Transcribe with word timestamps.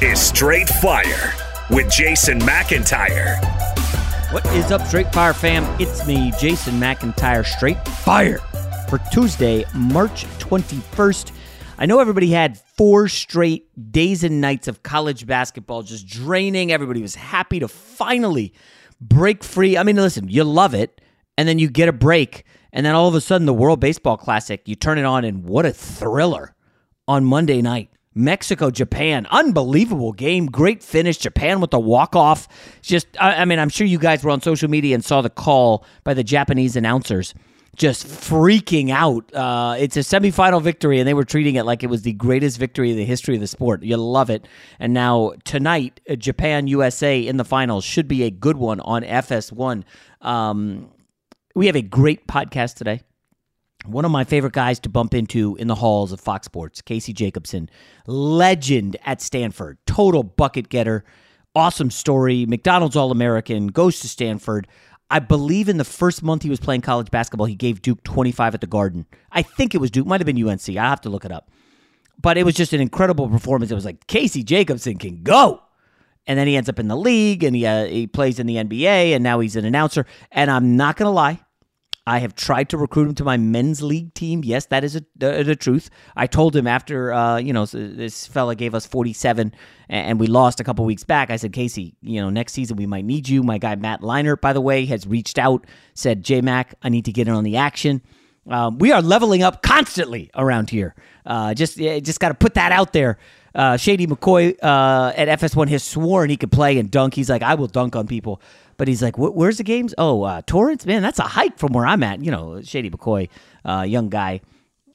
is 0.00 0.20
Straight 0.20 0.68
Fire 0.68 1.34
with 1.70 1.90
Jason 1.90 2.38
McIntyre. 2.38 3.42
What 4.32 4.46
is 4.54 4.70
up, 4.70 4.86
Straight 4.86 5.12
Fire 5.12 5.32
fam? 5.32 5.64
It's 5.80 6.06
me, 6.06 6.32
Jason 6.38 6.74
McIntyre, 6.74 7.44
Straight 7.44 7.84
Fire, 7.88 8.38
for 8.88 8.98
Tuesday, 9.12 9.64
March 9.74 10.24
21st. 10.38 11.32
I 11.78 11.86
know 11.86 11.98
everybody 11.98 12.30
had 12.30 12.60
four 12.76 13.08
straight 13.08 13.66
days 13.90 14.22
and 14.22 14.40
nights 14.40 14.68
of 14.68 14.84
college 14.84 15.26
basketball 15.26 15.82
just 15.82 16.06
draining. 16.06 16.70
Everybody 16.70 17.02
was 17.02 17.16
happy 17.16 17.58
to 17.58 17.66
finally 17.66 18.54
break 19.00 19.42
free. 19.42 19.76
I 19.76 19.82
mean, 19.82 19.96
listen, 19.96 20.28
you 20.28 20.44
love 20.44 20.74
it, 20.74 21.00
and 21.36 21.48
then 21.48 21.58
you 21.58 21.68
get 21.68 21.88
a 21.88 21.92
break, 21.92 22.44
and 22.72 22.86
then 22.86 22.94
all 22.94 23.08
of 23.08 23.16
a 23.16 23.20
sudden, 23.20 23.46
the 23.46 23.52
World 23.52 23.80
Baseball 23.80 24.16
Classic, 24.16 24.62
you 24.68 24.76
turn 24.76 24.98
it 24.98 25.04
on, 25.04 25.24
and 25.24 25.42
what 25.44 25.66
a 25.66 25.72
thriller 25.72 26.54
on 27.08 27.24
Monday 27.24 27.60
night. 27.62 27.90
Mexico, 28.18 28.68
Japan, 28.70 29.26
unbelievable 29.30 30.12
game, 30.12 30.46
great 30.46 30.82
finish. 30.82 31.16
Japan 31.18 31.60
with 31.60 31.70
the 31.70 31.78
walk 31.78 32.16
off. 32.16 32.48
Just, 32.82 33.06
I, 33.20 33.44
mean, 33.44 33.60
I'm 33.60 33.68
sure 33.68 33.86
you 33.86 33.98
guys 33.98 34.24
were 34.24 34.30
on 34.32 34.40
social 34.40 34.68
media 34.68 34.94
and 34.96 35.04
saw 35.04 35.22
the 35.22 35.30
call 35.30 35.84
by 36.02 36.14
the 36.14 36.24
Japanese 36.24 36.74
announcers, 36.74 37.32
just 37.76 38.06
freaking 38.06 38.90
out. 38.90 39.32
Uh, 39.32 39.76
it's 39.78 39.96
a 39.96 40.00
semifinal 40.00 40.60
victory, 40.60 40.98
and 40.98 41.06
they 41.06 41.14
were 41.14 41.24
treating 41.24 41.54
it 41.54 41.62
like 41.62 41.84
it 41.84 41.86
was 41.86 42.02
the 42.02 42.12
greatest 42.14 42.58
victory 42.58 42.90
in 42.90 42.96
the 42.96 43.04
history 43.04 43.36
of 43.36 43.40
the 43.40 43.46
sport. 43.46 43.84
You 43.84 43.96
love 43.96 44.30
it. 44.30 44.48
And 44.80 44.92
now 44.92 45.34
tonight, 45.44 46.00
uh, 46.10 46.16
Japan 46.16 46.66
USA 46.66 47.24
in 47.24 47.36
the 47.36 47.44
finals 47.44 47.84
should 47.84 48.08
be 48.08 48.24
a 48.24 48.30
good 48.30 48.56
one 48.56 48.80
on 48.80 49.02
FS1. 49.04 49.84
Um, 50.22 50.90
we 51.54 51.66
have 51.66 51.76
a 51.76 51.82
great 51.82 52.26
podcast 52.26 52.74
today 52.74 53.02
one 53.88 54.04
of 54.04 54.10
my 54.10 54.24
favorite 54.24 54.52
guys 54.52 54.78
to 54.80 54.88
bump 54.88 55.14
into 55.14 55.56
in 55.56 55.66
the 55.66 55.74
halls 55.74 56.12
of 56.12 56.20
Fox 56.20 56.46
Sports, 56.46 56.80
Casey 56.82 57.12
Jacobsen, 57.12 57.68
legend 58.06 58.96
at 59.04 59.20
Stanford, 59.20 59.78
total 59.86 60.22
bucket 60.22 60.68
getter, 60.68 61.04
awesome 61.54 61.90
story, 61.90 62.46
McDonald's 62.46 62.96
All 62.96 63.10
American, 63.10 63.68
goes 63.68 64.00
to 64.00 64.08
Stanford. 64.08 64.68
I 65.10 65.20
believe 65.20 65.68
in 65.68 65.78
the 65.78 65.84
first 65.84 66.22
month 66.22 66.42
he 66.42 66.50
was 66.50 66.60
playing 66.60 66.82
college 66.82 67.10
basketball, 67.10 67.46
he 67.46 67.54
gave 67.54 67.82
Duke 67.82 68.02
25 68.04 68.54
at 68.54 68.60
the 68.60 68.66
Garden. 68.66 69.06
I 69.32 69.42
think 69.42 69.74
it 69.74 69.78
was 69.78 69.90
Duke, 69.90 70.06
might 70.06 70.20
have 70.20 70.26
been 70.26 70.48
UNC. 70.48 70.68
I 70.68 70.88
have 70.88 71.00
to 71.02 71.10
look 71.10 71.24
it 71.24 71.32
up. 71.32 71.50
But 72.20 72.36
it 72.36 72.44
was 72.44 72.54
just 72.54 72.72
an 72.72 72.80
incredible 72.80 73.28
performance. 73.28 73.70
It 73.70 73.76
was 73.76 73.84
like 73.84 74.06
Casey 74.06 74.42
Jacobsen 74.42 74.98
can 74.98 75.22
go. 75.22 75.62
And 76.26 76.38
then 76.38 76.46
he 76.46 76.56
ends 76.56 76.68
up 76.68 76.78
in 76.78 76.88
the 76.88 76.96
league 76.96 77.42
and 77.42 77.56
he, 77.56 77.64
uh, 77.64 77.86
he 77.86 78.06
plays 78.06 78.38
in 78.38 78.46
the 78.46 78.56
NBA 78.56 79.14
and 79.14 79.24
now 79.24 79.40
he's 79.40 79.56
an 79.56 79.64
announcer. 79.64 80.04
And 80.30 80.50
I'm 80.50 80.76
not 80.76 80.96
going 80.96 81.06
to 81.06 81.10
lie, 81.10 81.40
I 82.08 82.20
have 82.20 82.34
tried 82.34 82.70
to 82.70 82.78
recruit 82.78 83.06
him 83.06 83.14
to 83.16 83.24
my 83.24 83.36
men's 83.36 83.82
league 83.82 84.14
team. 84.14 84.42
Yes, 84.42 84.64
that 84.66 84.82
is 84.82 84.96
a, 84.96 85.02
a, 85.20 85.44
the 85.44 85.54
truth. 85.54 85.90
I 86.16 86.26
told 86.26 86.56
him 86.56 86.66
after, 86.66 87.12
uh, 87.12 87.36
you 87.36 87.52
know, 87.52 87.66
this 87.66 88.26
fella 88.26 88.54
gave 88.54 88.74
us 88.74 88.86
47 88.86 89.52
and 89.90 90.18
we 90.18 90.26
lost 90.26 90.58
a 90.58 90.64
couple 90.64 90.86
weeks 90.86 91.04
back. 91.04 91.28
I 91.30 91.36
said, 91.36 91.52
Casey, 91.52 91.96
you 92.00 92.22
know, 92.22 92.30
next 92.30 92.54
season 92.54 92.78
we 92.78 92.86
might 92.86 93.04
need 93.04 93.28
you. 93.28 93.42
My 93.42 93.58
guy 93.58 93.76
Matt 93.76 94.00
Leinart, 94.00 94.40
by 94.40 94.54
the 94.54 94.60
way, 94.62 94.86
has 94.86 95.06
reached 95.06 95.38
out, 95.38 95.66
said, 95.92 96.24
J 96.24 96.40
Mac, 96.40 96.74
I 96.82 96.88
need 96.88 97.04
to 97.04 97.12
get 97.12 97.28
in 97.28 97.34
on 97.34 97.44
the 97.44 97.58
action. 97.58 98.00
Um, 98.48 98.78
we 98.78 98.90
are 98.90 99.02
leveling 99.02 99.42
up 99.42 99.60
constantly 99.62 100.30
around 100.34 100.70
here. 100.70 100.94
Uh, 101.26 101.52
just 101.52 101.76
just 101.76 102.20
got 102.20 102.28
to 102.28 102.34
put 102.34 102.54
that 102.54 102.72
out 102.72 102.94
there. 102.94 103.18
Uh, 103.58 103.76
Shady 103.76 104.06
McCoy 104.06 104.56
uh, 104.62 105.12
at 105.16 105.40
FS1 105.40 105.68
has 105.70 105.82
sworn 105.82 106.30
he 106.30 106.36
could 106.36 106.52
play 106.52 106.78
and 106.78 106.88
dunk. 106.88 107.14
He's 107.14 107.28
like, 107.28 107.42
I 107.42 107.56
will 107.56 107.66
dunk 107.66 107.96
on 107.96 108.06
people. 108.06 108.40
But 108.76 108.86
he's 108.86 109.02
like, 109.02 109.18
where's 109.18 109.58
the 109.58 109.64
games? 109.64 109.92
Oh, 109.98 110.22
uh, 110.22 110.42
Torrance, 110.46 110.86
man, 110.86 111.02
that's 111.02 111.18
a 111.18 111.24
hike 111.24 111.58
from 111.58 111.72
where 111.72 111.84
I'm 111.84 112.04
at. 112.04 112.24
You 112.24 112.30
know, 112.30 112.62
Shady 112.62 112.88
McCoy, 112.88 113.28
uh, 113.64 113.82
young 113.82 114.08
guy. 114.10 114.40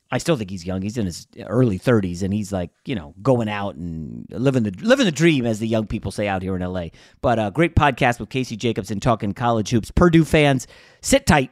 I 0.09 0.19
still 0.19 0.37
think 0.37 0.49
he's 0.49 0.65
young. 0.65 0.81
He's 0.81 0.97
in 0.97 1.05
his 1.05 1.27
early 1.45 1.77
30s, 1.77 2.23
and 2.23 2.33
he's 2.33 2.53
like, 2.53 2.69
you 2.85 2.95
know, 2.95 3.13
going 3.21 3.49
out 3.49 3.75
and 3.75 4.25
living 4.29 4.63
the 4.63 4.71
living 4.79 5.05
the 5.05 5.11
dream, 5.11 5.45
as 5.45 5.59
the 5.59 5.67
young 5.67 5.85
people 5.85 6.11
say 6.11 6.29
out 6.29 6.41
here 6.41 6.55
in 6.55 6.61
LA. 6.61 6.89
But 7.21 7.39
a 7.39 7.43
uh, 7.43 7.49
great 7.49 7.75
podcast 7.75 8.21
with 8.21 8.29
Casey 8.29 8.55
Jacobsen 8.55 9.01
talking 9.01 9.33
college 9.33 9.71
hoops. 9.71 9.91
Purdue 9.91 10.23
fans, 10.23 10.67
sit 11.01 11.25
tight. 11.25 11.51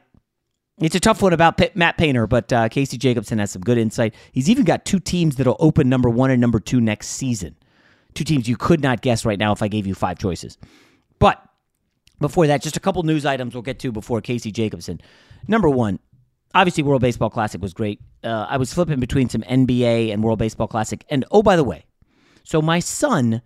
It's 0.78 0.94
a 0.94 1.00
tough 1.00 1.22
one 1.22 1.32
about 1.32 1.60
Matt 1.76 1.98
Painter, 1.98 2.26
but 2.26 2.52
uh, 2.52 2.68
Casey 2.68 2.96
Jacobsen 2.96 3.38
has 3.38 3.50
some 3.50 3.62
good 3.62 3.78
insight. 3.78 4.14
He's 4.32 4.48
even 4.48 4.64
got 4.64 4.84
two 4.84 4.98
teams 4.98 5.36
that'll 5.36 5.56
open 5.58 5.88
number 5.88 6.08
one 6.08 6.30
and 6.30 6.40
number 6.40 6.58
two 6.58 6.80
next 6.80 7.08
season. 7.08 7.56
Two 8.14 8.24
teams 8.24 8.48
you 8.48 8.56
could 8.56 8.80
not 8.80 9.00
guess 9.00 9.24
right 9.24 9.38
now 9.38 9.52
if 9.52 9.62
I 9.62 9.68
gave 9.68 9.86
you 9.86 9.94
five 9.94 10.18
choices. 10.18 10.58
But 11.18 11.42
before 12.20 12.46
that, 12.46 12.62
just 12.62 12.76
a 12.76 12.80
couple 12.80 13.02
news 13.02 13.26
items 13.26 13.54
we'll 13.54 13.62
get 13.62 13.78
to 13.80 13.92
before 13.92 14.20
Casey 14.20 14.50
Jacobsen. 14.50 15.00
Number 15.46 15.68
one, 15.68 15.98
obviously, 16.54 16.82
World 16.82 17.02
Baseball 17.02 17.30
Classic 17.30 17.60
was 17.60 17.74
great. 17.74 18.00
Uh, 18.24 18.46
I 18.48 18.56
was 18.56 18.72
flipping 18.72 19.00
between 19.00 19.28
some 19.28 19.42
NBA 19.42 20.12
and 20.12 20.22
World 20.22 20.38
Baseball 20.38 20.68
Classic. 20.68 21.04
And 21.10 21.24
oh, 21.30 21.42
by 21.42 21.56
the 21.56 21.64
way, 21.64 21.84
so 22.44 22.62
my 22.62 22.80
son 22.80 23.42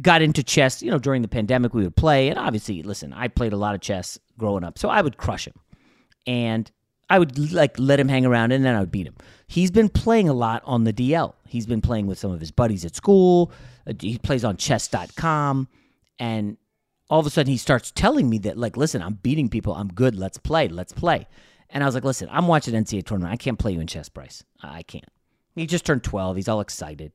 got 0.00 0.22
into 0.22 0.42
chess. 0.42 0.82
You 0.82 0.90
know, 0.90 0.98
during 0.98 1.22
the 1.22 1.28
pandemic, 1.28 1.74
we 1.74 1.84
would 1.84 1.96
play. 1.96 2.28
And 2.28 2.38
obviously, 2.38 2.82
listen, 2.82 3.12
I 3.12 3.28
played 3.28 3.52
a 3.52 3.56
lot 3.56 3.74
of 3.74 3.80
chess 3.80 4.18
growing 4.38 4.64
up. 4.64 4.78
So 4.78 4.88
I 4.88 5.00
would 5.00 5.16
crush 5.16 5.46
him. 5.46 5.54
And 6.26 6.70
I 7.08 7.18
would 7.18 7.52
like 7.52 7.78
let 7.78 8.00
him 8.00 8.08
hang 8.08 8.26
around 8.26 8.52
and 8.52 8.64
then 8.64 8.74
I 8.74 8.80
would 8.80 8.90
beat 8.90 9.06
him. 9.06 9.14
He's 9.46 9.70
been 9.70 9.88
playing 9.88 10.28
a 10.28 10.32
lot 10.32 10.62
on 10.64 10.84
the 10.84 10.92
DL. 10.92 11.34
He's 11.46 11.66
been 11.66 11.80
playing 11.80 12.06
with 12.06 12.18
some 12.18 12.32
of 12.32 12.40
his 12.40 12.50
buddies 12.50 12.84
at 12.84 12.96
school. 12.96 13.52
Uh, 13.86 13.92
he 14.00 14.18
plays 14.18 14.44
on 14.44 14.56
chess.com. 14.56 15.68
And 16.18 16.56
all 17.08 17.20
of 17.20 17.26
a 17.26 17.30
sudden 17.30 17.50
he 17.50 17.56
starts 17.56 17.92
telling 17.92 18.28
me 18.28 18.38
that 18.38 18.58
like 18.58 18.76
listen 18.76 19.02
i'm 19.02 19.14
beating 19.14 19.48
people. 19.48 19.74
I'm 19.74 19.88
good. 19.88 20.16
Let's 20.16 20.38
play. 20.38 20.68
Let's 20.68 20.92
play. 20.92 21.28
And 21.70 21.84
i 21.84 21.86
was 21.86 21.94
like 21.94 22.04
listen 22.04 22.28
i'm 22.32 22.48
watching 22.48 22.74
ncaa 22.74 23.04
tournament. 23.04 23.32
I 23.32 23.36
can't 23.36 23.58
play 23.58 23.72
you 23.72 23.80
in 23.80 23.86
chess 23.86 24.08
bryce. 24.08 24.42
I 24.62 24.82
can't. 24.82 25.08
He 25.54 25.66
just 25.66 25.86
turned 25.86 26.02
12 26.02 26.36
he's 26.36 26.48
all 26.48 26.60
excited. 26.60 27.12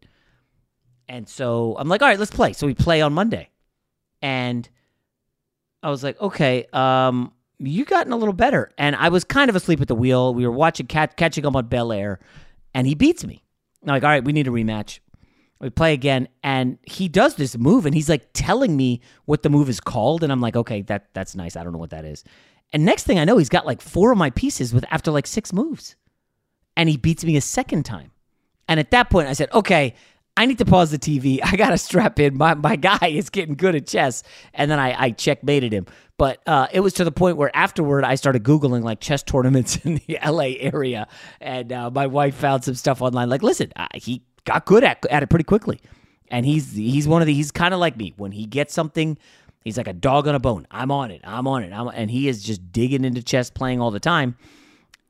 And 1.09 1.27
so 1.27 1.75
i'm 1.77 1.89
like 1.89 2.01
all 2.01 2.07
right 2.07 2.19
let's 2.19 2.31
play. 2.31 2.53
So 2.53 2.65
we 2.65 2.73
play 2.73 3.01
on 3.01 3.11
monday. 3.11 3.49
And 4.21 4.69
i 5.83 5.89
was 5.89 6.03
like 6.03 6.21
okay 6.21 6.65
um 6.71 7.33
you 7.69 7.85
gotten 7.85 8.11
a 8.11 8.17
little 8.17 8.33
better. 8.33 8.71
And 8.77 8.95
I 8.95 9.09
was 9.09 9.23
kind 9.23 9.49
of 9.49 9.55
asleep 9.55 9.81
at 9.81 9.87
the 9.87 9.95
wheel. 9.95 10.33
We 10.33 10.45
were 10.47 10.53
watching 10.53 10.87
catch, 10.87 11.15
catching 11.15 11.45
up 11.45 11.55
on 11.55 11.67
Bel 11.67 11.91
Air, 11.91 12.19
and 12.73 12.87
he 12.87 12.95
beats 12.95 13.25
me. 13.25 13.43
I'm 13.83 13.89
like, 13.89 14.03
all 14.03 14.09
right, 14.09 14.23
we 14.23 14.33
need 14.33 14.47
a 14.47 14.51
rematch. 14.51 14.99
We 15.59 15.69
play 15.69 15.93
again, 15.93 16.27
and 16.43 16.79
he 16.83 17.07
does 17.07 17.35
this 17.35 17.55
move, 17.55 17.85
and 17.85 17.93
he's 17.93 18.09
like 18.09 18.29
telling 18.33 18.75
me 18.75 19.01
what 19.25 19.43
the 19.43 19.49
move 19.49 19.69
is 19.69 19.79
called, 19.79 20.23
and 20.23 20.31
I'm 20.31 20.41
like, 20.41 20.55
okay, 20.55 20.81
that 20.83 21.13
that's 21.13 21.35
nice. 21.35 21.55
I 21.55 21.63
don't 21.63 21.71
know 21.71 21.77
what 21.77 21.91
that 21.91 22.03
is. 22.03 22.23
And 22.73 22.83
next 22.83 23.03
thing 23.03 23.19
I 23.19 23.25
know, 23.25 23.37
he's 23.37 23.49
got 23.49 23.65
like 23.65 23.79
four 23.79 24.11
of 24.11 24.17
my 24.17 24.31
pieces 24.31 24.73
with 24.73 24.85
after 24.89 25.11
like 25.11 25.27
six 25.27 25.53
moves, 25.53 25.95
and 26.75 26.89
he 26.89 26.97
beats 26.97 27.23
me 27.23 27.37
a 27.37 27.41
second 27.41 27.83
time. 27.83 28.11
And 28.67 28.79
at 28.79 28.89
that 28.91 29.11
point, 29.11 29.27
I 29.27 29.33
said, 29.33 29.51
okay, 29.53 29.93
I 30.37 30.45
need 30.45 30.57
to 30.59 30.65
pause 30.65 30.91
the 30.91 30.99
TV. 30.99 31.39
I 31.43 31.55
got 31.55 31.71
to 31.71 31.77
strap 31.77 32.19
in. 32.19 32.37
My, 32.37 32.53
my 32.53 32.75
guy 32.75 33.07
is 33.07 33.29
getting 33.29 33.55
good 33.55 33.75
at 33.75 33.87
chess. 33.87 34.23
And 34.53 34.69
then 34.69 34.79
I, 34.79 35.05
I 35.05 35.09
checkmated 35.11 35.73
him. 35.73 35.85
But 36.17 36.39
uh, 36.45 36.67
it 36.71 36.81
was 36.81 36.93
to 36.93 37.03
the 37.03 37.11
point 37.11 37.37
where 37.37 37.55
afterward, 37.55 38.03
I 38.03 38.15
started 38.15 38.43
Googling 38.43 38.83
like 38.83 38.99
chess 38.99 39.23
tournaments 39.23 39.75
in 39.83 39.95
the 39.95 40.19
LA 40.25 40.53
area. 40.59 41.07
And 41.39 41.71
uh, 41.71 41.91
my 41.91 42.07
wife 42.07 42.35
found 42.35 42.63
some 42.63 42.75
stuff 42.75 43.01
online. 43.01 43.29
Like, 43.29 43.43
listen, 43.43 43.71
uh, 43.75 43.87
he 43.95 44.23
got 44.45 44.65
good 44.65 44.83
at, 44.83 45.05
at 45.09 45.23
it 45.23 45.29
pretty 45.29 45.45
quickly. 45.45 45.81
And 46.29 46.45
he's 46.45 46.73
he's 46.73 47.09
one 47.09 47.21
of 47.21 47.25
the, 47.25 47.33
he's 47.33 47.51
kind 47.51 47.73
of 47.73 47.81
like 47.81 47.97
me. 47.97 48.13
When 48.15 48.31
he 48.31 48.45
gets 48.45 48.73
something, 48.73 49.17
he's 49.65 49.75
like 49.75 49.89
a 49.89 49.93
dog 49.93 50.29
on 50.29 50.35
a 50.35 50.39
bone. 50.39 50.65
I'm 50.71 50.89
on 50.89 51.11
it. 51.11 51.19
I'm 51.25 51.45
on 51.45 51.63
it. 51.63 51.73
I'm, 51.73 51.89
and 51.89 52.09
he 52.09 52.29
is 52.29 52.41
just 52.41 52.71
digging 52.71 53.03
into 53.03 53.21
chess, 53.21 53.49
playing 53.49 53.81
all 53.81 53.91
the 53.91 53.99
time. 53.99 54.37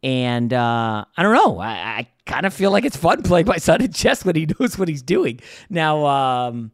And 0.04 0.52
uh, 0.52 1.06
I 1.16 1.24
don't 1.24 1.36
know. 1.36 1.60
I, 1.60 1.70
I 1.70 2.08
kind 2.26 2.46
of 2.46 2.54
feel 2.54 2.72
like 2.72 2.86
it's 2.86 2.98
fun 2.98 3.22
playing 3.24 3.48
my 3.48 3.58
son 3.58 3.82
at 3.82 3.94
chess 3.94 4.26
when 4.26 4.36
he 4.36 4.48
knows 4.60 4.78
what 4.78 4.88
he's 4.88 5.02
doing. 5.04 5.40
Now, 5.70 6.06
um, 6.06 6.72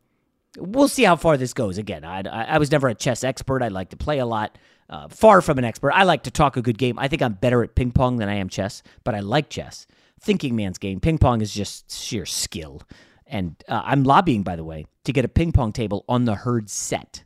we'll 0.57 0.87
see 0.87 1.03
how 1.03 1.15
far 1.15 1.37
this 1.37 1.53
goes. 1.53 1.77
Again, 1.77 2.03
I, 2.03 2.21
I 2.21 2.57
was 2.57 2.71
never 2.71 2.87
a 2.87 2.95
chess 2.95 3.23
expert. 3.23 3.61
I 3.61 3.67
like 3.67 3.89
to 3.89 3.97
play 3.97 4.19
a 4.19 4.25
lot. 4.25 4.57
Uh, 4.89 5.09
far 5.09 5.41
from 5.41 5.57
an 5.57 5.65
expert. 5.65 5.91
I 5.91 6.03
like 6.03 6.23
to 6.23 6.31
talk 6.31 6.55
a 6.55 6.61
good 6.61 6.77
game. 6.77 6.97
I 6.97 7.09
think 7.09 7.21
I'm 7.21 7.33
better 7.33 7.61
at 7.61 7.75
ping 7.75 7.91
pong 7.91 8.17
than 8.17 8.29
I 8.29 8.35
am 8.35 8.47
chess, 8.47 8.83
but 9.03 9.15
I 9.15 9.19
like 9.19 9.49
chess. 9.49 9.85
Thinking 10.21 10.55
man's 10.55 10.77
game. 10.77 11.01
Ping 11.01 11.17
pong 11.17 11.41
is 11.41 11.53
just 11.53 11.91
sheer 11.91 12.25
skill. 12.25 12.81
And 13.25 13.61
uh, 13.67 13.81
I'm 13.83 14.05
lobbying, 14.05 14.43
by 14.43 14.55
the 14.55 14.63
way, 14.63 14.85
to 15.03 15.11
get 15.11 15.25
a 15.25 15.27
ping 15.27 15.51
pong 15.51 15.73
table 15.73 16.05
on 16.07 16.23
the 16.23 16.35
herd 16.35 16.69
set. 16.69 17.25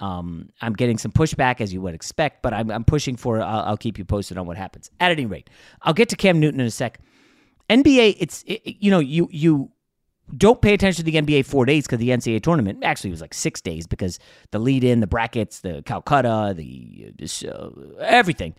Um, 0.00 0.48
I'm 0.62 0.72
getting 0.72 0.96
some 0.96 1.12
pushback 1.12 1.60
as 1.60 1.72
you 1.72 1.82
would 1.82 1.94
expect, 1.94 2.40
but 2.42 2.54
I'm, 2.54 2.70
I'm 2.70 2.84
pushing 2.84 3.16
for. 3.16 3.40
I'll, 3.40 3.60
I'll, 3.60 3.76
keep 3.76 3.98
you 3.98 4.04
posted 4.04 4.38
on 4.38 4.46
what 4.46 4.56
happens. 4.56 4.90
At 4.98 5.12
any 5.12 5.26
rate, 5.26 5.50
I'll 5.82 5.92
get 5.92 6.08
to 6.08 6.16
Cam 6.16 6.40
Newton 6.40 6.58
in 6.58 6.66
a 6.66 6.70
sec. 6.70 7.00
NBA, 7.68 8.16
it's 8.18 8.42
it, 8.46 8.62
you 8.64 8.90
know 8.90 8.98
you 8.98 9.28
you 9.30 9.70
don't 10.36 10.62
pay 10.62 10.72
attention 10.72 11.04
to 11.04 11.10
the 11.10 11.20
NBA 11.20 11.44
four 11.44 11.66
days 11.66 11.86
because 11.86 11.98
the 11.98 12.08
NCAA 12.08 12.42
tournament 12.42 12.82
actually 12.82 13.10
was 13.10 13.20
like 13.20 13.34
six 13.34 13.60
days 13.60 13.86
because 13.86 14.18
the 14.52 14.58
lead 14.58 14.84
in, 14.84 15.00
the 15.00 15.06
brackets, 15.06 15.60
the 15.60 15.82
Calcutta, 15.84 16.54
the 16.56 17.12
uh, 17.46 17.68
everything. 18.00 18.54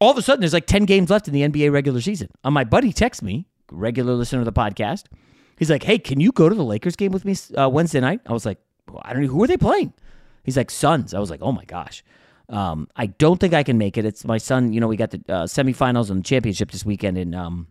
All 0.00 0.10
of 0.10 0.18
a 0.18 0.22
sudden, 0.22 0.40
there's 0.40 0.52
like 0.52 0.66
ten 0.66 0.84
games 0.84 1.10
left 1.10 1.28
in 1.28 1.34
the 1.34 1.42
NBA 1.42 1.72
regular 1.72 2.00
season. 2.00 2.28
And 2.42 2.52
my 2.52 2.64
buddy 2.64 2.92
texts 2.92 3.22
me, 3.22 3.46
regular 3.70 4.14
listener 4.14 4.40
of 4.40 4.46
the 4.46 4.52
podcast. 4.52 5.04
He's 5.58 5.70
like, 5.70 5.84
"Hey, 5.84 5.98
can 5.98 6.18
you 6.18 6.32
go 6.32 6.48
to 6.48 6.54
the 6.54 6.64
Lakers 6.64 6.96
game 6.96 7.12
with 7.12 7.24
me 7.24 7.36
uh, 7.56 7.68
Wednesday 7.68 8.00
night?" 8.00 8.20
I 8.26 8.32
was 8.32 8.44
like, 8.44 8.58
well, 8.88 9.02
"I 9.04 9.12
don't 9.12 9.22
know 9.22 9.28
who 9.28 9.44
are 9.44 9.46
they 9.46 9.56
playing." 9.56 9.92
He's 10.44 10.56
like, 10.56 10.70
Suns. 10.70 11.14
I 11.14 11.18
was 11.18 11.30
like, 11.30 11.42
oh 11.42 11.52
my 11.52 11.64
gosh. 11.64 12.04
Um, 12.48 12.88
I 12.94 13.06
don't 13.06 13.40
think 13.40 13.54
I 13.54 13.62
can 13.62 13.78
make 13.78 13.96
it. 13.96 14.04
It's 14.04 14.24
my 14.24 14.38
son. 14.38 14.72
You 14.72 14.80
know, 14.80 14.86
we 14.86 14.96
got 14.96 15.10
the 15.10 15.22
uh, 15.28 15.44
semifinals 15.44 16.10
and 16.10 16.20
the 16.20 16.24
championship 16.24 16.70
this 16.70 16.84
weekend 16.84 17.16
in 17.16 17.34
um, 17.34 17.68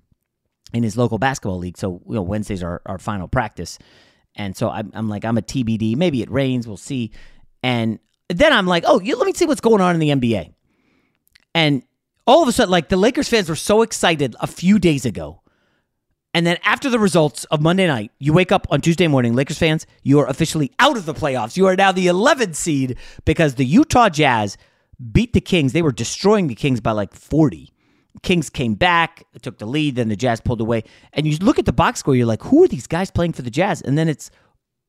in 0.73 0.81
his 0.81 0.97
local 0.97 1.19
basketball 1.19 1.59
league. 1.59 1.77
So 1.77 2.01
you 2.07 2.15
know, 2.15 2.23
Wednesdays 2.23 2.63
are 2.63 2.81
our 2.87 2.97
final 2.97 3.27
practice, 3.27 3.77
and 4.35 4.57
so 4.57 4.69
I'm, 4.69 4.91
I'm 4.95 5.09
like, 5.09 5.25
I'm 5.25 5.37
a 5.37 5.43
TBD. 5.43 5.95
Maybe 5.95 6.23
it 6.23 6.31
rains. 6.31 6.67
We'll 6.67 6.77
see. 6.77 7.11
And 7.61 7.99
then 8.29 8.51
I'm 8.51 8.65
like, 8.65 8.83
oh, 8.87 8.99
you, 8.99 9.15
let 9.15 9.27
me 9.27 9.33
see 9.33 9.45
what's 9.45 9.61
going 9.61 9.79
on 9.79 9.93
in 9.93 9.99
the 9.99 10.09
NBA. 10.09 10.53
And 11.53 11.83
all 12.25 12.41
of 12.41 12.49
a 12.49 12.51
sudden, 12.51 12.71
like 12.71 12.89
the 12.89 12.97
Lakers 12.97 13.29
fans 13.29 13.49
were 13.49 13.55
so 13.55 13.83
excited 13.83 14.35
a 14.39 14.47
few 14.47 14.79
days 14.79 15.05
ago 15.05 15.42
and 16.33 16.47
then 16.47 16.57
after 16.63 16.89
the 16.89 16.99
results 16.99 17.43
of 17.45 17.61
Monday 17.61 17.85
night, 17.85 18.11
you 18.19 18.33
wake 18.33 18.51
up 18.51 18.65
on 18.71 18.81
Tuesday 18.81 19.07
morning, 19.07 19.35
Lakers 19.35 19.59
fans, 19.59 19.85
you 20.01 20.19
are 20.19 20.27
officially 20.27 20.71
out 20.79 20.97
of 20.97 21.05
the 21.05 21.13
playoffs. 21.13 21.55
You 21.55 21.67
are 21.67 21.75
now 21.75 21.91
the 21.91 22.07
11th 22.07 22.55
seed 22.55 22.97
because 23.23 23.55
the 23.55 23.65
Utah 23.65 24.09
Jazz 24.09 24.57
beat 25.11 25.33
the 25.33 25.41
Kings. 25.41 25.73
They 25.73 25.83
were 25.83 25.91
destroying 25.91 26.47
the 26.47 26.55
Kings 26.55 26.81
by 26.81 26.91
like 26.91 27.13
40. 27.13 27.71
Kings 28.23 28.49
came 28.49 28.73
back, 28.73 29.25
took 29.41 29.57
the 29.59 29.65
lead, 29.65 29.95
then 29.95 30.09
the 30.09 30.15
Jazz 30.15 30.41
pulled 30.41 30.61
away. 30.61 30.83
And 31.13 31.27
you 31.27 31.37
look 31.37 31.59
at 31.59 31.65
the 31.65 31.73
box 31.73 31.99
score, 31.99 32.15
you're 32.15 32.25
like, 32.25 32.43
who 32.43 32.63
are 32.63 32.67
these 32.67 32.87
guys 32.87 33.11
playing 33.11 33.33
for 33.33 33.41
the 33.41 33.51
Jazz? 33.51 33.81
And 33.81 33.97
then 33.97 34.07
it's 34.07 34.31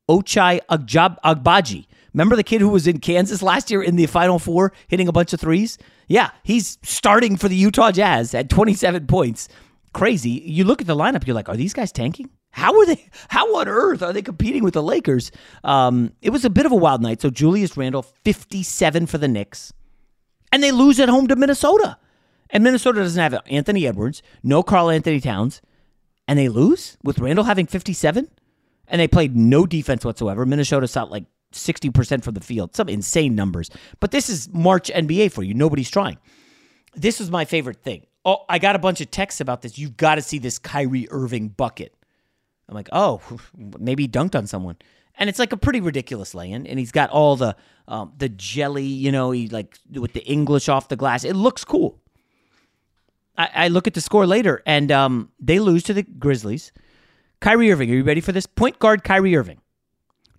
Ochai 0.09 0.61
Agjab- 0.71 1.19
Agbaji. 1.25 1.87
Remember 2.13 2.37
the 2.37 2.45
kid 2.45 2.61
who 2.61 2.69
was 2.69 2.87
in 2.87 3.01
Kansas 3.01 3.43
last 3.43 3.71
year 3.71 3.83
in 3.83 3.97
the 3.97 4.07
Final 4.07 4.39
Four 4.39 4.73
hitting 4.89 5.09
a 5.09 5.13
bunch 5.13 5.33
of 5.33 5.41
threes? 5.41 5.79
Yeah, 6.07 6.31
he's 6.43 6.79
starting 6.83 7.37
for 7.37 7.49
the 7.49 7.57
Utah 7.57 7.91
Jazz 7.91 8.35
at 8.35 8.49
27 8.49 9.07
points 9.07 9.49
crazy. 9.95 10.31
You 10.45 10.65
look 10.65 10.81
at 10.81 10.87
the 10.87 10.97
lineup, 10.97 11.27
you're 11.27 11.35
like, 11.35 11.49
are 11.49 11.57
these 11.57 11.73
guys 11.73 11.91
tanking? 11.91 12.29
How 12.51 12.79
are 12.79 12.87
they? 12.87 13.09
How 13.29 13.57
on 13.57 13.67
earth 13.67 14.03
are 14.03 14.13
they 14.13 14.23
competing 14.23 14.63
with 14.63 14.75
the 14.75 14.83
Lakers? 14.83 15.33
Um, 15.65 16.13
it 16.21 16.31
was 16.31 16.45
a 16.45 16.51
bit 16.51 16.67
of 16.67 16.73
a 16.73 16.77
wild 16.77 17.03
night. 17.03 17.21
So 17.21 17.31
Julius 17.31 17.77
Randle, 17.77 18.03
57 18.03 19.07
for 19.07 19.19
the 19.19 19.29
Knicks, 19.29 19.73
and 20.53 20.63
they 20.63 20.71
lose 20.71 21.01
at 21.01 21.09
home 21.09 21.27
to 21.29 21.37
Minnesota. 21.37 21.97
And 22.51 22.63
Minnesota 22.63 23.01
doesn't 23.01 23.21
have 23.21 23.43
Anthony 23.47 23.87
Edwards, 23.87 24.23
no 24.43 24.63
Karl-Anthony 24.63 25.21
Towns, 25.21 25.63
and 26.29 26.39
they 26.39 26.49
lose 26.49 26.97
with 27.03 27.19
Randle 27.19 27.45
having 27.45 27.67
57. 27.67 28.29
And 28.87 29.01
they 29.01 29.09
played 29.09 29.35
no 29.35 29.65
defense 29.65 30.05
whatsoever. 30.05 30.45
Minnesota 30.45 30.87
shot 30.87 31.11
like 31.11 31.25
60% 31.53 32.23
from 32.23 32.35
the 32.35 32.41
field, 32.41 32.77
some 32.77 32.89
insane 32.89 33.35
numbers. 33.35 33.71
But 33.99 34.11
this 34.11 34.29
is 34.29 34.53
March 34.53 34.91
NBA 34.95 35.33
for 35.33 35.43
you. 35.43 35.55
Nobody's 35.55 35.91
trying. 35.91 36.19
This 36.95 37.19
was 37.19 37.31
my 37.31 37.45
favorite 37.47 37.83
thing. 37.83 38.07
Oh, 38.25 38.45
I 38.49 38.59
got 38.59 38.77
a 38.77 38.79
bunch 38.79 39.01
of 39.01 39.11
texts 39.11 39.41
about 39.41 39.63
this. 39.63 39.79
You've 39.79 39.97
got 39.97 40.15
to 40.15 40.23
see 40.23 40.39
this 40.39 40.59
Kyrie 40.59 41.09
Irving 41.11 41.49
bucket. 41.49 41.95
I'm 42.69 42.75
like, 42.75 42.89
oh, 42.93 43.21
maybe 43.79 44.05
he 44.05 44.09
dunked 44.09 44.35
on 44.35 44.47
someone. 44.47 44.77
And 45.17 45.31
it's 45.31 45.39
like 45.39 45.53
a 45.53 45.57
pretty 45.57 45.81
ridiculous 45.81 46.35
lay-in, 46.35 46.67
and 46.67 46.79
he's 46.79 46.91
got 46.91 47.11
all 47.11 47.37
the 47.37 47.55
um, 47.87 48.13
the 48.17 48.29
jelly, 48.29 48.85
you 48.85 49.13
know, 49.13 49.31
he 49.31 49.47
like 49.49 49.79
with 49.93 50.13
the 50.13 50.25
English 50.25 50.69
off 50.69 50.89
the 50.89 50.97
glass. 50.97 51.23
It 51.23 51.35
looks 51.35 51.65
cool. 51.65 52.01
I, 53.37 53.49
I 53.55 53.69
look 53.69 53.87
at 53.87 53.95
the 53.95 54.01
score 54.01 54.27
later, 54.27 54.61
and 54.67 54.91
um, 54.91 55.31
they 55.39 55.61
lose 55.61 55.85
to 55.85 55.95
the 55.95 56.03
Grizzlies. 56.03 56.73
Kyrie 57.41 57.71
Irving, 57.71 57.91
are 57.91 57.95
you 57.95 58.03
ready 58.03 58.21
for 58.21 58.33
this? 58.33 58.47
Point 58.47 58.79
guard 58.81 59.05
Kyrie 59.05 59.37
Irving, 59.37 59.61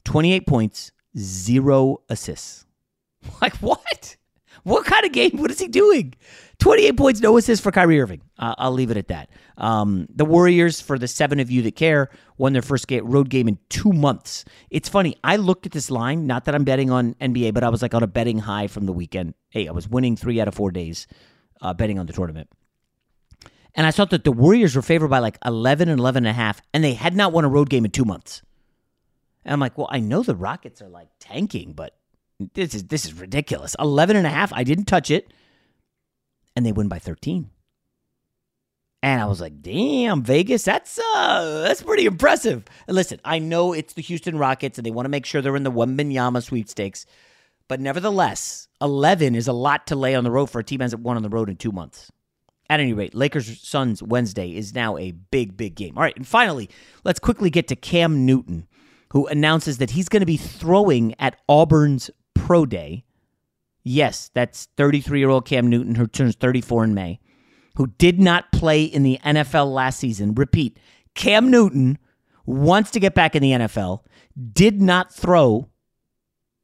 28 0.04 0.46
points, 0.48 0.92
zero 1.18 2.02
assists. 2.10 2.66
Like 3.42 3.56
what? 3.58 4.18
What 4.65 4.83
kind 4.83 5.06
of 5.06 5.12
game? 5.12 5.38
What 5.38 5.51
is 5.51 5.59
he 5.59 5.67
doing? 5.67 6.15
28 6.57 6.97
points, 6.97 7.21
no 7.21 7.38
assists 7.38 7.63
for 7.63 7.71
Kyrie 7.71 8.01
Irving. 8.01 8.21
Uh, 8.39 8.56
I'll 8.57 8.71
leave 8.71 8.89
it 8.89 8.97
at 8.97 9.09
that. 9.09 9.29
Um, 9.57 10.07
the 10.09 10.25
Warriors, 10.25 10.81
for 10.81 10.98
the 10.98 11.07
seven 11.07 11.39
of 11.39 11.51
you 11.51 11.62
that 11.62 11.75
care, 11.75 12.10
won 12.39 12.53
their 12.53 12.63
first 12.63 12.88
game, 12.88 13.05
road 13.05 13.29
game 13.29 13.48
in 13.48 13.60
two 13.69 13.93
months. 13.93 14.43
It's 14.72 14.89
funny. 14.89 15.17
I 15.24 15.36
looked 15.36 15.67
at 15.67 15.72
this 15.72 15.91
line, 15.91 16.25
not 16.25 16.45
that 16.45 16.55
I'm 16.55 16.63
betting 16.63 16.89
on 16.89 17.13
NBA, 17.22 17.53
but 17.53 17.63
I 17.63 17.69
was 17.69 17.84
like 17.84 17.93
on 17.93 18.01
a 18.01 18.07
betting 18.07 18.39
high 18.39 18.65
from 18.65 18.88
the 18.88 18.91
weekend. 18.91 19.36
Hey, 19.50 19.67
I 19.67 19.72
was 19.72 19.88
winning 19.88 20.15
three 20.15 20.41
out 20.41 20.48
of 20.48 20.55
four 20.55 20.72
days 20.72 21.05
uh, 21.62 21.75
betting 21.75 22.00
on 22.00 22.07
the 22.07 22.13
tournament. 22.13 22.50
And 23.75 23.86
I 23.86 23.91
thought 23.91 24.10
that 24.10 24.24
the 24.24 24.31
Warriors 24.31 24.75
were 24.75 24.81
favored 24.81 25.10
by 25.10 25.19
like 25.19 25.38
11 25.45 25.89
and 25.89 26.00
11 26.00 26.25
and 26.25 26.31
a 26.31 26.34
half, 26.34 26.60
and 26.74 26.84
they 26.84 26.95
had 26.95 27.15
not 27.15 27.34
won 27.34 27.45
a 27.45 27.50
road 27.50 27.69
game 27.69 27.86
in 27.86 27.91
two 27.91 28.05
months. 28.05 28.41
And 29.43 29.53
I'm 29.53 29.60
like, 29.60 29.77
well, 29.77 29.89
I 29.91 30.00
know 30.00 30.24
the 30.24 30.36
Rockets 30.36 30.81
are 30.81 30.89
like 30.89 31.10
tanking, 31.19 31.74
but 31.74 31.95
this 32.54 32.75
is 32.75 32.86
this 32.86 33.06
is 33.06 33.13
ridiculous. 33.13 33.75
11 33.80 34.15
and 34.15 34.27
a 34.27 34.30
half. 34.30 34.51
I 34.54 34.63
didn't 34.63 34.86
touch 34.86 35.10
it 35.12 35.32
and 36.56 36.65
they 36.65 36.72
win 36.72 36.88
by 36.88 37.00
13. 37.00 37.50
And 39.04 39.22
I 39.22 39.25
was 39.25 39.39
like, 39.39 39.62
damn, 39.62 40.24
Vegas, 40.24 40.63
that's 40.63 41.00
uh 41.00 41.62
that's 41.63 41.84
pretty 41.84 42.06
impressive. 42.06 42.63
And 42.88 42.96
listen, 42.96 43.20
I 43.24 43.39
know 43.39 43.74
it's 43.74 43.94
the 43.94 44.01
Houston 44.01 44.38
Rockets 44.38 44.77
and 44.77 44.86
they 44.86 44.92
want 44.92 45.06
to 45.06 45.12
make 45.12 45.25
sure 45.25 45.42
they're 45.42 45.56
in 45.56 45.63
the 45.63 45.72
Wembanyama 45.72 46.42
sweepstakes. 46.44 47.06
But 47.68 47.80
nevertheless, 47.80 48.68
11 48.82 49.36
is 49.36 49.48
a 49.48 49.54
lot 49.54 49.88
to 49.88 49.96
lay 49.96 50.15
on 50.15 50.24
the 50.24 50.32
road 50.32 50.48
for 50.48 50.60
a 50.60 50.63
team 50.63 50.80
that 50.80 51.00
won 51.00 51.18
on 51.18 51.24
the 51.24 51.30
road 51.30 51.50
in 51.50 51.56
two 51.56 51.72
months. 51.72 52.12
At 52.68 52.80
any 52.80 52.94
rate, 52.94 53.13
Lakers 53.13 53.62
Suns 53.62 54.01
Wednesday 54.01 54.56
is 54.56 54.74
now 54.74 54.98
a 54.98 55.12
big, 55.12 55.56
big 55.56 55.75
game. 55.75 55.98
All 55.98 56.04
right, 56.04 56.15
and 56.15 56.27
finally, 56.27 56.70
let's 57.04 57.20
quickly 57.20 57.51
get 57.51 57.68
to 57.68 57.75
Cam 57.75 58.25
Newton, 58.25 58.68
who 59.12 59.27
announces 59.27 59.77
that 59.77 59.92
he's 59.92 60.10
going 60.10 60.22
to 60.22 60.25
be 60.25 60.38
throwing 60.38 61.13
at 61.20 61.39
Auburn's 61.48 62.10
Pro 62.36 62.65
Day 62.65 63.06
Yes, 63.88 64.32
that's 64.34 64.68
33 64.77 65.20
year 65.20 65.30
old 65.30 65.46
Cam 65.46 65.68
Newton, 65.70 65.94
who 65.94 66.08
turns 66.08 66.36
34 66.36 66.86
in 66.86 66.94
May, 66.96 67.20
who 67.75 67.88
did 68.00 68.20
not 68.20 68.51
play 68.51 68.84
in 68.84 69.04
the 69.04 69.20
NFL 69.24 69.72
last 69.72 70.00
season. 70.00 70.34
Repeat, 70.34 70.80
Cam 71.13 71.51
Newton 71.51 72.00
wants 72.48 72.89
to 72.92 73.00
get 73.00 73.13
back 73.13 73.36
in 73.36 73.44
the 73.44 73.51
NFL, 73.51 74.00
did 74.51 74.82
not 74.82 75.13
throw 75.13 75.70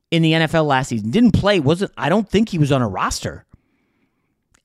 in 0.09 0.23
the 0.23 0.33
NFL 0.33 0.65
last 0.65 0.89
season, 0.89 1.11
didn't 1.11 1.31
play, 1.31 1.59
wasn't, 1.59 1.91
I 1.95 2.09
don't 2.09 2.27
think 2.27 2.49
he 2.49 2.57
was 2.57 2.71
on 2.71 2.81
a 2.81 2.89
roster. 2.89 3.45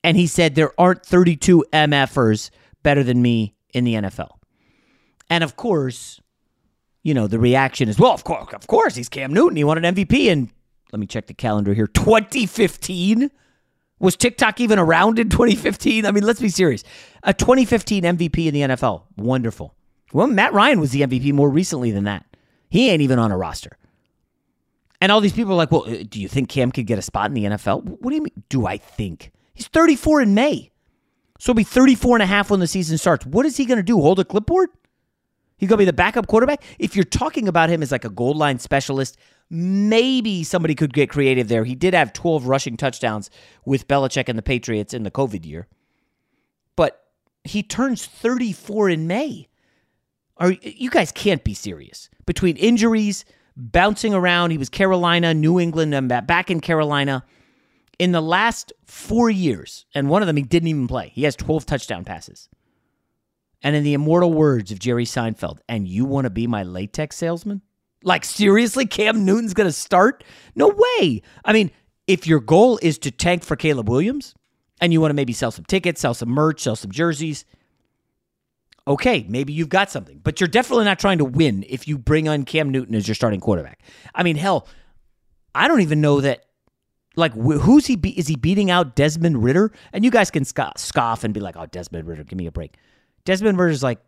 And 0.03 0.17
he 0.17 0.25
said, 0.25 0.55
there 0.55 0.73
aren't 0.79 1.05
32 1.05 1.63
MFers 1.71 2.49
better 2.81 3.03
than 3.03 3.21
me 3.21 3.55
in 3.71 3.83
the 3.83 3.93
NFL. 3.93 4.31
And 5.29 5.43
of 5.43 5.55
course, 5.55 6.19
you 7.03 7.13
know, 7.13 7.27
the 7.27 7.39
reaction 7.39 7.87
is, 7.87 7.99
well, 7.99 8.13
of 8.13 8.23
course, 8.23 8.51
of 8.53 8.65
course, 8.65 8.95
he's 8.95 9.09
Cam 9.09 9.31
Newton. 9.31 9.57
He 9.57 9.63
won 9.63 9.83
an 9.83 9.95
MVP 9.95 10.25
in 10.25 10.49
let 10.91 10.99
me 10.99 11.07
check 11.07 11.27
the 11.27 11.33
calendar 11.33 11.73
here 11.73 11.87
2015 11.87 13.29
Was 13.99 14.15
TikTok 14.15 14.59
even 14.59 14.79
around 14.79 15.19
in 15.19 15.29
2015? 15.29 16.05
I 16.05 16.11
mean, 16.11 16.23
let's 16.23 16.39
be 16.39 16.49
serious. 16.49 16.83
A 17.23 17.33
2015 17.33 18.03
MVP 18.03 18.47
in 18.47 18.53
the 18.53 18.61
NFL, 18.75 19.03
wonderful. 19.17 19.73
Well, 20.13 20.27
Matt 20.27 20.53
Ryan 20.53 20.79
was 20.79 20.91
the 20.91 21.01
MVP 21.01 21.33
more 21.33 21.49
recently 21.49 21.91
than 21.91 22.05
that. 22.05 22.25
He 22.69 22.89
ain't 22.89 23.01
even 23.01 23.19
on 23.19 23.31
a 23.31 23.37
roster. 23.37 23.77
And 25.01 25.11
all 25.11 25.21
these 25.21 25.33
people 25.33 25.53
are 25.53 25.57
like, 25.57 25.71
well, 25.71 25.83
uh, 25.87 26.03
do 26.07 26.19
you 26.19 26.27
think 26.27 26.49
Cam 26.49 26.71
could 26.71 26.87
get 26.87 26.97
a 26.97 27.03
spot 27.03 27.27
in 27.27 27.33
the 27.33 27.43
NFL? 27.43 27.83
What 27.83 28.09
do 28.09 28.15
you 28.15 28.23
mean, 28.23 28.43
do 28.49 28.65
I 28.65 28.77
think? 28.77 29.31
He's 29.53 29.67
34 29.67 30.21
in 30.21 30.33
May. 30.33 30.71
So 31.39 31.51
he'll 31.51 31.57
be 31.57 31.63
34 31.63 32.15
and 32.17 32.23
a 32.23 32.25
half 32.25 32.49
when 32.49 32.59
the 32.59 32.67
season 32.67 32.97
starts. 32.97 33.25
What 33.25 33.45
is 33.45 33.57
he 33.57 33.65
going 33.65 33.77
to 33.77 33.83
do? 33.83 34.01
Hold 34.01 34.19
a 34.19 34.25
clipboard? 34.25 34.69
He's 35.57 35.69
going 35.69 35.77
to 35.77 35.81
be 35.81 35.85
the 35.85 35.93
backup 35.93 36.27
quarterback? 36.27 36.63
If 36.77 36.95
you're 36.95 37.05
talking 37.05 37.47
about 37.47 37.69
him 37.69 37.81
as 37.81 37.91
like 37.91 38.05
a 38.05 38.09
goal 38.09 38.35
line 38.35 38.59
specialist, 38.59 39.17
maybe 39.49 40.43
somebody 40.43 40.75
could 40.75 40.93
get 40.93 41.09
creative 41.09 41.47
there. 41.47 41.63
He 41.63 41.75
did 41.75 41.93
have 41.93 42.13
12 42.13 42.47
rushing 42.47 42.77
touchdowns 42.77 43.29
with 43.65 43.87
Belichick 43.87 44.29
and 44.29 44.37
the 44.37 44.43
Patriots 44.43 44.93
in 44.93 45.03
the 45.03 45.11
COVID 45.11 45.45
year. 45.45 45.67
But 46.75 47.01
he 47.43 47.63
turns 47.63 48.05
34 48.05 48.89
in 48.89 49.07
May. 49.07 49.47
Are 50.37 50.51
you 50.61 50.91
guys 50.91 51.11
can't 51.11 51.43
be 51.43 51.55
serious. 51.55 52.09
Between 52.27 52.55
injuries, 52.57 53.25
bouncing 53.55 54.13
around, 54.13 54.51
he 54.51 54.59
was 54.59 54.69
Carolina, 54.69 55.33
New 55.33 55.59
England, 55.59 55.95
and 55.95 56.07
back 56.07 56.51
in 56.51 56.59
Carolina. 56.59 57.25
In 57.97 58.11
the 58.11 58.21
last 58.21 58.71
four 58.85 59.31
years, 59.31 59.87
and 59.95 60.07
one 60.07 60.21
of 60.21 60.27
them 60.27 60.35
he 60.35 60.43
didn't 60.43 60.67
even 60.67 60.87
play. 60.87 61.11
He 61.15 61.23
has 61.23 61.35
12 61.35 61.65
touchdown 61.65 62.05
passes. 62.05 62.47
And 63.63 63.75
in 63.75 63.83
the 63.83 63.93
immortal 63.93 64.33
words 64.33 64.71
of 64.71 64.79
Jerry 64.79 65.05
Seinfeld, 65.05 65.59
and 65.67 65.87
you 65.87 66.05
want 66.05 66.25
to 66.25 66.29
be 66.29 66.45
my 66.47 66.63
latex 66.63 67.15
salesman? 67.15 67.61
Like, 68.03 68.23
seriously, 68.23 68.85
Cam 68.85 69.25
Newton's 69.25 69.53
going 69.53 69.67
to 69.67 69.73
start? 69.73 70.23
No 70.55 70.67
way. 70.69 71.21
I 71.43 71.53
mean, 71.53 71.71
if 72.05 72.27
your 72.27 72.39
goal 72.39 72.79
is 72.81 72.97
to 72.99 73.11
tank 73.11 73.43
for 73.43 73.55
Caleb 73.55 73.89
Williams 73.89 74.35
and 74.79 74.93
you 74.93 75.01
want 75.01 75.09
to 75.09 75.15
maybe 75.15 75.33
sell 75.33 75.51
some 75.51 75.65
tickets, 75.65 76.01
sell 76.01 76.13
some 76.13 76.29
merch, 76.29 76.61
sell 76.61 76.75
some 76.75 76.91
jerseys, 76.91 77.45
okay, 78.87 79.25
maybe 79.27 79.53
you've 79.53 79.69
got 79.69 79.91
something. 79.91 80.19
But 80.23 80.39
you're 80.39 80.47
definitely 80.47 80.85
not 80.85 80.99
trying 80.99 81.17
to 81.17 81.25
win 81.25 81.65
if 81.67 81.87
you 81.87 81.97
bring 81.97 82.27
on 82.29 82.43
Cam 82.43 82.69
Newton 82.69 82.95
as 82.95 83.07
your 83.07 83.15
starting 83.15 83.39
quarterback. 83.39 83.81
I 84.15 84.23
mean, 84.23 84.37
hell, 84.37 84.67
I 85.53 85.67
don't 85.67 85.81
even 85.81 86.01
know 86.01 86.21
that. 86.21 86.45
Like, 87.15 87.33
who's 87.33 87.87
he? 87.87 87.95
Be- 87.95 88.17
is 88.17 88.27
he 88.27 88.35
beating 88.35 88.69
out 88.69 88.95
Desmond 88.95 89.43
Ridder? 89.43 89.71
And 89.91 90.05
you 90.05 90.11
guys 90.11 90.29
can 90.29 90.45
scoff 90.45 91.23
and 91.23 91.33
be 91.33 91.39
like, 91.39 91.57
"Oh, 91.57 91.65
Desmond 91.65 92.07
Ridder, 92.07 92.23
give 92.23 92.37
me 92.37 92.45
a 92.45 92.51
break." 92.51 92.77
Desmond 93.27 93.59
Ridder 93.59 93.71
is 93.71 93.83
like 93.83 93.99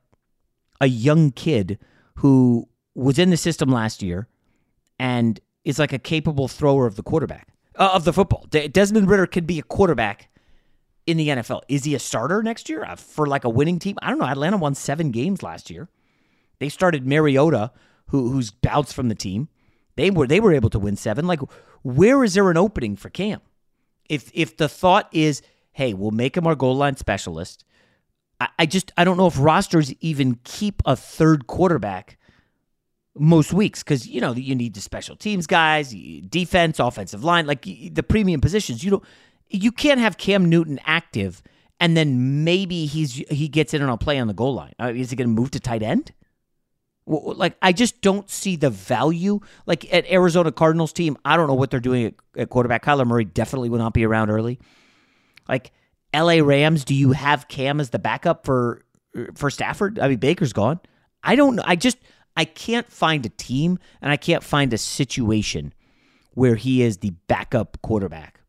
a 0.79 0.87
young 0.87 1.31
kid 1.31 1.77
who 2.15 2.69
was 2.95 3.19
in 3.19 3.31
the 3.31 3.35
system 3.35 3.69
last 3.69 4.01
year 4.01 4.29
and 4.97 5.41
is 5.65 5.77
like 5.77 5.91
a 5.91 5.99
capable 5.99 6.47
thrower 6.47 6.85
of 6.85 6.95
the 6.95 7.03
quarterback 7.03 7.49
uh, 7.75 7.91
of 7.93 8.05
the 8.05 8.13
football. 8.13 8.45
Desmond 8.49 9.09
Ridder 9.09 9.27
could 9.27 9.45
be 9.45 9.59
a 9.59 9.63
quarterback 9.63 10.29
in 11.05 11.17
the 11.17 11.27
NFL. 11.27 11.63
Is 11.67 11.83
he 11.83 11.93
a 11.95 11.99
starter 11.99 12.41
next 12.41 12.69
year 12.69 12.85
uh, 12.85 12.95
for 12.95 13.27
like 13.27 13.43
a 13.43 13.49
winning 13.49 13.77
team? 13.77 13.97
I 14.01 14.09
don't 14.09 14.19
know. 14.19 14.25
Atlanta 14.25 14.55
won 14.55 14.73
seven 14.73 15.11
games 15.11 15.43
last 15.43 15.69
year. 15.69 15.89
They 16.59 16.69
started 16.69 17.05
Mariota, 17.05 17.73
who 18.07 18.29
who's 18.29 18.51
bounced 18.51 18.93
from 18.93 19.09
the 19.09 19.15
team. 19.15 19.49
They 19.97 20.11
were 20.11 20.27
they 20.27 20.39
were 20.39 20.53
able 20.53 20.69
to 20.69 20.79
win 20.79 20.95
seven. 20.95 21.27
Like, 21.27 21.41
where 21.81 22.23
is 22.23 22.35
there 22.35 22.49
an 22.49 22.55
opening 22.55 22.95
for 22.95 23.09
Cam? 23.09 23.41
If 24.07 24.31
if 24.33 24.55
the 24.55 24.69
thought 24.69 25.09
is, 25.11 25.41
hey, 25.73 25.93
we'll 25.93 26.11
make 26.11 26.37
him 26.37 26.47
our 26.47 26.55
goal 26.55 26.77
line 26.77 26.95
specialist. 26.95 27.65
I, 28.39 28.65
just 28.65 28.91
I 28.97 29.03
don't 29.03 29.17
know 29.17 29.27
if 29.27 29.37
rosters 29.37 29.93
even 29.99 30.39
keep 30.43 30.81
a 30.85 30.95
third 30.95 31.47
quarterback 31.47 32.17
most 33.17 33.51
weeks 33.51 33.83
because 33.83 34.07
you 34.07 34.21
know 34.21 34.31
you 34.33 34.55
need 34.55 34.73
the 34.73 34.81
special 34.81 35.15
teams 35.15 35.45
guys, 35.45 35.93
defense, 36.29 36.79
offensive 36.79 37.23
line, 37.23 37.45
like 37.45 37.63
the 37.63 38.03
premium 38.03 38.39
positions. 38.39 38.83
You 38.83 38.91
don't, 38.91 39.03
you 39.49 39.71
can't 39.71 39.99
have 39.99 40.17
Cam 40.17 40.49
Newton 40.49 40.79
active 40.85 41.43
and 41.79 41.95
then 41.95 42.43
maybe 42.43 42.85
he's 42.85 43.13
he 43.13 43.47
gets 43.47 43.73
in 43.73 43.81
and 43.81 43.89
I'll 43.89 43.97
play 43.97 44.19
on 44.19 44.27
the 44.27 44.33
goal 44.33 44.53
line. 44.53 44.73
Uh, 44.79 44.91
is 44.93 45.09
he 45.09 45.15
going 45.15 45.33
to 45.33 45.41
move 45.41 45.51
to 45.51 45.59
tight 45.59 45.81
end? 45.81 46.11
Like 47.05 47.57
I 47.61 47.71
just 47.71 48.01
don't 48.01 48.29
see 48.29 48.55
the 48.55 48.69
value. 48.69 49.39
Like 49.65 49.91
at 49.93 50.09
Arizona 50.11 50.51
Cardinals 50.51 50.93
team, 50.93 51.17
I 51.25 51.37
don't 51.37 51.47
know 51.47 51.55
what 51.55 51.71
they're 51.71 51.79
doing 51.79 52.05
at, 52.05 52.13
at 52.37 52.49
quarterback. 52.49 52.83
Kyler 52.83 53.07
Murray 53.07 53.25
definitely 53.25 53.69
will 53.69 53.79
not 53.79 53.93
be 53.93 54.05
around 54.05 54.29
early. 54.29 54.59
Like 55.47 55.71
L.A. 56.13 56.41
Rams, 56.41 56.83
do 56.85 56.95
you 56.95 57.11
have 57.11 57.47
Cam 57.47 57.79
as 57.79 57.91
the 57.91 57.99
backup 57.99 58.45
for 58.45 58.81
for 59.35 59.49
Stafford? 59.49 59.99
I 59.99 60.07
mean 60.07 60.19
Baker's 60.19 60.53
gone. 60.53 60.79
I 61.23 61.35
don't 61.35 61.55
know. 61.55 61.63
I 61.65 61.75
just 61.75 61.97
I 62.35 62.45
can't 62.45 62.91
find 62.91 63.25
a 63.25 63.29
team 63.29 63.79
and 64.01 64.11
I 64.11 64.17
can't 64.17 64.43
find 64.43 64.73
a 64.73 64.77
situation 64.77 65.73
where 66.31 66.55
he 66.55 66.81
is 66.81 66.97
the 66.97 67.11
backup 67.27 67.81
quarterback 67.81 68.39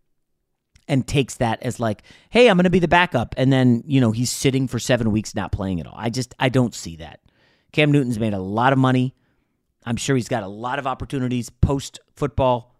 and 0.87 1.07
takes 1.07 1.37
that 1.37 1.63
as 1.63 1.81
like, 1.81 2.03
hey, 2.31 2.49
I'm 2.49 2.57
going 2.57 2.65
to 2.65 2.71
be 2.71 2.79
the 2.79 2.89
backup. 2.89 3.35
And 3.37 3.53
then, 3.53 3.83
you 3.87 4.01
know, 4.01 4.11
he's 4.11 4.31
sitting 4.31 4.67
for 4.67 4.79
seven 4.79 5.13
weeks 5.13 5.35
not 5.35 5.53
playing 5.53 5.81
at 5.81 5.87
all. 5.87 5.95
I 5.97 6.11
just, 6.11 6.35
I 6.39 6.49
don't 6.49 6.75
see 6.75 6.97
that. 6.97 7.21
Cam 7.73 7.93
Newton's 7.93 8.19
made 8.19 8.35
a 8.35 8.41
lot 8.41 8.73
of 8.73 8.79
money. 8.79 9.15
I'm 9.85 9.97
sure 9.97 10.17
he's 10.17 10.29
got 10.29 10.43
a 10.43 10.49
lot 10.49 10.79
of 10.79 10.87
opportunities 10.87 11.49
post 11.49 12.01
football. 12.17 12.75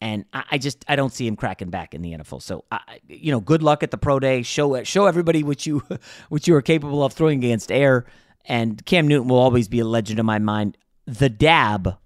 And 0.00 0.26
I, 0.32 0.44
I, 0.52 0.58
just, 0.58 0.84
I 0.88 0.96
don't 0.96 1.12
see 1.12 1.26
him 1.26 1.36
cracking 1.36 1.70
back 1.70 1.94
in 1.94 2.02
the 2.02 2.12
NFL. 2.12 2.42
So, 2.42 2.64
I, 2.70 3.00
you 3.08 3.32
know, 3.32 3.40
good 3.40 3.62
luck 3.62 3.82
at 3.82 3.90
the 3.90 3.98
pro 3.98 4.18
day. 4.18 4.42
Show, 4.42 4.82
show 4.84 5.06
everybody 5.06 5.42
what 5.42 5.66
you, 5.66 5.82
what 6.28 6.46
you 6.46 6.54
are 6.54 6.62
capable 6.62 7.02
of 7.02 7.12
throwing 7.12 7.38
against 7.38 7.72
air 7.72 8.06
and 8.46 8.84
Cam 8.86 9.08
Newton 9.08 9.28
will 9.28 9.38
always 9.38 9.68
be 9.68 9.80
a 9.80 9.84
legend 9.84 10.18
in 10.18 10.26
my 10.26 10.38
mind. 10.38 10.78
The 11.06 11.28
dab, 11.28 11.98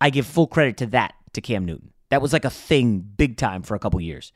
I 0.00 0.10
give 0.10 0.26
full 0.26 0.46
credit 0.46 0.76
to 0.78 0.86
that 0.86 1.14
to 1.34 1.40
Cam 1.40 1.64
Newton. 1.64 1.92
That 2.10 2.22
was 2.22 2.32
like 2.32 2.44
a 2.44 2.50
thing 2.50 3.00
big 3.00 3.36
time 3.36 3.62
for 3.62 3.74
a 3.74 3.78
couple 3.78 4.00
years. 4.00 4.32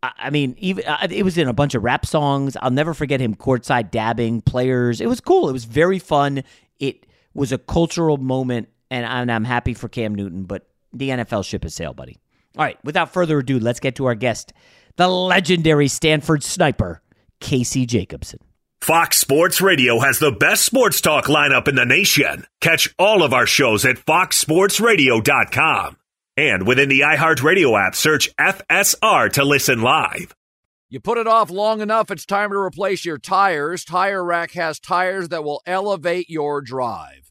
I 0.00 0.30
mean, 0.30 0.54
even 0.58 0.84
uh, 0.86 1.08
it 1.10 1.24
was 1.24 1.38
in 1.38 1.48
a 1.48 1.52
bunch 1.52 1.74
of 1.74 1.82
rap 1.82 2.06
songs. 2.06 2.56
I'll 2.62 2.70
never 2.70 2.94
forget 2.94 3.20
him 3.20 3.34
courtside 3.34 3.90
dabbing 3.90 4.42
players. 4.42 5.00
It 5.00 5.08
was 5.08 5.20
cool. 5.20 5.48
It 5.48 5.52
was 5.52 5.64
very 5.64 5.98
fun. 5.98 6.44
It 6.78 7.04
was 7.34 7.50
a 7.50 7.58
cultural 7.58 8.16
moment, 8.16 8.68
and 8.92 9.30
I'm 9.30 9.42
happy 9.42 9.74
for 9.74 9.88
Cam 9.88 10.14
Newton. 10.14 10.44
But 10.44 10.68
the 10.98 11.10
NFL 11.10 11.44
ship 11.44 11.62
has 11.62 11.74
sailed, 11.74 11.96
buddy. 11.96 12.18
All 12.56 12.64
right, 12.64 12.78
without 12.84 13.12
further 13.12 13.38
ado, 13.38 13.58
let's 13.58 13.80
get 13.80 13.96
to 13.96 14.06
our 14.06 14.14
guest, 14.14 14.52
the 14.96 15.08
legendary 15.08 15.88
Stanford 15.88 16.42
sniper, 16.42 17.02
Casey 17.40 17.86
Jacobsen. 17.86 18.40
Fox 18.80 19.18
Sports 19.18 19.60
Radio 19.60 19.98
has 19.98 20.18
the 20.18 20.32
best 20.32 20.64
sports 20.64 21.00
talk 21.00 21.26
lineup 21.26 21.68
in 21.68 21.74
the 21.74 21.84
nation. 21.84 22.46
Catch 22.60 22.94
all 22.98 23.22
of 23.22 23.34
our 23.34 23.46
shows 23.46 23.84
at 23.84 23.96
foxsportsradio.com. 23.96 25.96
And 26.36 26.66
within 26.66 26.88
the 26.88 27.00
iHeartRadio 27.00 27.86
app, 27.86 27.96
search 27.96 28.34
FSR 28.36 29.32
to 29.32 29.44
listen 29.44 29.82
live. 29.82 30.34
You 30.88 31.00
put 31.00 31.18
it 31.18 31.26
off 31.26 31.50
long 31.50 31.82
enough, 31.82 32.10
it's 32.10 32.24
time 32.24 32.50
to 32.50 32.56
replace 32.56 33.04
your 33.04 33.18
tires. 33.18 33.84
Tire 33.84 34.24
Rack 34.24 34.52
has 34.52 34.78
tires 34.78 35.28
that 35.28 35.44
will 35.44 35.60
elevate 35.66 36.30
your 36.30 36.62
drive. 36.62 37.30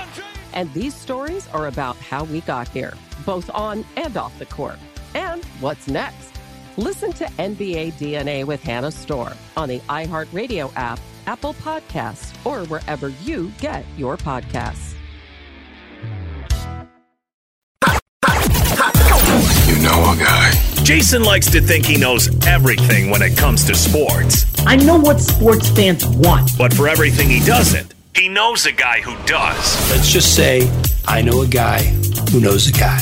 And 0.53 0.73
these 0.73 0.93
stories 0.93 1.47
are 1.49 1.67
about 1.67 1.95
how 1.97 2.23
we 2.25 2.41
got 2.41 2.67
here, 2.67 2.93
both 3.25 3.49
on 3.51 3.85
and 3.95 4.15
off 4.17 4.37
the 4.39 4.45
court. 4.45 4.79
And 5.13 5.43
what's 5.59 5.87
next? 5.87 6.31
Listen 6.77 7.11
to 7.13 7.25
NBA 7.25 7.93
DNA 7.93 8.45
with 8.45 8.63
Hannah 8.63 8.91
Storm 8.91 9.33
on 9.57 9.69
the 9.69 9.79
iHeartRadio 9.81 10.71
app, 10.75 10.99
Apple 11.27 11.53
Podcasts, 11.55 12.33
or 12.45 12.65
wherever 12.67 13.09
you 13.23 13.51
get 13.59 13.85
your 13.97 14.17
podcasts. 14.17 14.95
You 19.67 19.81
know 19.83 20.11
a 20.11 20.17
guy. 20.17 20.51
Jason 20.83 21.23
likes 21.23 21.49
to 21.51 21.61
think 21.61 21.85
he 21.85 21.97
knows 21.97 22.29
everything 22.45 23.09
when 23.09 23.21
it 23.21 23.37
comes 23.37 23.63
to 23.65 23.75
sports. 23.75 24.45
I 24.65 24.75
know 24.75 24.97
what 24.97 25.19
sports 25.19 25.69
fans 25.69 26.05
want. 26.05 26.57
But 26.57 26.73
for 26.73 26.87
everything 26.87 27.29
he 27.29 27.39
doesn't, 27.45 27.90
he 28.15 28.27
knows 28.27 28.65
a 28.65 28.71
guy 28.71 29.01
who 29.01 29.15
does. 29.25 29.89
Let's 29.89 30.11
just 30.11 30.35
say 30.35 30.69
I 31.07 31.21
know 31.21 31.41
a 31.41 31.47
guy 31.47 31.81
who 32.31 32.39
knows 32.39 32.67
a 32.67 32.71
guy 32.71 32.99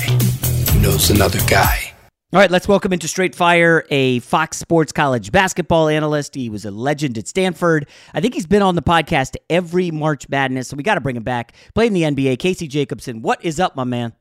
who 0.71 0.79
knows 0.79 1.09
another 1.09 1.39
guy. 1.47 1.93
All 2.31 2.39
right, 2.39 2.51
let's 2.51 2.67
welcome 2.67 2.93
into 2.93 3.07
Straight 3.07 3.33
Fire 3.33 3.85
a 3.89 4.19
Fox 4.19 4.57
Sports 4.57 4.91
College 4.91 5.31
basketball 5.31 5.87
analyst. 5.87 6.35
He 6.35 6.47
was 6.47 6.63
a 6.63 6.69
legend 6.69 7.17
at 7.17 7.27
Stanford. 7.27 7.89
I 8.13 8.21
think 8.21 8.35
he's 8.35 8.45
been 8.45 8.61
on 8.61 8.75
the 8.75 8.83
podcast 8.83 9.35
every 9.49 9.89
March 9.89 10.29
Madness, 10.29 10.67
so 10.67 10.77
we 10.77 10.83
got 10.83 10.95
to 10.95 11.01
bring 11.01 11.15
him 11.15 11.23
back. 11.23 11.55
Played 11.73 11.87
in 11.87 11.93
the 11.93 12.03
NBA. 12.03 12.37
Casey 12.37 12.67
Jacobsen. 12.67 13.23
what 13.23 13.43
is 13.43 13.59
up, 13.59 13.75
my 13.75 13.83
man? 13.83 14.13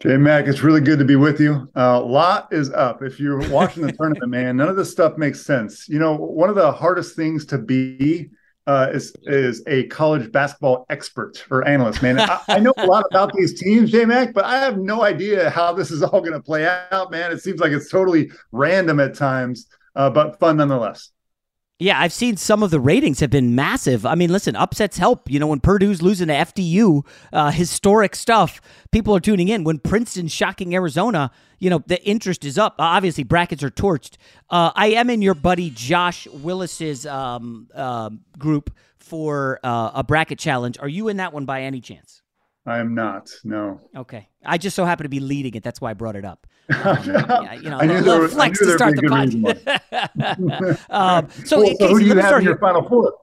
J 0.00 0.16
Mac, 0.16 0.46
it's 0.46 0.62
really 0.62 0.80
good 0.80 0.98
to 0.98 1.04
be 1.04 1.16
with 1.16 1.38
you. 1.38 1.70
A 1.74 1.80
uh, 1.80 2.00
lot 2.00 2.48
is 2.52 2.70
up. 2.70 3.02
If 3.02 3.20
you're 3.20 3.46
watching 3.50 3.86
the 3.86 3.92
tournament, 3.98 4.30
man, 4.30 4.56
none 4.56 4.68
of 4.68 4.76
this 4.76 4.90
stuff 4.90 5.18
makes 5.18 5.40
sense. 5.40 5.88
You 5.90 5.98
know, 5.98 6.14
one 6.14 6.48
of 6.48 6.54
the 6.54 6.72
hardest 6.72 7.16
things 7.16 7.44
to 7.46 7.58
be 7.58 8.30
uh, 8.66 8.88
is 8.92 9.14
is 9.24 9.62
a 9.66 9.84
college 9.84 10.30
basketball 10.32 10.86
expert 10.90 11.44
or 11.50 11.66
analyst. 11.66 12.02
Man, 12.02 12.18
I, 12.20 12.40
I 12.48 12.58
know 12.58 12.72
a 12.76 12.86
lot 12.86 13.04
about 13.10 13.32
these 13.32 13.58
teams, 13.58 13.90
J 13.90 14.04
Mac, 14.04 14.34
but 14.34 14.44
I 14.44 14.58
have 14.58 14.78
no 14.78 15.02
idea 15.02 15.50
how 15.50 15.72
this 15.72 15.90
is 15.90 16.02
all 16.02 16.20
going 16.20 16.32
to 16.32 16.42
play 16.42 16.66
out. 16.90 17.10
Man, 17.10 17.30
it 17.32 17.40
seems 17.40 17.60
like 17.60 17.72
it's 17.72 17.90
totally 17.90 18.30
random 18.52 19.00
at 19.00 19.14
times, 19.14 19.66
uh, 19.94 20.10
but 20.10 20.38
fun 20.38 20.56
nonetheless. 20.56 21.10
Yeah, 21.78 22.00
I've 22.00 22.12
seen 22.12 22.38
some 22.38 22.62
of 22.62 22.70
the 22.70 22.80
ratings 22.80 23.20
have 23.20 23.28
been 23.28 23.54
massive. 23.54 24.06
I 24.06 24.14
mean, 24.14 24.32
listen, 24.32 24.56
upsets 24.56 24.96
help. 24.96 25.30
You 25.30 25.38
know, 25.38 25.46
when 25.46 25.60
Purdue's 25.60 26.00
losing 26.00 26.28
to 26.28 26.34
FDU, 26.34 27.06
uh, 27.34 27.50
historic 27.50 28.16
stuff, 28.16 28.62
people 28.92 29.14
are 29.14 29.20
tuning 29.20 29.48
in. 29.48 29.62
When 29.62 29.78
Princeton's 29.78 30.32
shocking 30.32 30.74
Arizona, 30.74 31.30
you 31.58 31.68
know, 31.68 31.82
the 31.86 32.02
interest 32.02 32.46
is 32.46 32.56
up. 32.56 32.76
Obviously, 32.78 33.24
brackets 33.24 33.62
are 33.62 33.70
torched. 33.70 34.16
Uh, 34.48 34.72
I 34.74 34.88
am 34.92 35.10
in 35.10 35.20
your 35.20 35.34
buddy 35.34 35.68
Josh 35.68 36.26
Willis's 36.28 37.04
um, 37.04 37.68
uh, 37.74 38.08
group 38.38 38.74
for 38.96 39.60
uh, 39.62 39.90
a 39.94 40.02
bracket 40.02 40.38
challenge. 40.38 40.78
Are 40.78 40.88
you 40.88 41.08
in 41.08 41.18
that 41.18 41.34
one 41.34 41.44
by 41.44 41.62
any 41.62 41.82
chance? 41.82 42.22
I 42.64 42.78
am 42.78 42.94
not. 42.94 43.30
No. 43.44 43.82
Okay. 43.94 44.28
I 44.44 44.56
just 44.56 44.76
so 44.76 44.86
happen 44.86 45.04
to 45.04 45.10
be 45.10 45.20
leading 45.20 45.54
it. 45.54 45.62
That's 45.62 45.80
why 45.80 45.90
I 45.90 45.94
brought 45.94 46.16
it 46.16 46.24
up. 46.24 46.46
Yeah, 46.86 47.52
you 47.54 47.70
know, 47.70 47.78
I 47.78 47.86
knew 47.86 48.00
there, 48.00 48.28
flex 48.28 48.58
to 48.58 48.72
start 48.72 48.96
the 48.96 49.02
podcast. 49.02 50.90
um, 50.90 51.28
so, 51.44 51.62
cool. 51.62 51.76
so 51.78 51.88
who 51.88 52.00
do 52.00 52.06
you 52.06 52.16
have 52.16 52.38
in 52.38 52.44
your 52.44 52.54
here. 52.54 52.58
final 52.58 52.88
four? 52.88 53.14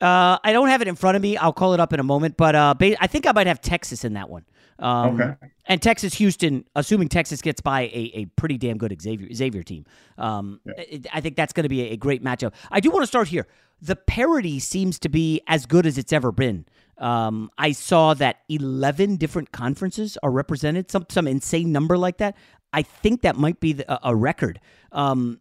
Uh, 0.00 0.38
I 0.42 0.52
don't 0.52 0.68
have 0.68 0.80
it 0.80 0.88
in 0.88 0.94
front 0.94 1.16
of 1.16 1.22
me. 1.22 1.36
I'll 1.36 1.52
call 1.52 1.74
it 1.74 1.80
up 1.80 1.92
in 1.92 2.00
a 2.00 2.04
moment, 2.04 2.36
but 2.36 2.54
uh, 2.54 2.74
I 2.80 3.06
think 3.06 3.26
I 3.26 3.32
might 3.32 3.46
have 3.46 3.60
Texas 3.60 4.04
in 4.04 4.14
that 4.14 4.30
one. 4.30 4.44
Um, 4.78 5.20
okay. 5.20 5.34
And 5.66 5.82
Texas 5.82 6.14
Houston, 6.14 6.64
assuming 6.76 7.08
Texas 7.08 7.42
gets 7.42 7.60
by 7.60 7.82
a, 7.82 8.12
a 8.14 8.24
pretty 8.36 8.56
damn 8.58 8.78
good 8.78 8.96
Xavier 9.00 9.28
Xavier 9.34 9.62
team, 9.62 9.84
um, 10.16 10.60
yeah. 10.64 10.98
I 11.12 11.20
think 11.20 11.36
that's 11.36 11.52
going 11.52 11.64
to 11.64 11.68
be 11.68 11.82
a, 11.82 11.92
a 11.92 11.96
great 11.96 12.22
matchup. 12.22 12.54
I 12.70 12.80
do 12.80 12.90
want 12.90 13.02
to 13.02 13.08
start 13.08 13.28
here. 13.28 13.46
The 13.82 13.96
parity 13.96 14.60
seems 14.60 14.98
to 15.00 15.08
be 15.08 15.40
as 15.46 15.66
good 15.66 15.84
as 15.84 15.98
it's 15.98 16.12
ever 16.12 16.32
been. 16.32 16.64
Um, 16.98 17.50
I 17.58 17.72
saw 17.72 18.14
that 18.14 18.40
11 18.48 19.16
different 19.16 19.52
conferences 19.52 20.18
are 20.22 20.30
represented, 20.30 20.90
some 20.90 21.06
some 21.08 21.26
insane 21.26 21.70
number 21.72 21.96
like 21.96 22.18
that. 22.18 22.36
I 22.72 22.82
think 22.82 23.22
that 23.22 23.36
might 23.36 23.60
be 23.60 23.74
the, 23.74 24.08
a, 24.08 24.14
record. 24.14 24.60
Um, 24.92 25.40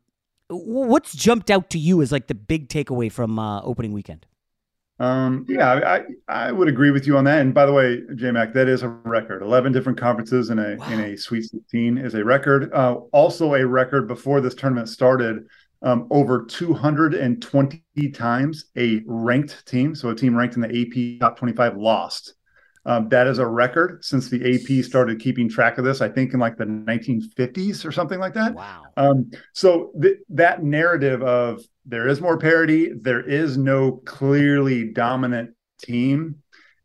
what's 0.50 1.14
jumped 1.14 1.52
out 1.52 1.70
to 1.72 1.80
you 1.80 2.02
as 2.02 2.12
like 2.12 2.28
the 2.28 2.36
big 2.36 2.70
takeaway 2.70 3.12
from 3.12 3.38
uh, 3.38 3.62
opening 3.62 3.92
weekend? 3.92 4.26
Um, 5.00 5.46
yeah, 5.48 5.74
I, 5.74 6.02
I 6.28 6.52
would 6.52 6.68
agree 6.68 6.90
with 6.90 7.06
you 7.06 7.18
on 7.18 7.24
that. 7.26 7.42
And 7.42 7.54
by 7.54 7.66
the 7.66 7.74
way, 7.74 8.02
JMac, 8.14 8.54
that 8.54 8.68
is 8.68 8.82
a 8.82 8.90
record. 8.90 9.44
Eleven 9.44 9.72
different 9.72 10.00
conferences 10.00 10.50
in 10.50 10.58
a 10.58 10.76
wow. 10.78 10.90
in 10.90 11.00
a 11.02 11.18
Sweet 11.18 11.44
16 11.44 12.00
is 12.00 12.16
a 12.16 12.24
record. 12.24 12.74
Uh, 12.74 12.96
also 13.12 13.54
a 13.54 13.66
record 13.66 14.08
before 14.08 14.42
this 14.42 14.56
tournament 14.56 14.90
started. 14.90 15.46
Um, 15.84 16.08
over 16.10 16.44
220 16.44 17.84
times 18.12 18.66
a 18.76 19.04
ranked 19.06 19.64
team, 19.68 19.94
so 19.94 20.10
a 20.10 20.16
team 20.16 20.36
ranked 20.36 20.56
in 20.56 20.62
the 20.62 20.68
AP 20.68 21.20
top 21.20 21.38
25 21.38 21.78
lost. 21.78 22.34
Um, 22.88 23.10
that 23.10 23.28
is 23.28 23.38
a 23.38 23.46
record 23.46 24.04
since 24.06 24.30
the 24.30 24.56
AP 24.56 24.84
started 24.86 25.20
keeping 25.20 25.50
track 25.50 25.78
of 25.78 25.84
this. 25.84 26.00
I 26.02 26.08
think 26.08 26.34
in 26.34 26.40
like 26.40 26.58
the 26.58 26.64
1950s 26.64 27.84
or 27.84 27.92
something 27.92 28.18
like 28.18 28.34
that. 28.36 28.54
Wow. 28.54 28.86
Um, 28.96 29.30
so 29.54 29.92
th- 30.02 30.20
that 30.30 30.64
narrative 30.64 31.22
of 31.22 31.62
there 31.86 32.08
is 32.08 32.22
more 32.22 32.38
parity, 32.38 32.94
there 32.94 33.22
is 33.22 33.58
no 33.58 34.02
clearly 34.06 34.94
dominant 34.94 35.52
team, 35.82 36.42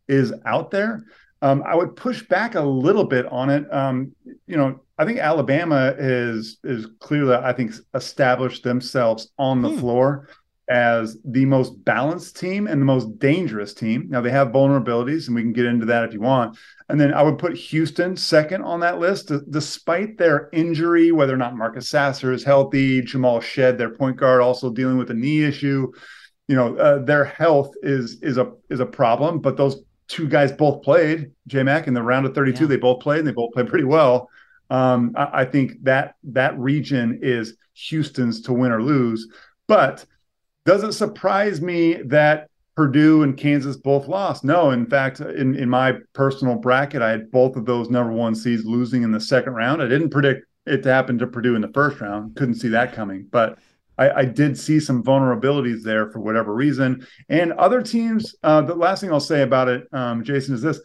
is 0.08 0.34
out 0.44 0.72
there. 0.72 1.04
Um, 1.40 1.62
I 1.64 1.76
would 1.76 1.94
push 1.94 2.22
back 2.22 2.56
a 2.56 2.60
little 2.60 3.04
bit 3.04 3.26
on 3.26 3.48
it. 3.50 3.72
Um, 3.72 4.12
you 4.48 4.56
know, 4.56 4.80
I 4.98 5.04
think 5.04 5.18
Alabama 5.18 5.94
is 5.96 6.58
is 6.64 6.86
clearly, 6.98 7.34
I 7.34 7.52
think, 7.52 7.74
established 7.94 8.64
themselves 8.64 9.30
on 9.38 9.62
the 9.62 9.70
hmm. 9.70 9.78
floor. 9.78 10.28
As 10.68 11.18
the 11.24 11.44
most 11.44 11.84
balanced 11.84 12.38
team 12.38 12.66
and 12.66 12.80
the 12.80 12.86
most 12.86 13.18
dangerous 13.18 13.74
team. 13.74 14.06
Now 14.08 14.20
they 14.20 14.30
have 14.30 14.48
vulnerabilities, 14.48 15.26
and 15.26 15.34
we 15.34 15.42
can 15.42 15.52
get 15.52 15.66
into 15.66 15.86
that 15.86 16.04
if 16.04 16.12
you 16.12 16.20
want. 16.20 16.56
And 16.88 17.00
then 17.00 17.12
I 17.12 17.22
would 17.22 17.38
put 17.38 17.56
Houston 17.56 18.16
second 18.16 18.62
on 18.62 18.80
that 18.80 18.98
list, 18.98 19.32
despite 19.50 20.18
their 20.18 20.48
injury, 20.52 21.10
whether 21.10 21.34
or 21.34 21.38
not 21.38 21.56
Marcus 21.56 21.88
Sasser 21.88 22.32
is 22.32 22.44
healthy, 22.44 23.02
Jamal 23.02 23.40
Shead, 23.40 23.76
their 23.76 23.90
point 23.90 24.16
guard, 24.16 24.40
also 24.40 24.70
dealing 24.70 24.98
with 24.98 25.10
a 25.10 25.14
knee 25.14 25.42
issue. 25.42 25.90
You 26.48 26.56
know, 26.56 26.76
uh, 26.76 27.04
their 27.04 27.24
health 27.24 27.74
is 27.82 28.18
is 28.22 28.38
a 28.38 28.52
is 28.70 28.80
a 28.80 28.86
problem. 28.86 29.40
But 29.40 29.56
those 29.56 29.82
two 30.08 30.28
guys 30.28 30.52
both 30.52 30.82
played, 30.82 31.32
J 31.46 31.62
Mac, 31.62 31.86
in 31.86 31.94
the 31.94 32.02
round 32.02 32.26
of 32.26 32.34
32. 32.34 32.64
Yeah. 32.64 32.68
They 32.68 32.76
both 32.76 33.00
played, 33.00 33.20
and 33.20 33.28
they 33.28 33.32
both 33.32 33.52
played 33.52 33.68
pretty 33.68 33.84
well. 33.84 34.28
Um, 34.70 35.12
I, 35.16 35.40
I 35.40 35.44
think 35.44 35.82
that 35.84 36.14
that 36.24 36.58
region 36.58 37.20
is 37.22 37.56
Houston's 37.74 38.42
to 38.42 38.52
win 38.52 38.72
or 38.72 38.82
lose, 38.82 39.28
but 39.66 40.04
doesn't 40.64 40.92
surprise 40.92 41.60
me 41.60 41.94
that 42.04 42.48
Purdue 42.74 43.22
and 43.22 43.36
Kansas 43.36 43.76
both 43.76 44.08
lost. 44.08 44.44
No, 44.44 44.70
in 44.70 44.86
fact, 44.86 45.20
in, 45.20 45.54
in 45.54 45.68
my 45.68 45.96
personal 46.14 46.54
bracket, 46.56 47.02
I 47.02 47.10
had 47.10 47.30
both 47.30 47.56
of 47.56 47.66
those 47.66 47.90
number 47.90 48.12
one 48.12 48.34
seeds 48.34 48.64
losing 48.64 49.02
in 49.02 49.12
the 49.12 49.20
second 49.20 49.52
round. 49.52 49.82
I 49.82 49.88
didn't 49.88 50.10
predict 50.10 50.46
it 50.66 50.82
to 50.84 50.88
happen 50.88 51.18
to 51.18 51.26
Purdue 51.26 51.54
in 51.54 51.62
the 51.62 51.72
first 51.74 52.00
round. 52.00 52.34
Couldn't 52.36 52.54
see 52.54 52.68
that 52.68 52.94
coming, 52.94 53.26
but 53.30 53.58
I, 53.98 54.10
I 54.10 54.24
did 54.24 54.58
see 54.58 54.80
some 54.80 55.02
vulnerabilities 55.02 55.82
there 55.82 56.10
for 56.10 56.20
whatever 56.20 56.54
reason. 56.54 57.06
And 57.28 57.52
other 57.54 57.82
teams, 57.82 58.34
uh, 58.42 58.62
the 58.62 58.74
last 58.74 59.00
thing 59.00 59.12
I'll 59.12 59.20
say 59.20 59.42
about 59.42 59.68
it, 59.68 59.86
um, 59.92 60.24
Jason, 60.24 60.54
is 60.54 60.62
this: 60.62 60.80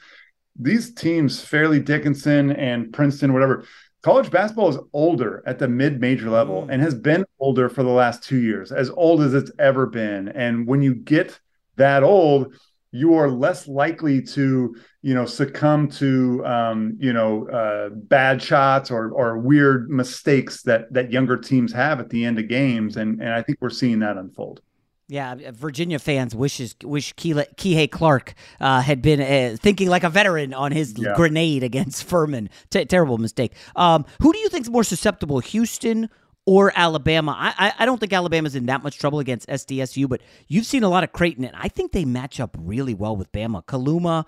these 0.60 0.94
teams, 0.94 1.42
Fairleigh 1.42 1.80
Dickinson 1.80 2.52
and 2.52 2.92
Princeton, 2.92 3.34
whatever, 3.34 3.64
college 4.08 4.32
basketball 4.32 4.70
is 4.70 4.78
older 4.94 5.44
at 5.46 5.60
the 5.60 5.68
mid 5.68 6.00
major 6.00 6.30
level 6.30 6.62
mm. 6.62 6.72
and 6.72 6.82
has 6.82 6.96
been 6.96 7.26
older 7.40 7.68
for 7.68 7.84
the 7.84 7.90
last 7.90 8.24
two 8.24 8.38
years, 8.38 8.72
as 8.72 8.90
old 8.92 9.22
as 9.22 9.34
it's 9.34 9.52
ever 9.60 9.86
been. 9.86 10.30
And 10.30 10.66
when 10.66 10.82
you 10.82 10.96
get 10.96 11.38
that 11.76 12.04
old, 12.04 12.56
you 12.94 13.16
are 13.16 13.30
less 13.30 13.68
likely 13.68 14.22
to, 14.22 14.74
you 15.02 15.14
know, 15.14 15.26
succumb 15.26 15.90
to, 15.90 16.42
um, 16.46 16.96
you 16.98 17.12
know, 17.12 17.50
uh, 17.50 17.90
bad 17.90 18.42
shots 18.42 18.92
or 18.92 19.12
or 19.12 19.40
weird 19.40 19.90
mistakes 19.90 20.62
that 20.62 20.94
that 20.94 21.12
younger 21.12 21.36
teams 21.36 21.74
have 21.74 22.00
at 22.00 22.10
the 22.10 22.24
end 22.24 22.40
of 22.40 22.48
games. 22.48 22.96
And 22.96 23.22
and 23.22 23.34
I 23.34 23.42
think 23.42 23.58
we're 23.60 23.70
seeing 23.70 24.00
that 24.00 24.16
unfold. 24.16 24.62
Yeah, 25.10 25.32
uh, 25.32 25.52
Virginia 25.54 26.00
fans 26.00 26.36
wishes 26.36 26.76
wish 26.84 27.14
Kihei 27.16 27.90
Clark 27.90 28.34
uh, 28.60 28.82
had 28.82 29.02
been 29.02 29.22
uh, 29.22 29.56
thinking 29.58 29.88
like 29.88 30.04
a 30.04 30.10
veteran 30.10 30.54
on 30.54 30.74
his 30.74 30.94
yeah. 30.98 31.14
grenade 31.16 31.64
against 31.64 32.04
Furman. 32.04 32.50
T- 32.70 32.84
terrible 32.86 33.18
mistake. 33.18 33.54
Um, 33.76 34.06
who 34.22 34.34
do 34.34 34.40
you 34.40 34.50
think 34.50 34.66
is 34.66 34.70
more 34.70 34.84
susceptible, 34.84 35.40
Houston 35.40 36.10
or 36.46 36.74
Alabama? 36.76 37.34
I, 37.38 37.54
I, 37.58 37.74
I 37.80 37.86
don't 37.86 38.00
think 38.00 38.12
Alabama's 38.12 38.56
in 38.56 38.66
that 38.66 38.84
much 38.84 39.00
trouble 39.00 39.20
against 39.20 39.48
SDSU, 39.48 40.10
but 40.10 40.22
you've 40.48 40.66
seen 40.66 40.84
a 40.84 40.90
lot 40.90 41.06
of 41.06 41.14
Creighton, 41.14 41.46
and 41.46 41.56
I 41.56 41.70
think 41.70 41.94
they 41.94 42.04
match 42.04 42.42
up 42.42 42.58
really 42.60 42.94
well 42.94 43.16
with 43.16 43.32
Bama. 43.32 43.64
Kaluma 43.64 44.26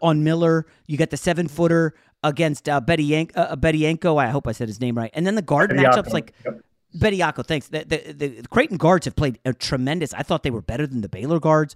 on 0.00 0.24
Miller, 0.24 0.64
you 0.86 0.96
got 0.96 1.10
the 1.10 1.18
seven 1.18 1.46
footer 1.46 1.92
against 2.22 2.70
uh, 2.70 2.80
Betty 2.80 3.04
Yan- 3.04 3.28
uh, 3.34 3.54
Bediako. 3.54 4.18
I 4.18 4.28
hope 4.28 4.48
I 4.48 4.52
said 4.52 4.68
his 4.68 4.80
name 4.80 4.96
right. 4.96 5.10
And 5.12 5.26
then 5.26 5.34
the 5.34 5.42
guard 5.42 5.72
matchups 5.72 6.12
like. 6.12 6.32
Yep 6.46 6.62
Bediako, 6.98 7.46
thanks. 7.46 7.68
The, 7.68 7.84
the, 7.84 8.12
the, 8.12 8.48
Creighton 8.48 8.76
guards 8.76 9.04
have 9.04 9.16
played 9.16 9.38
a 9.44 9.52
tremendous. 9.52 10.14
I 10.14 10.22
thought 10.22 10.42
they 10.42 10.50
were 10.50 10.62
better 10.62 10.86
than 10.86 11.00
the 11.00 11.08
Baylor 11.08 11.40
guards. 11.40 11.74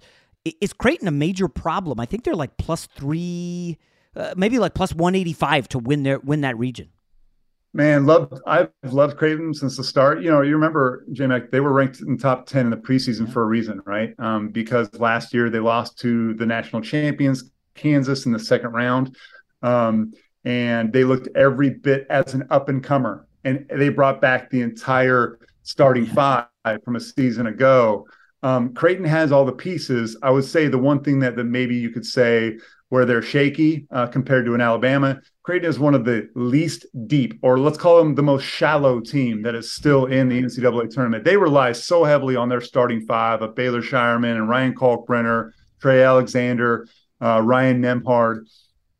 Is 0.59 0.73
Creighton 0.73 1.07
a 1.07 1.11
major 1.11 1.47
problem? 1.47 1.99
I 1.99 2.05
think 2.05 2.23
they're 2.23 2.35
like 2.35 2.57
plus 2.57 2.87
three, 2.87 3.77
uh, 4.15 4.33
maybe 4.35 4.57
like 4.57 4.73
plus 4.73 4.93
one 4.93 5.13
eighty 5.13 5.33
five 5.33 5.69
to 5.69 5.79
win 5.79 6.03
their 6.03 6.19
win 6.19 6.41
that 6.41 6.57
region. 6.57 6.89
Man, 7.73 8.05
love 8.05 8.33
I've 8.47 8.71
loved 8.83 9.17
Creighton 9.17 9.53
since 9.53 9.77
the 9.77 9.83
start. 9.83 10.21
You 10.23 10.31
know, 10.31 10.41
you 10.41 10.55
remember 10.55 11.05
JMac, 11.11 11.51
they 11.51 11.59
were 11.59 11.71
ranked 11.71 12.01
in 12.01 12.15
the 12.15 12.21
top 12.21 12.47
ten 12.47 12.65
in 12.65 12.71
the 12.71 12.77
preseason 12.77 13.27
yeah. 13.27 13.33
for 13.33 13.43
a 13.43 13.45
reason, 13.45 13.81
right? 13.85 14.15
Um, 14.19 14.49
because 14.49 14.93
last 14.99 15.33
year 15.33 15.49
they 15.49 15.59
lost 15.59 15.99
to 15.99 16.33
the 16.33 16.45
national 16.45 16.81
champions 16.81 17.51
Kansas 17.75 18.25
in 18.25 18.31
the 18.31 18.39
second 18.39 18.71
round, 18.71 19.15
um, 19.61 20.13
and 20.43 20.91
they 20.91 21.03
looked 21.03 21.29
every 21.35 21.69
bit 21.69 22.07
as 22.09 22.33
an 22.33 22.47
up 22.49 22.67
and 22.67 22.83
comer 22.83 23.27
and 23.43 23.65
they 23.69 23.89
brought 23.89 24.21
back 24.21 24.49
the 24.49 24.61
entire 24.61 25.39
starting 25.63 26.05
five 26.05 26.47
from 26.83 26.95
a 26.95 26.99
season 26.99 27.47
ago. 27.47 28.07
Um, 28.43 28.73
Creighton 28.73 29.05
has 29.05 29.31
all 29.31 29.45
the 29.45 29.51
pieces. 29.51 30.17
I 30.23 30.31
would 30.31 30.45
say 30.45 30.67
the 30.67 30.77
one 30.77 31.03
thing 31.03 31.19
that, 31.19 31.35
that 31.35 31.43
maybe 31.43 31.75
you 31.75 31.91
could 31.91 32.05
say 32.05 32.57
where 32.89 33.05
they're 33.05 33.21
shaky 33.21 33.87
uh, 33.91 34.07
compared 34.07 34.45
to 34.45 34.53
an 34.53 34.59
Alabama, 34.59 35.21
Creighton 35.43 35.69
is 35.69 35.79
one 35.79 35.95
of 35.95 36.03
the 36.03 36.29
least 36.35 36.85
deep, 37.07 37.39
or 37.41 37.57
let's 37.57 37.77
call 37.77 37.97
them 37.97 38.15
the 38.15 38.21
most 38.21 38.43
shallow 38.43 38.99
team 38.99 39.41
that 39.43 39.55
is 39.55 39.71
still 39.71 40.07
in 40.07 40.27
the 40.27 40.41
NCAA 40.41 40.89
tournament. 40.89 41.23
They 41.23 41.37
rely 41.37 41.71
so 41.71 42.03
heavily 42.03 42.35
on 42.35 42.49
their 42.49 42.59
starting 42.59 43.01
five 43.05 43.41
of 43.41 43.55
Baylor 43.55 43.81
Scheierman 43.81 44.35
and 44.35 44.49
Ryan 44.49 44.75
Kalkbrenner, 44.75 45.51
Trey 45.79 46.03
Alexander, 46.03 46.87
uh, 47.21 47.41
Ryan 47.41 47.81
Nembhard 47.81 48.45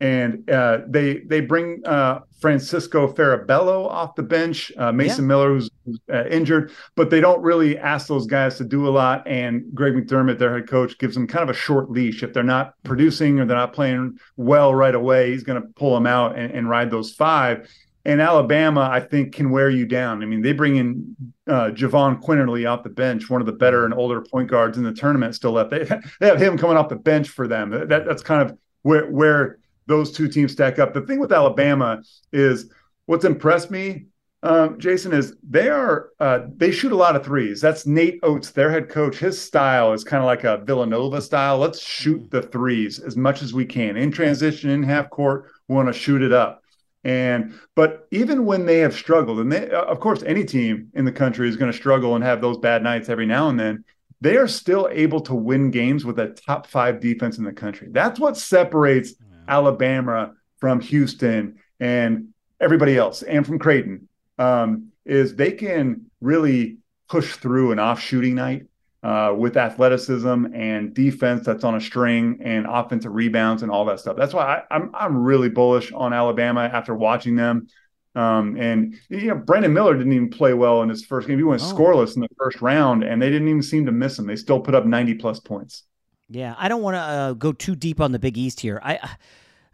and 0.01 0.49
uh, 0.49 0.79
they 0.87 1.19
they 1.19 1.41
bring 1.41 1.83
uh, 1.85 2.21
Francisco 2.41 3.07
Farabello 3.07 3.85
off 3.85 4.15
the 4.15 4.23
bench, 4.23 4.71
uh, 4.77 4.91
Mason 4.91 5.25
yeah. 5.25 5.27
Miller 5.27 5.49
who's, 5.49 5.69
uh, 6.11 6.25
injured, 6.25 6.71
but 6.95 7.11
they 7.11 7.21
don't 7.21 7.41
really 7.43 7.77
ask 7.77 8.07
those 8.07 8.25
guys 8.25 8.57
to 8.57 8.63
do 8.63 8.87
a 8.87 8.89
lot. 8.89 9.25
And 9.27 9.63
Greg 9.75 9.93
McDermott, 9.93 10.39
their 10.39 10.57
head 10.57 10.67
coach, 10.67 10.97
gives 10.97 11.13
them 11.13 11.27
kind 11.27 11.47
of 11.47 11.55
a 11.55 11.57
short 11.57 11.91
leash. 11.91 12.23
If 12.23 12.33
they're 12.33 12.41
not 12.41 12.73
producing 12.83 13.39
or 13.39 13.45
they're 13.45 13.55
not 13.55 13.73
playing 13.73 14.17
well 14.37 14.73
right 14.73 14.95
away, 14.95 15.31
he's 15.31 15.43
going 15.43 15.61
to 15.61 15.67
pull 15.75 15.93
them 15.93 16.07
out 16.07 16.35
and, 16.35 16.51
and, 16.51 16.67
ride 16.67 16.89
those 16.89 17.13
five. 17.13 17.71
And 18.03 18.19
Alabama, 18.19 18.89
I 18.91 19.01
think, 19.01 19.35
can 19.35 19.51
wear 19.51 19.69
you 19.69 19.85
down. 19.85 20.23
I 20.23 20.25
mean, 20.25 20.41
they 20.41 20.53
bring 20.53 20.77
in 20.77 21.15
uh, 21.47 21.69
Jahvon 21.69 22.23
Quinerly 22.23 22.67
off 22.67 22.81
the 22.81 22.89
bench, 22.89 23.29
one 23.29 23.41
of 23.41 23.45
the 23.45 23.53
better 23.53 23.85
and 23.85 23.93
older 23.93 24.21
point 24.21 24.49
guards 24.49 24.79
in 24.79 24.83
the 24.83 24.93
tournament 24.93 25.35
still 25.35 25.51
left. 25.51 25.69
They, 25.69 25.83
they 26.19 26.27
have 26.27 26.41
him 26.41 26.57
coming 26.57 26.77
off 26.77 26.89
the 26.89 26.95
bench 26.95 27.29
for 27.29 27.47
them. 27.47 27.69
That, 27.69 28.05
that's 28.05 28.23
kind 28.23 28.41
of 28.41 28.57
where 28.81 29.05
where 29.11 29.59
those 29.87 30.11
two 30.11 30.27
teams 30.27 30.51
stack 30.51 30.79
up. 30.79 30.93
The 30.93 31.01
thing 31.01 31.19
with 31.19 31.31
Alabama 31.31 32.01
is 32.31 32.71
what's 33.05 33.25
impressed 33.25 33.71
me, 33.71 34.05
um, 34.43 34.79
Jason, 34.79 35.13
is 35.13 35.35
they 35.47 35.69
are 35.69 36.09
uh, 36.19 36.41
they 36.55 36.71
shoot 36.71 36.91
a 36.91 36.95
lot 36.95 37.15
of 37.15 37.23
threes. 37.23 37.61
That's 37.61 37.85
Nate 37.85 38.19
Oats, 38.23 38.51
their 38.51 38.71
head 38.71 38.89
coach. 38.89 39.17
His 39.17 39.39
style 39.39 39.93
is 39.93 40.03
kind 40.03 40.21
of 40.21 40.27
like 40.27 40.43
a 40.43 40.63
Villanova 40.65 41.21
style. 41.21 41.57
Let's 41.57 41.81
shoot 41.81 42.29
the 42.31 42.41
threes 42.41 42.99
as 42.99 43.15
much 43.15 43.41
as 43.41 43.53
we 43.53 43.65
can 43.65 43.97
in 43.97 44.11
transition, 44.11 44.69
in 44.69 44.83
half 44.83 45.09
court. 45.09 45.51
We 45.67 45.75
want 45.75 45.87
to 45.87 45.93
shoot 45.93 46.21
it 46.21 46.33
up. 46.33 46.63
And 47.03 47.53
but 47.75 48.07
even 48.11 48.45
when 48.45 48.65
they 48.65 48.79
have 48.79 48.93
struggled, 48.93 49.39
and 49.39 49.51
they 49.51 49.69
of 49.69 49.99
course 49.99 50.23
any 50.23 50.45
team 50.45 50.89
in 50.93 51.05
the 51.05 51.11
country 51.11 51.49
is 51.49 51.57
going 51.57 51.71
to 51.71 51.77
struggle 51.77 52.15
and 52.15 52.23
have 52.23 52.41
those 52.41 52.57
bad 52.57 52.83
nights 52.83 53.09
every 53.09 53.25
now 53.25 53.49
and 53.49 53.59
then 53.59 53.83
they 54.21 54.37
are 54.37 54.47
still 54.47 54.87
able 54.91 55.19
to 55.19 55.33
win 55.33 55.71
games 55.71 56.05
with 56.05 56.19
a 56.19 56.27
top 56.27 56.67
five 56.67 56.99
defense 56.99 57.39
in 57.39 57.43
the 57.43 57.51
country. 57.51 57.87
That's 57.91 58.19
what 58.19 58.37
separates 58.37 59.15
Alabama 59.47 60.33
from 60.59 60.79
Houston 60.81 61.59
and 61.79 62.29
everybody 62.59 62.97
else, 62.97 63.23
and 63.23 63.45
from 63.45 63.59
Creighton, 63.59 64.07
um, 64.37 64.91
is 65.05 65.35
they 65.35 65.51
can 65.51 66.05
really 66.21 66.77
push 67.09 67.35
through 67.35 67.71
an 67.71 67.79
off 67.79 67.99
shooting 67.99 68.35
night 68.35 68.65
uh, 69.03 69.33
with 69.35 69.57
athleticism 69.57 70.45
and 70.53 70.93
defense 70.93 71.45
that's 71.45 71.63
on 71.63 71.75
a 71.75 71.81
string 71.81 72.39
and 72.43 72.67
offensive 72.69 73.13
rebounds 73.13 73.63
and 73.63 73.71
all 73.71 73.85
that 73.85 73.99
stuff. 73.99 74.15
That's 74.15 74.33
why 74.33 74.63
I, 74.69 74.75
am 74.75 74.83
I'm, 74.83 74.95
I'm 74.95 75.17
really 75.17 75.49
bullish 75.49 75.91
on 75.91 76.13
Alabama 76.13 76.61
after 76.61 76.93
watching 76.93 77.35
them. 77.35 77.67
Um, 78.13 78.57
and 78.57 78.95
you 79.09 79.27
know, 79.27 79.35
Brandon 79.35 79.73
Miller 79.73 79.97
didn't 79.97 80.13
even 80.13 80.29
play 80.29 80.53
well 80.53 80.81
in 80.83 80.89
his 80.89 81.05
first 81.05 81.27
game. 81.27 81.37
He 81.37 81.43
went 81.43 81.61
oh. 81.61 81.65
scoreless 81.65 82.15
in 82.15 82.21
the 82.21 82.27
first 82.37 82.61
round, 82.61 83.03
and 83.03 83.21
they 83.21 83.29
didn't 83.29 83.47
even 83.47 83.63
seem 83.63 83.85
to 83.85 83.91
miss 83.91 84.19
him. 84.19 84.27
They 84.27 84.35
still 84.35 84.59
put 84.59 84.75
up 84.75 84.85
90 84.85 85.15
plus 85.15 85.39
points. 85.39 85.83
Yeah, 86.31 86.55
I 86.57 86.69
don't 86.69 86.81
want 86.81 86.95
to 86.95 87.01
uh, 87.01 87.33
go 87.33 87.51
too 87.51 87.75
deep 87.75 87.99
on 87.99 88.11
the 88.13 88.19
Big 88.19 88.37
East 88.37 88.61
here. 88.61 88.79
I 88.83 89.17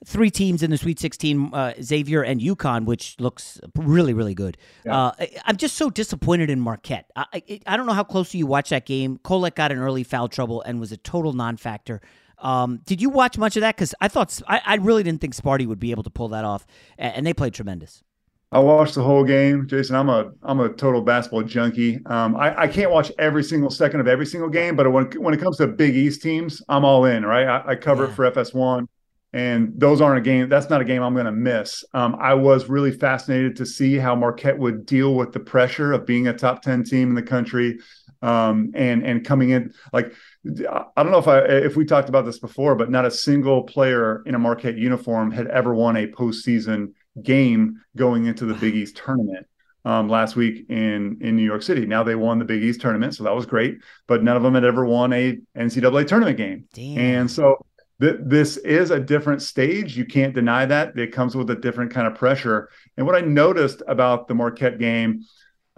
three 0.05 0.29
teams 0.29 0.61
in 0.61 0.71
the 0.71 0.77
Sweet 0.77 0.99
16, 0.99 1.53
uh, 1.53 1.73
Xavier 1.81 2.21
and 2.21 2.39
UConn, 2.39 2.85
which 2.85 3.15
looks 3.19 3.59
really, 3.75 4.13
really 4.13 4.35
good. 4.35 4.57
Yeah. 4.85 4.95
Uh, 4.95 5.11
I, 5.19 5.29
am 5.47 5.57
just 5.57 5.75
so 5.75 5.89
disappointed 5.89 6.49
in 6.49 6.59
Marquette. 6.59 7.09
I, 7.15 7.25
I, 7.33 7.59
I, 7.65 7.77
don't 7.77 7.87
know 7.87 7.93
how 7.93 8.03
closely 8.03 8.39
you 8.39 8.47
watched 8.47 8.69
that 8.69 8.85
game. 8.85 9.19
Kolek 9.23 9.55
got 9.55 9.71
an 9.71 9.79
early 9.79 10.03
foul 10.03 10.27
trouble 10.27 10.61
and 10.61 10.79
was 10.79 10.91
a 10.91 10.97
total 10.97 11.33
non-factor. 11.33 12.01
Um, 12.39 12.81
did 12.85 13.01
you 13.01 13.09
watch 13.09 13.37
much 13.37 13.57
of 13.57 13.61
that? 13.61 13.75
Because 13.75 13.95
I 13.99 14.07
thought 14.07 14.39
I, 14.47 14.61
I, 14.63 14.75
really 14.75 15.01
didn't 15.01 15.21
think 15.21 15.35
Sparty 15.35 15.65
would 15.65 15.79
be 15.79 15.89
able 15.89 16.03
to 16.03 16.11
pull 16.11 16.27
that 16.29 16.45
off, 16.45 16.67
and, 16.99 17.15
and 17.15 17.25
they 17.25 17.33
played 17.33 17.55
tremendous. 17.55 18.03
I 18.51 18.59
watched 18.59 18.95
the 18.95 19.03
whole 19.03 19.25
game, 19.25 19.67
Jason. 19.67 19.95
I'm 19.95 20.07
a 20.07 20.31
I'm 20.41 20.61
a 20.61 20.69
total 20.69 21.01
basketball 21.01 21.43
junkie. 21.43 21.99
Um, 22.05 22.35
I, 22.37 22.61
I 22.61 22.67
can't 22.67 22.91
watch 22.91 23.11
every 23.19 23.43
single 23.43 23.69
second 23.69 23.99
of 23.99 24.07
every 24.07 24.25
single 24.25 24.49
game, 24.49 24.75
but 24.75 24.89
when 24.91 25.05
when 25.21 25.33
it 25.33 25.41
comes 25.41 25.57
to 25.57 25.67
Big 25.67 25.95
East 25.95 26.21
teams, 26.21 26.61
I'm 26.69 26.85
all 26.85 27.05
in. 27.05 27.25
Right, 27.25 27.45
I, 27.45 27.71
I 27.71 27.75
cover 27.75 28.05
yeah. 28.05 28.11
it 28.11 28.15
for 28.15 28.31
FS1, 28.31 28.87
and 29.33 29.73
those 29.75 29.99
aren't 29.99 30.19
a 30.19 30.21
game. 30.21 30.47
That's 30.47 30.69
not 30.69 30.79
a 30.79 30.85
game 30.85 31.03
I'm 31.03 31.13
going 31.13 31.25
to 31.25 31.31
miss. 31.33 31.83
Um, 31.93 32.15
I 32.21 32.35
was 32.35 32.69
really 32.69 32.91
fascinated 32.91 33.57
to 33.57 33.65
see 33.65 33.97
how 33.97 34.15
Marquette 34.15 34.57
would 34.57 34.85
deal 34.85 35.15
with 35.15 35.33
the 35.33 35.41
pressure 35.41 35.91
of 35.91 36.05
being 36.05 36.27
a 36.27 36.33
top 36.33 36.61
ten 36.61 36.85
team 36.85 37.09
in 37.09 37.15
the 37.15 37.23
country, 37.23 37.79
um, 38.21 38.71
and 38.75 39.05
and 39.05 39.25
coming 39.25 39.49
in 39.49 39.73
like 39.91 40.13
I 40.47 41.03
don't 41.03 41.11
know 41.11 41.17
if 41.17 41.27
I 41.27 41.39
if 41.39 41.75
we 41.75 41.83
talked 41.83 42.07
about 42.07 42.23
this 42.23 42.39
before, 42.39 42.75
but 42.75 42.89
not 42.89 43.03
a 43.03 43.11
single 43.11 43.63
player 43.63 44.23
in 44.25 44.35
a 44.35 44.39
Marquette 44.39 44.77
uniform 44.77 45.31
had 45.31 45.47
ever 45.47 45.75
won 45.75 45.97
a 45.97 46.07
postseason 46.07 46.93
game 47.23 47.81
going 47.95 48.25
into 48.25 48.45
the 48.45 48.53
Big 48.53 48.75
East 48.81 48.97
tournament. 48.97 49.45
um, 49.85 50.09
last 50.09 50.35
week 50.35 50.65
in 50.69 51.17
in 51.21 51.35
New 51.37 51.43
York 51.45 51.63
City. 51.63 51.85
Now 51.85 52.03
they 52.03 52.15
won 52.15 52.39
the 52.39 52.45
Big 52.45 52.63
East 52.63 52.81
tournament, 52.81 53.15
so 53.15 53.23
that 53.23 53.33
was 53.35 53.45
great. 53.45 53.77
But 54.07 54.23
none 54.23 54.35
of 54.35 54.43
them 54.43 54.53
had 54.55 54.65
ever 54.65 54.85
won 54.85 55.13
a 55.13 55.37
NCAA 55.55 56.07
tournament 56.07 56.37
game, 56.37 56.65
Damn. 56.73 56.97
and 56.97 57.31
so 57.31 57.65
th- 58.01 58.17
this 58.21 58.57
is 58.57 58.91
a 58.91 58.99
different 58.99 59.41
stage. 59.41 59.95
You 59.97 60.05
can't 60.05 60.33
deny 60.33 60.65
that 60.65 60.97
it 60.97 61.13
comes 61.13 61.35
with 61.35 61.49
a 61.51 61.55
different 61.55 61.91
kind 61.91 62.05
of 62.07 62.15
pressure. 62.15 62.69
And 62.97 63.05
what 63.05 63.15
I 63.15 63.21
noticed 63.21 63.81
about 63.87 64.27
the 64.27 64.35
Marquette 64.35 64.77
game 64.77 65.23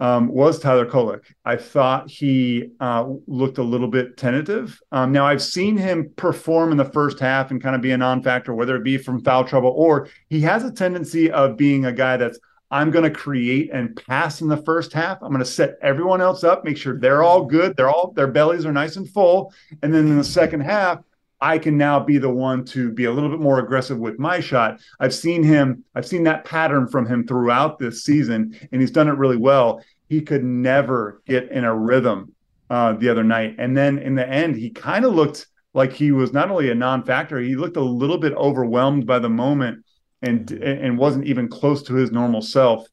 um, 0.00 0.28
was 0.28 0.58
Tyler 0.58 0.86
Kolek. 0.86 1.22
I 1.44 1.56
thought 1.56 2.10
he 2.10 2.70
uh, 2.80 3.06
looked 3.26 3.58
a 3.58 3.62
little 3.62 3.88
bit 3.88 4.16
tentative. 4.16 4.80
Um, 4.90 5.12
now 5.12 5.26
I've 5.26 5.42
seen 5.42 5.76
him 5.76 6.10
perform 6.16 6.72
in 6.72 6.78
the 6.78 6.84
first 6.86 7.20
half 7.20 7.50
and 7.50 7.62
kind 7.62 7.76
of 7.76 7.82
be 7.82 7.92
a 7.92 7.98
non-factor, 7.98 8.54
whether 8.54 8.76
it 8.76 8.84
be 8.84 8.96
from 8.96 9.22
foul 9.22 9.44
trouble 9.44 9.72
or 9.76 10.08
he 10.28 10.40
has 10.40 10.64
a 10.64 10.72
tendency 10.72 11.30
of 11.30 11.56
being 11.56 11.84
a 11.84 11.92
guy 11.92 12.16
that's 12.16 12.38
I'm 12.72 12.90
going 12.90 13.04
to 13.04 13.10
create 13.10 13.70
and 13.72 14.00
pass 14.06 14.40
in 14.42 14.48
the 14.48 14.56
first 14.56 14.92
half. 14.92 15.18
I'm 15.22 15.30
going 15.30 15.40
to 15.40 15.44
set 15.44 15.76
everyone 15.82 16.20
else 16.20 16.44
up, 16.44 16.64
make 16.64 16.76
sure 16.76 16.98
they're 16.98 17.24
all 17.24 17.44
good, 17.44 17.76
they're 17.76 17.90
all 17.90 18.12
their 18.12 18.28
bellies 18.28 18.64
are 18.64 18.72
nice 18.72 18.96
and 18.96 19.10
full, 19.10 19.52
and 19.82 19.92
then 19.92 20.06
in 20.06 20.16
the 20.16 20.24
second 20.24 20.60
half, 20.60 21.00
I 21.40 21.58
can 21.58 21.78
now 21.78 22.00
be 22.00 22.18
the 22.18 22.30
one 22.30 22.64
to 22.66 22.92
be 22.92 23.06
a 23.06 23.12
little 23.12 23.30
bit 23.30 23.40
more 23.40 23.60
aggressive 23.60 23.98
with 23.98 24.18
my 24.18 24.40
shot. 24.40 24.80
I've 24.98 25.14
seen 25.14 25.42
him, 25.42 25.84
I've 25.94 26.06
seen 26.06 26.24
that 26.24 26.44
pattern 26.44 26.86
from 26.86 27.06
him 27.06 27.26
throughout 27.26 27.78
this 27.78 28.04
season, 28.04 28.58
and 28.70 28.80
he's 28.80 28.90
done 28.90 29.08
it 29.08 29.16
really 29.16 29.38
well. 29.38 29.82
He 30.08 30.20
could 30.20 30.44
never 30.44 31.22
get 31.26 31.50
in 31.50 31.64
a 31.64 31.74
rhythm 31.74 32.34
uh, 32.68 32.92
the 32.94 33.08
other 33.08 33.24
night. 33.24 33.56
And 33.58 33.76
then 33.76 33.98
in 33.98 34.14
the 34.14 34.28
end, 34.28 34.56
he 34.56 34.70
kind 34.70 35.04
of 35.04 35.14
looked 35.14 35.46
like 35.72 35.92
he 35.92 36.12
was 36.12 36.32
not 36.32 36.50
only 36.50 36.70
a 36.70 36.74
non 36.74 37.04
factor, 37.04 37.38
he 37.38 37.56
looked 37.56 37.76
a 37.76 37.82
little 37.82 38.18
bit 38.18 38.34
overwhelmed 38.34 39.06
by 39.06 39.18
the 39.18 39.28
moment 39.28 39.84
and 40.22 40.50
and 40.50 40.98
wasn't 40.98 41.26
even 41.26 41.48
close 41.48 41.82
to 41.84 41.94
his 41.94 42.10
normal 42.10 42.42
self. 42.42 42.86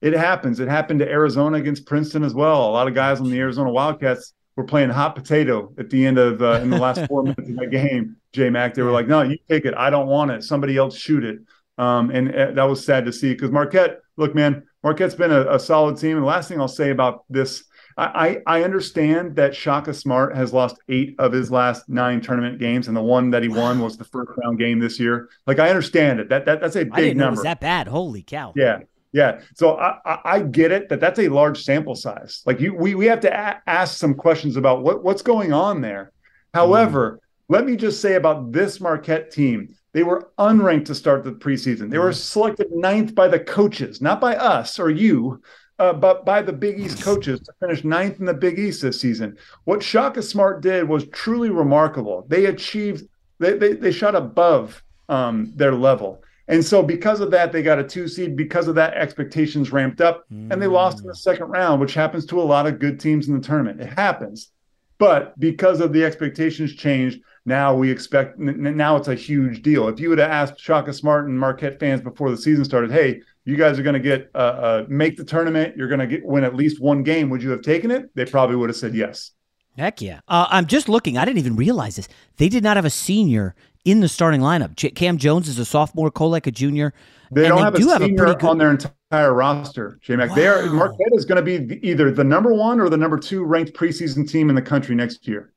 It 0.00 0.14
happens. 0.14 0.60
It 0.60 0.68
happened 0.68 1.00
to 1.00 1.10
Arizona 1.10 1.58
against 1.58 1.86
Princeton 1.86 2.24
as 2.24 2.34
well. 2.34 2.68
A 2.68 2.70
lot 2.70 2.88
of 2.88 2.94
guys 2.94 3.20
on 3.20 3.28
the 3.28 3.38
Arizona 3.38 3.70
Wildcats 3.70 4.32
were 4.56 4.64
playing 4.64 4.90
hot 4.90 5.14
potato 5.14 5.72
at 5.78 5.90
the 5.90 6.06
end 6.06 6.18
of 6.18 6.42
uh, 6.42 6.60
in 6.62 6.70
the 6.70 6.78
last 6.78 7.06
four 7.06 7.22
minutes 7.22 7.48
of 7.48 7.56
that 7.56 7.70
game. 7.70 8.16
J 8.32 8.50
Mac, 8.50 8.74
they 8.74 8.82
were 8.82 8.92
like, 8.92 9.08
"No, 9.08 9.22
you 9.22 9.38
take 9.48 9.64
it. 9.64 9.74
I 9.74 9.90
don't 9.90 10.06
want 10.06 10.30
it. 10.30 10.44
Somebody 10.44 10.76
else 10.76 10.96
shoot 10.96 11.24
it." 11.24 11.38
Um, 11.78 12.10
and 12.10 12.34
uh, 12.34 12.50
that 12.52 12.64
was 12.64 12.84
sad 12.84 13.04
to 13.06 13.12
see 13.12 13.32
because 13.32 13.50
Marquette. 13.50 14.00
Look, 14.16 14.34
man, 14.34 14.64
Marquette's 14.82 15.14
been 15.14 15.32
a, 15.32 15.54
a 15.54 15.58
solid 15.58 15.96
team. 15.96 16.16
And 16.16 16.22
the 16.22 16.28
last 16.28 16.48
thing 16.48 16.60
I'll 16.60 16.68
say 16.68 16.90
about 16.90 17.24
this 17.30 17.64
I, 18.00 18.38
I 18.46 18.62
understand 18.62 19.36
that 19.36 19.54
Shaka 19.54 19.92
Smart 19.92 20.34
has 20.34 20.52
lost 20.52 20.76
eight 20.88 21.14
of 21.18 21.32
his 21.32 21.50
last 21.50 21.88
nine 21.88 22.20
tournament 22.20 22.58
games, 22.58 22.88
and 22.88 22.96
the 22.96 23.02
one 23.02 23.30
that 23.30 23.42
he 23.42 23.48
won 23.48 23.80
was 23.80 23.96
the 23.96 24.04
first 24.04 24.30
round 24.42 24.58
game 24.58 24.78
this 24.78 24.98
year. 24.98 25.28
Like 25.46 25.58
I 25.58 25.68
understand 25.68 26.20
it. 26.20 26.28
That, 26.30 26.46
that 26.46 26.60
that's 26.60 26.76
a 26.76 26.84
big 26.84 26.94
I 26.94 27.00
didn't 27.00 27.18
number. 27.18 27.24
Know 27.24 27.28
it 27.28 27.30
was 27.32 27.42
that 27.42 27.60
bad? 27.60 27.88
Holy 27.88 28.22
cow! 28.22 28.52
Yeah, 28.56 28.80
yeah. 29.12 29.40
So 29.54 29.78
I, 29.78 30.18
I, 30.24 30.40
get 30.40 30.70
it 30.70 30.88
that 30.88 31.00
that's 31.00 31.18
a 31.18 31.28
large 31.28 31.62
sample 31.62 31.94
size. 31.94 32.42
Like 32.46 32.60
you, 32.60 32.74
we 32.74 32.94
we 32.94 33.06
have 33.06 33.20
to 33.20 33.32
a- 33.32 33.60
ask 33.66 33.98
some 33.98 34.14
questions 34.14 34.56
about 34.56 34.82
what 34.82 35.02
what's 35.02 35.22
going 35.22 35.52
on 35.52 35.80
there. 35.80 36.12
However, 36.54 37.12
mm. 37.12 37.18
let 37.48 37.66
me 37.66 37.76
just 37.76 38.00
say 38.00 38.14
about 38.14 38.52
this 38.52 38.80
Marquette 38.80 39.30
team. 39.30 39.74
They 39.92 40.04
were 40.04 40.30
unranked 40.38 40.84
to 40.86 40.94
start 40.94 41.24
the 41.24 41.32
preseason. 41.32 41.90
They 41.90 41.98
were 41.98 42.12
selected 42.12 42.70
ninth 42.70 43.12
by 43.12 43.26
the 43.26 43.40
coaches, 43.40 44.00
not 44.00 44.20
by 44.20 44.36
us 44.36 44.78
or 44.78 44.88
you 44.88 45.42
uh, 45.80 45.94
but 45.94 46.26
by 46.26 46.42
the 46.42 46.52
Big 46.52 46.78
East 46.78 47.02
coaches 47.02 47.40
to 47.40 47.52
finish 47.58 47.84
ninth 47.84 48.20
in 48.20 48.26
the 48.26 48.34
Big 48.34 48.58
East 48.58 48.82
this 48.82 49.00
season. 49.00 49.38
What 49.64 49.82
Shaka 49.82 50.22
Smart 50.22 50.60
did 50.60 50.86
was 50.86 51.08
truly 51.08 51.48
remarkable. 51.48 52.26
They 52.28 52.44
achieved, 52.44 53.08
they, 53.38 53.56
they, 53.56 53.72
they 53.72 53.90
shot 53.90 54.14
above 54.14 54.82
um, 55.08 55.54
their 55.56 55.74
level. 55.74 56.22
And 56.50 56.64
so, 56.64 56.82
because 56.82 57.20
of 57.20 57.30
that, 57.30 57.52
they 57.52 57.62
got 57.62 57.78
a 57.78 57.84
two 57.84 58.08
seed. 58.08 58.36
Because 58.36 58.66
of 58.66 58.74
that, 58.74 58.94
expectations 58.94 59.70
ramped 59.70 60.00
up 60.00 60.28
mm. 60.30 60.52
and 60.52 60.60
they 60.60 60.66
lost 60.66 61.00
in 61.00 61.06
the 61.06 61.14
second 61.14 61.46
round, 61.46 61.80
which 61.80 61.94
happens 61.94 62.26
to 62.26 62.40
a 62.40 62.42
lot 62.42 62.66
of 62.66 62.80
good 62.80 62.98
teams 62.98 63.28
in 63.28 63.34
the 63.34 63.40
tournament. 63.40 63.80
It 63.80 63.96
happens. 63.96 64.50
But 64.98 65.38
because 65.38 65.80
of 65.80 65.92
the 65.92 66.04
expectations 66.04 66.74
changed, 66.74 67.20
now 67.46 67.74
we 67.74 67.88
expect, 67.88 68.38
now 68.38 68.96
it's 68.96 69.08
a 69.08 69.14
huge 69.14 69.62
deal. 69.62 69.88
If 69.88 70.00
you 70.00 70.10
would 70.10 70.18
have 70.18 70.30
asked 70.30 70.60
Shaka 70.60 70.92
Smart 70.92 71.26
and 71.26 71.38
Marquette 71.38 71.80
fans 71.80 72.00
before 72.00 72.30
the 72.30 72.36
season 72.36 72.64
started, 72.64 72.90
hey, 72.90 73.22
you 73.44 73.56
guys 73.56 73.78
are 73.78 73.82
going 73.82 73.94
to 73.94 74.00
get 74.00 74.28
uh, 74.34 74.38
uh, 74.38 74.86
make 74.88 75.16
the 75.16 75.24
tournament. 75.24 75.76
You're 75.76 75.88
going 75.88 76.00
to 76.00 76.06
get 76.06 76.24
win 76.24 76.42
at 76.42 76.56
least 76.56 76.80
one 76.80 77.04
game. 77.04 77.30
Would 77.30 77.42
you 77.42 77.50
have 77.50 77.62
taken 77.62 77.90
it? 77.90 78.14
They 78.14 78.26
probably 78.26 78.56
would 78.56 78.68
have 78.68 78.76
said 78.76 78.94
yes. 78.94 79.30
Heck 79.78 80.02
yeah! 80.02 80.20
Uh, 80.28 80.46
I'm 80.50 80.66
just 80.66 80.88
looking. 80.88 81.16
I 81.16 81.24
didn't 81.24 81.38
even 81.38 81.56
realize 81.56 81.96
this. 81.96 82.08
They 82.36 82.48
did 82.48 82.62
not 82.62 82.76
have 82.76 82.84
a 82.84 82.90
senior 82.90 83.54
in 83.84 84.00
the 84.00 84.08
starting 84.08 84.40
lineup. 84.40 84.76
J- 84.76 84.90
Cam 84.90 85.18
Jones 85.18 85.48
is 85.48 85.58
a 85.58 85.64
sophomore, 85.64 86.10
Kolek 86.10 86.46
a 86.46 86.50
junior. 86.50 86.92
They 87.32 87.48
don't 87.48 87.58
they 87.58 87.64
have, 87.64 87.74
do 87.74 87.88
a 87.88 87.92
have 87.92 88.02
a 88.02 88.06
senior 88.06 88.24
good... 88.34 88.44
on 88.44 88.58
their 88.58 88.70
entire 88.70 89.32
roster. 89.32 89.98
J 90.02 90.16
Mac. 90.16 90.30
Wow. 90.30 90.34
They 90.34 90.46
are 90.46 90.66
Marquette 90.66 91.12
is 91.12 91.24
going 91.24 91.44
to 91.44 91.66
be 91.66 91.78
either 91.86 92.10
the 92.10 92.24
number 92.24 92.52
one 92.52 92.80
or 92.80 92.88
the 92.88 92.96
number 92.96 93.18
two 93.18 93.44
ranked 93.44 93.72
preseason 93.74 94.28
team 94.28 94.48
in 94.48 94.56
the 94.56 94.62
country 94.62 94.94
next 94.94 95.26
year. 95.28 95.52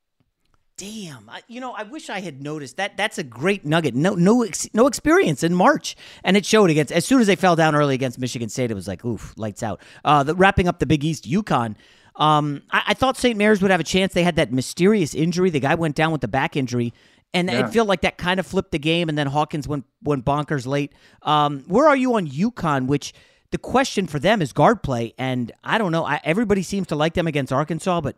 Damn, 0.76 1.30
I, 1.30 1.42
you 1.48 1.62
know, 1.62 1.72
I 1.74 1.84
wish 1.84 2.10
I 2.10 2.20
had 2.20 2.42
noticed 2.42 2.78
that. 2.78 2.98
That's 2.98 3.20
a 3.20 3.24
great 3.24 3.64
nugget. 3.64 3.94
No, 3.94 4.16
no, 4.16 4.42
ex, 4.42 4.68
no 4.74 4.88
experience 4.88 5.44
in 5.44 5.54
March, 5.54 5.96
and 6.24 6.36
it 6.36 6.46
showed 6.46 6.72
against. 6.72 6.92
As 6.92 7.06
soon 7.06 7.22
as 7.22 7.28
they 7.28 7.36
fell 7.36 7.56
down 7.56 7.76
early 7.76 7.94
against 7.94 8.18
Michigan 8.18 8.50
State, 8.50 8.72
it 8.72 8.74
was 8.74 8.88
like, 8.88 9.06
oof, 9.06 9.34
lights 9.38 9.62
out. 9.62 9.82
Uh, 10.04 10.24
the, 10.24 10.34
wrapping 10.34 10.68
up 10.68 10.80
the 10.80 10.88
Big 10.88 11.04
East, 11.04 11.26
UConn. 11.26 11.76
Um, 12.16 12.64
I, 12.72 12.84
I 12.88 12.94
thought 12.96 13.18
St. 13.18 13.38
Mary's 13.38 13.62
would 13.62 13.70
have 13.70 13.80
a 13.80 13.84
chance. 13.84 14.14
They 14.14 14.24
had 14.24 14.36
that 14.38 14.52
mysterious 14.52 15.14
injury. 15.14 15.52
The 15.52 15.60
guy 15.60 15.76
went 15.76 15.96
down 15.96 16.12
with 16.12 16.22
the 16.22 16.28
back 16.28 16.56
injury, 16.56 16.92
and 17.34 17.50
yeah. 17.50 17.66
it 17.66 17.74
felt 17.74 17.88
like 17.88 18.02
that 18.02 18.18
kind 18.18 18.40
of 18.40 18.48
flipped 18.48 18.72
the 18.72 18.80
game. 18.80 19.10
And 19.10 19.18
then 19.18 19.28
Hawkins 19.28 19.68
went 19.68 19.86
went 20.02 20.26
bonkers 20.26 20.66
late. 20.66 20.94
Um, 21.22 21.64
where 21.68 21.88
are 21.88 21.96
you 21.96 22.16
on 22.16 22.28
UConn? 22.28 22.88
Which 22.88 23.14
the 23.52 23.58
question 23.58 24.08
for 24.08 24.20
them 24.20 24.42
is 24.42 24.54
guard 24.54 24.84
play, 24.84 25.14
and 25.18 25.52
I 25.64 25.78
don't 25.78 25.92
know. 25.92 26.06
I, 26.06 26.20
everybody 26.24 26.64
seems 26.64 26.88
to 26.88 26.96
like 26.96 27.14
them 27.14 27.28
against 27.28 27.54
Arkansas, 27.54 28.02
but 28.02 28.16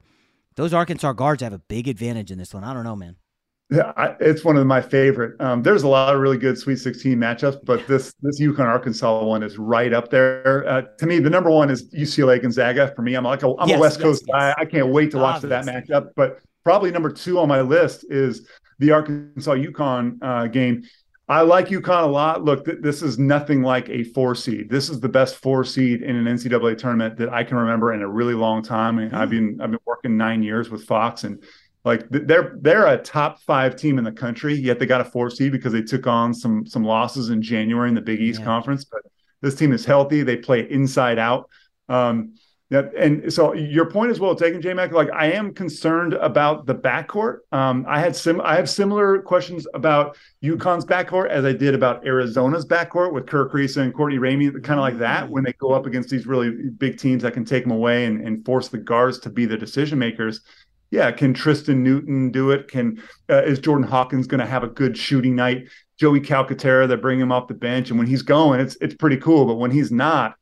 those 0.56 0.74
Arkansas 0.74 1.14
guards 1.14 1.44
have 1.44 1.54
a 1.54 1.60
big 1.60 1.88
advantage 1.88 2.32
in 2.32 2.38
this 2.38 2.54
one. 2.54 2.64
I 2.64 2.74
don't 2.74 2.84
know, 2.84 2.96
man. 2.96 3.18
Yeah, 3.72 3.94
I, 3.98 4.16
it's 4.20 4.46
one 4.46 4.58
of 4.58 4.68
my 4.68 4.80
favorite. 4.80 5.42
Um, 5.42 5.64
there's 5.64 5.82
a 5.82 5.88
lot 5.88 6.14
of 6.14 6.22
really 6.22 6.38
good 6.38 6.56
Sweet 6.56 6.76
16 6.76 7.18
matchups, 7.18 7.66
but 7.66 7.86
this 7.88 8.14
this 8.22 8.40
UConn 8.40 8.60
Arkansas 8.60 9.26
one 9.26 9.42
is 9.42 9.58
right 9.58 9.92
up 9.92 10.10
there. 10.12 10.68
Uh, 10.68 10.84
to 11.00 11.08
me, 11.08 11.18
the 11.18 11.32
number 11.32 11.50
one 11.50 11.72
is 11.72 11.92
UCLA 11.92 12.40
Gonzaga. 12.40 12.94
For 12.96 13.02
me, 13.02 13.16
I'm 13.16 13.24
like 13.24 13.42
a, 13.42 13.56
I'm 13.58 13.68
yes, 13.68 13.78
a 13.78 13.82
West 13.82 14.00
yes, 14.00 14.04
Coast 14.04 14.24
yes. 14.28 14.34
guy. 14.34 14.56
I 14.62 14.66
can't 14.66 14.90
wait 14.90 15.10
to 15.12 15.18
watch 15.18 15.42
that 15.42 15.66
matchup. 15.66 16.10
But 16.16 16.42
probably 16.64 16.92
number 16.92 17.10
two 17.10 17.40
on 17.40 17.48
my 17.48 17.62
list 17.62 18.06
is 18.10 18.48
the 18.80 18.92
Arkansas 18.92 19.54
UConn 19.54 20.18
uh, 20.22 20.48
game. 20.48 20.84
I 21.28 21.42
like 21.42 21.70
UConn 21.70 22.04
a 22.04 22.08
lot. 22.08 22.44
Look, 22.44 22.66
th- 22.66 22.78
this 22.82 23.02
is 23.02 23.18
nothing 23.18 23.64
like 23.64 23.90
a 23.90 24.04
four 24.04 24.36
seed. 24.36 24.70
This 24.70 24.90
is 24.90 25.00
the 25.00 25.10
best 25.10 25.38
four 25.38 25.64
seed 25.64 26.04
in 26.04 26.16
an 26.16 26.26
NCAA 26.26 26.78
tournament 26.78 27.18
that 27.18 27.30
I 27.30 27.44
can 27.44 27.58
remember 27.58 27.94
in 27.94 28.02
a 28.02 28.08
really 28.08 28.36
long 28.36 28.62
time. 28.62 29.00
I 29.00 29.22
I've 29.22 29.32
been 29.32 29.60
I've 29.60 29.72
been 29.72 29.80
working 29.86 30.18
nine 30.18 30.44
years 30.44 30.70
with 30.70 30.84
Fox, 30.84 31.24
and 31.24 31.44
like 31.84 32.06
they're 32.10 32.58
they're 32.62 32.88
a 32.88 32.98
top 32.98 33.42
five 33.42 33.76
team 33.76 33.98
in 33.98 34.04
the 34.04 34.12
country. 34.12 34.54
Yet 34.54 34.78
they 34.78 34.86
got 34.86 35.02
a 35.02 35.06
four 35.06 35.32
seed 35.32 35.52
because 35.52 35.74
they 35.74 35.82
took 35.82 36.06
on 36.06 36.34
some 36.34 36.66
some 36.68 36.84
losses 36.84 37.32
in 37.32 37.42
January 37.42 37.90
in 37.90 37.96
the 37.96 38.02
Big 38.02 38.22
East 38.22 38.40
yeah. 38.40 38.46
Conference. 38.46 38.86
But 38.86 39.02
this 39.42 39.56
team 39.56 39.74
is 39.74 39.84
healthy. 39.84 40.22
They 40.22 40.38
play 40.38 40.70
inside 40.70 41.18
out. 41.18 41.50
Um, 41.90 42.36
yeah, 42.72 42.82
and 42.98 43.32
so 43.32 43.54
your 43.54 43.86
point 43.86 44.10
is 44.10 44.20
well 44.20 44.36
taken, 44.36 44.60
J 44.60 44.74
Mac. 44.74 44.92
Like 44.92 45.12
I 45.12 45.32
am 45.32 45.54
concerned 45.54 46.14
about 46.14 46.66
the 46.66 46.74
backcourt. 46.74 47.40
Um, 47.52 47.86
I 47.88 48.00
had 48.00 48.16
sim 48.16 48.42
I 48.42 48.56
have 48.56 48.68
similar 48.68 49.22
questions 49.22 49.68
about 49.76 50.18
UConn's 50.44 50.84
backcourt 50.84 51.30
as 51.30 51.46
I 51.46 51.54
did 51.54 51.76
about 51.76 52.04
Arizona's 52.08 52.66
backcourt 52.66 53.14
with 53.14 53.28
Kerr 53.28 53.48
Kriisa 53.48 53.84
and 53.84 53.94
Courtney 53.94 54.18
Ramey, 54.18 54.52
kind 54.64 54.80
of 54.80 54.84
like 54.84 54.98
that 54.98 55.30
when 55.30 55.44
they 55.44 55.54
go 55.54 55.74
up 55.74 55.86
against 55.86 56.10
these 56.10 56.26
really 56.26 56.50
big 56.72 56.98
teams 56.98 57.22
that 57.22 57.34
can 57.34 57.46
take 57.46 57.64
them 57.64 57.72
away 57.72 58.06
and, 58.06 58.26
and 58.26 58.44
force 58.44 58.68
the 58.70 58.80
guards 58.80 59.20
to 59.20 59.30
be 59.30 59.46
the 59.46 59.58
decision 59.58 60.00
makers. 60.00 60.42
Yeah, 60.90 61.12
can 61.12 61.36
Tristan 61.36 61.84
Newton 61.84 62.32
do 62.32 62.50
it? 62.50 62.68
Can 62.68 63.00
uh, 63.30 63.44
is 63.44 63.60
Jordan 63.60 63.88
Hawkins 63.88 64.26
going 64.26 64.40
to 64.40 64.46
have 64.48 64.64
a 64.64 64.68
good 64.68 64.98
shooting 64.98 65.36
night? 65.36 65.68
Joey 66.00 66.20
Calcaterra, 66.20 66.88
they 66.88 66.96
bring 66.96 67.20
him 67.20 67.32
off 67.32 67.48
the 67.48 67.54
bench, 67.54 67.92
and 67.92 68.00
when 68.00 68.08
he's 68.08 68.24
going, 68.24 68.60
it's 68.60 68.76
it's 68.82 68.96
pretty 68.96 69.18
cool. 69.18 69.46
But 69.46 69.56
when 69.56 69.70
he's 69.70 69.92
not, 69.92 70.36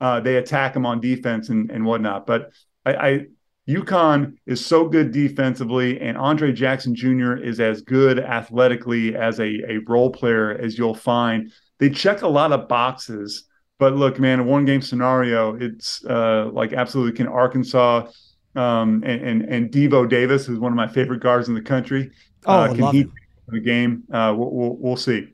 uh, 0.00 0.20
they 0.20 0.36
attack 0.36 0.74
him 0.74 0.86
on 0.86 1.00
defense 1.00 1.48
and, 1.48 1.70
and 1.70 1.84
whatnot. 1.84 2.26
But 2.26 2.52
I, 2.84 2.94
I 2.94 3.26
UConn 3.68 4.34
is 4.46 4.64
so 4.64 4.88
good 4.88 5.12
defensively, 5.12 6.00
and 6.00 6.16
Andre 6.16 6.52
Jackson 6.52 6.94
Jr. 6.94 7.34
is 7.36 7.60
as 7.60 7.82
good 7.82 8.18
athletically 8.18 9.14
as 9.14 9.38
a, 9.38 9.60
a 9.68 9.78
role 9.86 10.10
player 10.10 10.52
as 10.52 10.76
you'll 10.76 10.94
find. 10.94 11.52
They 11.78 11.90
check 11.90 12.22
a 12.22 12.28
lot 12.28 12.52
of 12.52 12.68
boxes, 12.68 13.44
but 13.78 13.94
look, 13.94 14.18
man, 14.18 14.40
a 14.40 14.44
one 14.44 14.64
game 14.64 14.82
scenario, 14.82 15.54
it's 15.54 16.04
uh, 16.04 16.50
like 16.52 16.72
absolutely 16.72 17.12
can 17.12 17.28
Arkansas 17.28 18.08
um, 18.56 19.02
and, 19.06 19.22
and, 19.22 19.42
and 19.42 19.70
Devo 19.70 20.08
Davis, 20.08 20.46
who's 20.46 20.58
one 20.58 20.72
of 20.72 20.76
my 20.76 20.88
favorite 20.88 21.22
guards 21.22 21.48
in 21.48 21.54
the 21.54 21.62
country, 21.62 22.10
oh, 22.46 22.52
uh, 22.52 22.74
can 22.74 22.94
he 22.94 23.06
the 23.48 23.60
game? 23.60 24.04
Uh, 24.12 24.34
we'll, 24.36 24.50
we'll, 24.50 24.76
we'll 24.76 24.96
see. 24.96 25.28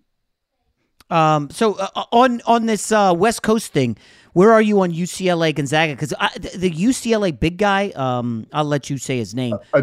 Um, 1.11 1.51
so 1.51 1.75
uh, 1.75 2.05
on 2.13 2.41
on 2.47 2.67
this 2.67 2.91
uh, 2.91 3.15
West 3.17 3.43
Coast 3.43 3.73
thing, 3.73 3.97
where 4.33 4.53
are 4.53 4.63
you 4.63 4.81
on 4.81 4.93
UCLA 4.93 5.55
Gonzaga? 5.55 5.95
Because 5.95 6.11
the, 6.11 6.59
the, 6.59 6.71
UCLA 6.71 7.39
big 7.39 7.57
guy, 7.59 7.91
um, 7.91 8.47
I'll 8.53 8.65
let 8.65 8.91
you 8.91 8.99
say 8.99 9.19
his 9.19 9.35
name. 9.35 9.55
Uh, 9.73 9.81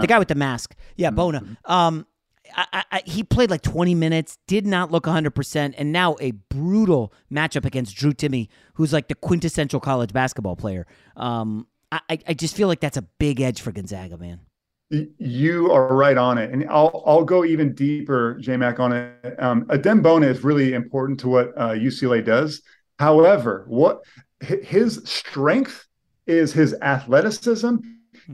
the 0.00 0.06
guy 0.06 0.18
with 0.18 0.28
the 0.28 0.34
mask. 0.34 0.76
Yeah, 0.96 1.08
mm-hmm. 1.08 1.16
Bona. 1.16 1.56
Um, 1.64 2.06
I, 2.56 2.84
I, 2.90 3.02
he 3.04 3.22
played 3.22 3.50
like 3.50 3.62
20 3.62 3.94
minutes, 3.94 4.38
did 4.46 4.66
not 4.66 4.90
look 4.90 5.04
100%, 5.04 5.74
and 5.76 5.92
now 5.92 6.16
a 6.20 6.30
brutal 6.30 7.12
matchup 7.30 7.64
against 7.64 7.96
Drew 7.96 8.12
Timme, 8.12 8.48
who's 8.74 8.92
like 8.92 9.08
the 9.08 9.14
quintessential 9.14 9.80
college 9.80 10.12
basketball 10.12 10.56
player. 10.56 10.86
Um, 11.16 11.66
I, 11.90 12.18
I 12.26 12.34
just 12.34 12.54
feel 12.54 12.68
like 12.68 12.80
that's 12.80 12.96
a 12.96 13.02
big 13.02 13.40
edge 13.40 13.60
for 13.60 13.72
Gonzaga, 13.72 14.18
man. 14.18 14.40
You 14.90 15.70
are 15.70 15.94
right 15.94 16.16
on 16.16 16.38
it, 16.38 16.50
and 16.50 16.66
I'll 16.70 17.02
I'll 17.06 17.24
go 17.24 17.44
even 17.44 17.74
deeper, 17.74 18.38
JMac, 18.40 18.78
on 18.78 18.92
it. 18.92 19.42
Um, 19.42 19.64
Adem 19.66 20.02
Bona 20.02 20.26
is 20.26 20.42
really 20.42 20.72
important 20.72 21.20
to 21.20 21.28
what 21.28 21.48
uh, 21.56 21.70
UCLA 21.70 22.24
does. 22.24 22.62
However, 22.98 23.64
what 23.68 24.00
his 24.40 25.02
strength 25.04 25.86
is 26.26 26.52
his 26.52 26.74
athleticism 26.80 27.76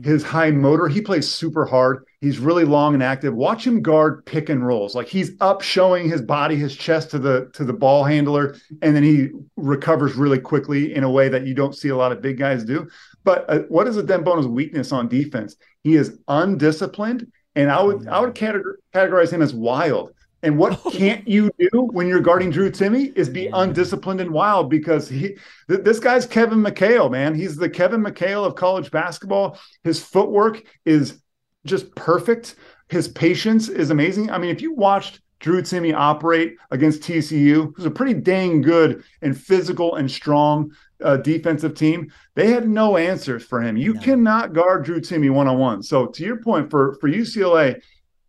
his 0.03 0.23
high 0.23 0.51
motor. 0.51 0.87
He 0.87 1.01
plays 1.01 1.29
super 1.29 1.65
hard. 1.65 2.05
He's 2.19 2.39
really 2.39 2.65
long 2.65 2.93
and 2.93 3.03
active. 3.03 3.33
Watch 3.33 3.65
him 3.65 3.81
guard 3.81 4.25
pick 4.25 4.49
and 4.49 4.65
rolls. 4.65 4.95
Like 4.95 5.07
he's 5.07 5.31
up 5.39 5.61
showing 5.61 6.09
his 6.09 6.21
body, 6.21 6.55
his 6.55 6.75
chest 6.75 7.11
to 7.11 7.19
the 7.19 7.49
to 7.53 7.63
the 7.63 7.73
ball 7.73 8.03
handler, 8.03 8.55
and 8.81 8.95
then 8.95 9.03
he 9.03 9.29
recovers 9.55 10.15
really 10.15 10.39
quickly 10.39 10.93
in 10.93 11.03
a 11.03 11.09
way 11.09 11.29
that 11.29 11.45
you 11.45 11.53
don't 11.53 11.75
see 11.75 11.89
a 11.89 11.95
lot 11.95 12.11
of 12.11 12.21
big 12.21 12.37
guys 12.37 12.63
do. 12.63 12.89
But 13.25 13.45
uh, 13.49 13.59
what 13.67 13.87
is 13.87 13.97
Adem 13.97 14.23
Bona's 14.23 14.47
weakness 14.47 14.93
on 14.93 15.09
defense? 15.09 15.57
He 15.83 15.95
is 15.95 16.19
undisciplined, 16.27 17.29
and 17.55 17.69
I 17.69 17.83
would 17.83 18.07
I 18.07 18.21
would 18.21 18.35
categorize 18.35 19.33
him 19.33 19.41
as 19.41 19.53
wild. 19.53 20.11
And 20.43 20.59
what 20.59 20.79
can't 20.91 21.27
you 21.27 21.51
do 21.59 21.89
when 21.91 22.07
you're 22.07 22.21
guarding 22.21 22.51
Drew 22.51 22.71
Timme 22.71 23.11
is 23.17 23.27
be 23.27 23.47
undisciplined 23.47 24.21
and 24.21 24.31
wild 24.31 24.69
because 24.69 25.09
he 25.09 25.37
th- 25.67 25.81
this 25.81 25.99
guy's 25.99 26.27
Kevin 26.27 26.59
McHale, 26.59 27.11
man. 27.11 27.33
He's 27.33 27.57
the 27.57 27.69
Kevin 27.69 28.01
McHale 28.01 28.45
of 28.45 28.55
college 28.55 28.91
basketball. 28.91 29.59
His 29.83 30.01
footwork 30.01 30.63
is 30.85 31.19
just 31.65 31.93
perfect. 31.95 32.55
His 32.89 33.07
patience 33.07 33.67
is 33.69 33.89
amazing. 33.89 34.29
I 34.29 34.37
mean, 34.37 34.51
if 34.51 34.61
you 34.61 34.75
watched 34.75 35.21
Drew 35.39 35.61
Timme 35.63 35.95
operate 35.95 36.55
against 36.71 37.01
TCU, 37.01 37.73
who's 37.75 37.85
a 37.85 37.91
pretty 37.91 38.13
dang 38.13 38.61
good 38.61 39.03
and 39.21 39.37
physical 39.37 39.95
and 39.95 40.09
strong 40.09 40.71
uh, 41.03 41.17
defensive 41.17 41.75
team, 41.75 42.11
they 42.35 42.47
had 42.47 42.67
no 42.67 42.97
answers 42.97 43.43
for 43.43 43.61
him. 43.61 43.77
You 43.77 43.93
no. 43.93 44.01
cannot 44.01 44.53
guard 44.53 44.85
Drew 44.85 45.01
Timme 45.01 45.31
one 45.31 45.47
on 45.47 45.57
one. 45.57 45.83
So, 45.83 46.07
to 46.07 46.23
your 46.23 46.37
point, 46.37 46.69
for 46.69 46.95
for 47.01 47.09
UCLA, 47.09 47.81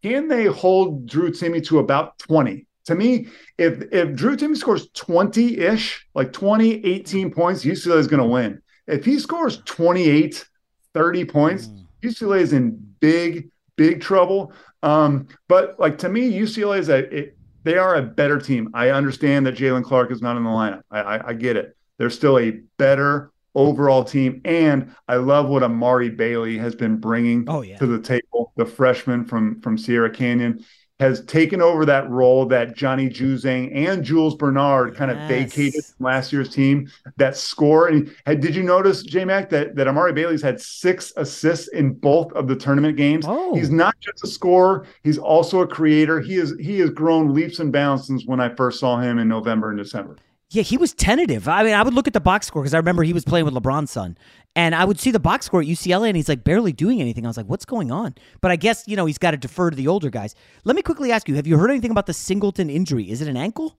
can 0.03 0.29
they 0.29 0.47
hold 0.47 1.07
Drew 1.07 1.31
Timme 1.31 1.65
to 1.67 1.79
about 1.79 2.19
20? 2.19 2.67
To 2.87 2.95
me, 2.95 3.29
if 3.59 3.83
if 3.93 4.15
Drew 4.15 4.37
Timme 4.37 4.57
scores 4.57 4.89
20-ish, 4.91 6.07
like 6.15 6.33
20, 6.33 6.85
18 6.85 7.33
points, 7.33 7.65
UCLA 7.65 7.99
is 7.99 8.07
going 8.07 8.23
to 8.23 8.29
win. 8.29 8.63
If 8.87 9.05
he 9.05 9.19
scores 9.19 9.63
28, 9.65 10.47
30 10.95 11.25
points, 11.25 11.67
mm. 11.67 11.85
UCLA 12.03 12.41
is 12.41 12.53
in 12.53 12.95
big, 13.01 13.51
big 13.77 14.01
trouble. 14.01 14.53
Um, 14.83 15.27
but 15.49 15.79
like 15.81 15.99
to 15.99 16.09
me, 16.09 16.31
UCLA 16.33 16.79
is 16.79 16.89
a 16.89 16.99
it, 17.15 17.37
they 17.65 17.77
are 17.77 17.97
a 17.97 18.03
better 18.03 18.39
team. 18.39 18.71
I 18.75 18.91
understand 18.91 19.45
that 19.47 19.57
Jaylen 19.57 19.83
Clark 19.83 20.13
is 20.13 20.23
not 20.23 20.37
in 20.37 20.45
the 20.45 20.51
lineup. 20.51 20.83
I, 20.89 21.01
I, 21.01 21.29
I 21.29 21.33
get 21.33 21.57
it. 21.57 21.76
They're 21.99 22.11
still 22.11 22.39
a 22.39 22.61
better 22.79 23.33
overall 23.55 24.05
team. 24.05 24.41
And 24.45 24.95
I 25.09 25.17
love 25.17 25.49
what 25.49 25.63
Amari 25.63 26.11
Bailey 26.11 26.59
has 26.59 26.75
been 26.75 26.99
bringing 26.99 27.45
oh, 27.49 27.63
yeah. 27.63 27.79
to 27.79 27.87
the 27.87 27.99
table. 27.99 28.53
The 28.57 28.67
freshman 28.67 29.25
from 29.27 29.61
from 29.61 29.77
Sierra 29.77 30.11
Canyon 30.11 30.65
has 30.99 31.23
taken 31.27 31.61
over 31.61 31.85
that 31.85 32.09
role 32.09 32.47
that 32.47 32.75
Johnny 32.75 33.11
Juzang 33.11 33.71
and 33.75 34.03
Jules 34.03 34.35
Bernard 34.35 34.97
kind 34.97 35.11
of 35.11 35.19
yes. 35.19 35.29
vacated 35.29 35.85
last 35.99 36.33
year's 36.33 36.49
team. 36.49 36.91
That 37.19 37.37
score 37.37 37.89
and 37.89 38.15
had, 38.25 38.41
did 38.41 38.55
you 38.55 38.63
notice, 38.63 39.03
J 39.03 39.25
Mac, 39.25 39.51
that 39.51 39.77
that 39.77 39.89
Amari 39.89 40.13
Bailey's 40.13 40.43
had 40.43 40.61
six 40.61 41.13
assists 41.17 41.69
in 41.69 41.93
both 41.93 42.33
of 42.33 42.49
the 42.49 42.57
tournament 42.57 42.97
games? 42.97 43.27
Oh. 43.29 43.55
He's 43.55 43.71
not 43.71 43.95
just 44.01 44.25
a 44.25 44.27
scorer; 44.27 44.87
he's 45.03 45.19
also 45.19 45.61
a 45.61 45.67
creator. 45.67 46.21
He 46.21 46.37
is 46.37 46.55
he 46.59 46.79
has 46.81 46.91
grown 46.91 47.35
leaps 47.35 47.59
and 47.59 47.73
bounds 47.73 48.07
since 48.07 48.25
when 48.27 48.41
I 48.41 48.55
first 48.55 48.81
saw 48.81 48.99
him 48.99 49.19
in 49.19 49.29
November 49.29 49.71
and 49.71 49.79
December. 49.79 50.17
Yeah, 50.51 50.63
he 50.63 50.77
was 50.77 50.95
tentative. 50.95 51.49
I 51.49 51.65
mean, 51.65 51.75
I 51.75 51.83
would 51.83 51.95
look 51.95 52.07
at 52.07 52.13
the 52.13 52.21
box 52.21 52.47
score 52.47 52.63
because 52.63 52.73
I 52.75 52.77
remember 52.77 53.03
he 53.03 53.13
was 53.13 53.25
playing 53.25 53.47
with 53.47 53.55
LeBron's 53.55 53.91
son, 53.91 54.17
and 54.55 54.77
I 54.77 54.85
would 54.85 55.01
see 55.01 55.11
the 55.11 55.19
box 55.19 55.47
score 55.47 55.61
at 55.61 55.67
UCLA, 55.67 56.07
and 56.07 56.17
he's 56.17 56.29
like 56.29 56.45
barely 56.45 56.73
doing 56.73 57.01
anything. 57.01 57.27
I 57.27 57.29
was 57.29 57.37
like, 57.37 57.47
"What's 57.47 57.65
going 57.65 57.91
on?" 57.91 58.15
But 58.41 58.53
I 58.53 58.57
guess 58.57 58.85
you 58.87 58.97
know 58.97 59.07
he's 59.07 59.19
got 59.19 59.33
to 59.33 59.37
defer 59.37 59.71
to 59.71 59.77
the 59.77 59.89
older 59.89 60.09
guys. 60.09 60.37
Let 60.65 60.77
me 60.77 60.83
quickly 60.83 61.11
ask 61.11 61.29
you: 61.29 61.35
Have 61.35 61.49
you 61.49 61.59
heard 61.59 61.71
anything 61.71 61.91
about 61.91 62.07
the 62.07 62.15
Singleton 62.15 62.71
injury? 62.71 63.11
Is 63.11 63.21
it 63.21 63.29
an 63.29 63.37
ankle? 63.37 63.77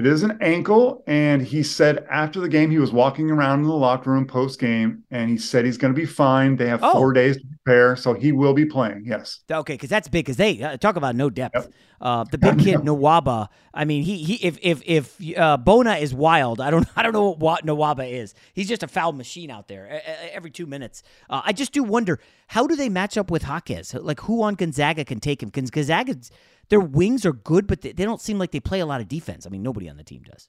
It 0.00 0.06
is 0.06 0.22
an 0.22 0.38
ankle, 0.40 1.04
and 1.06 1.42
he 1.42 1.62
said 1.62 2.06
after 2.10 2.40
the 2.40 2.48
game 2.48 2.70
he 2.70 2.78
was 2.78 2.90
walking 2.90 3.30
around 3.30 3.60
in 3.60 3.66
the 3.66 3.74
locker 3.74 4.10
room 4.10 4.26
post 4.26 4.58
game, 4.58 5.04
and 5.10 5.28
he 5.28 5.36
said 5.36 5.66
he's 5.66 5.76
going 5.76 5.92
to 5.92 6.00
be 6.00 6.06
fine. 6.06 6.56
They 6.56 6.68
have 6.68 6.80
oh. 6.82 6.94
four 6.94 7.12
days 7.12 7.36
to 7.36 7.42
prepare, 7.46 7.96
so 7.96 8.14
he 8.14 8.32
will 8.32 8.54
be 8.54 8.64
playing. 8.64 9.02
Yes. 9.04 9.40
Okay, 9.50 9.74
because 9.74 9.90
that's 9.90 10.08
big. 10.08 10.24
Because 10.24 10.38
they 10.38 10.62
uh, 10.62 10.78
talk 10.78 10.96
about 10.96 11.16
no 11.16 11.28
depth. 11.28 11.54
Yep. 11.54 11.72
Uh, 12.00 12.24
the 12.24 12.38
big 12.38 12.60
kid 12.60 12.76
Nwuba. 12.80 13.48
I 13.74 13.84
mean, 13.84 14.02
he 14.02 14.24
he 14.24 14.36
if 14.36 14.56
if 14.62 14.82
if 14.86 15.38
uh, 15.38 15.58
Bona 15.58 15.96
is 15.96 16.14
wild, 16.14 16.62
I 16.62 16.70
don't 16.70 16.88
I 16.96 17.02
don't 17.02 17.12
know 17.12 17.34
what 17.34 17.66
Nwuba 17.66 18.10
is. 18.10 18.34
He's 18.54 18.68
just 18.68 18.82
a 18.82 18.88
foul 18.88 19.12
machine 19.12 19.50
out 19.50 19.68
there 19.68 20.00
every 20.32 20.50
two 20.50 20.64
minutes. 20.64 21.02
Uh, 21.28 21.42
I 21.44 21.52
just 21.52 21.72
do 21.72 21.82
wonder 21.82 22.20
how 22.46 22.66
do 22.66 22.74
they 22.74 22.88
match 22.88 23.18
up 23.18 23.30
with 23.30 23.42
Jaquez? 23.42 23.92
Like 23.92 24.20
who 24.20 24.42
on 24.42 24.54
Gonzaga 24.54 25.04
can 25.04 25.20
take 25.20 25.42
him? 25.42 25.50
Because 25.50 25.70
Gonzaga's 25.70 26.30
their 26.70 26.80
wings 26.80 27.26
are 27.26 27.32
good, 27.32 27.66
but 27.66 27.82
they, 27.82 27.92
they 27.92 28.04
don't 28.04 28.20
seem 28.20 28.38
like 28.38 28.52
they 28.52 28.60
play 28.60 28.80
a 28.80 28.86
lot 28.86 29.00
of 29.00 29.08
defense. 29.08 29.46
I 29.46 29.50
mean, 29.50 29.62
nobody 29.62 29.88
on 29.88 29.96
the 29.96 30.04
team 30.04 30.22
does. 30.22 30.48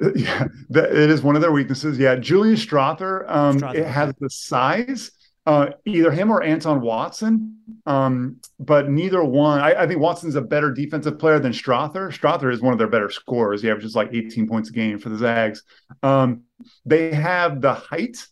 Yeah, 0.14 0.46
that, 0.70 0.92
it 0.92 1.10
is 1.10 1.22
one 1.22 1.34
of 1.34 1.42
their 1.42 1.50
weaknesses. 1.50 1.98
Yeah, 1.98 2.14
Julian 2.14 2.54
Strawther, 2.54 3.28
um, 3.28 3.58
Strawther. 3.58 3.74
it 3.74 3.86
has 3.86 4.14
the 4.20 4.30
size. 4.30 5.10
Uh, 5.44 5.70
either 5.86 6.12
him 6.12 6.30
or 6.30 6.42
Anton 6.42 6.80
Watson, 6.80 7.56
um, 7.86 8.36
but 8.60 8.90
neither 8.90 9.24
one. 9.24 9.60
I, 9.60 9.82
I, 9.82 9.86
think 9.88 9.98
Watson's 9.98 10.34
a 10.34 10.42
better 10.42 10.70
defensive 10.70 11.18
player 11.18 11.40
than 11.40 11.52
Strawther. 11.52 12.12
Strawther 12.12 12.52
is 12.52 12.60
one 12.60 12.72
of 12.74 12.78
their 12.78 12.86
better 12.86 13.10
scorers. 13.10 13.62
He 13.62 13.70
averages 13.70 13.96
like 13.96 14.10
18 14.12 14.46
points 14.46 14.68
a 14.68 14.72
game 14.72 14.98
for 14.98 15.08
the 15.08 15.16
Zags. 15.16 15.62
Um, 16.02 16.42
they 16.84 17.12
have 17.14 17.62
the 17.62 17.72
height 17.72 18.24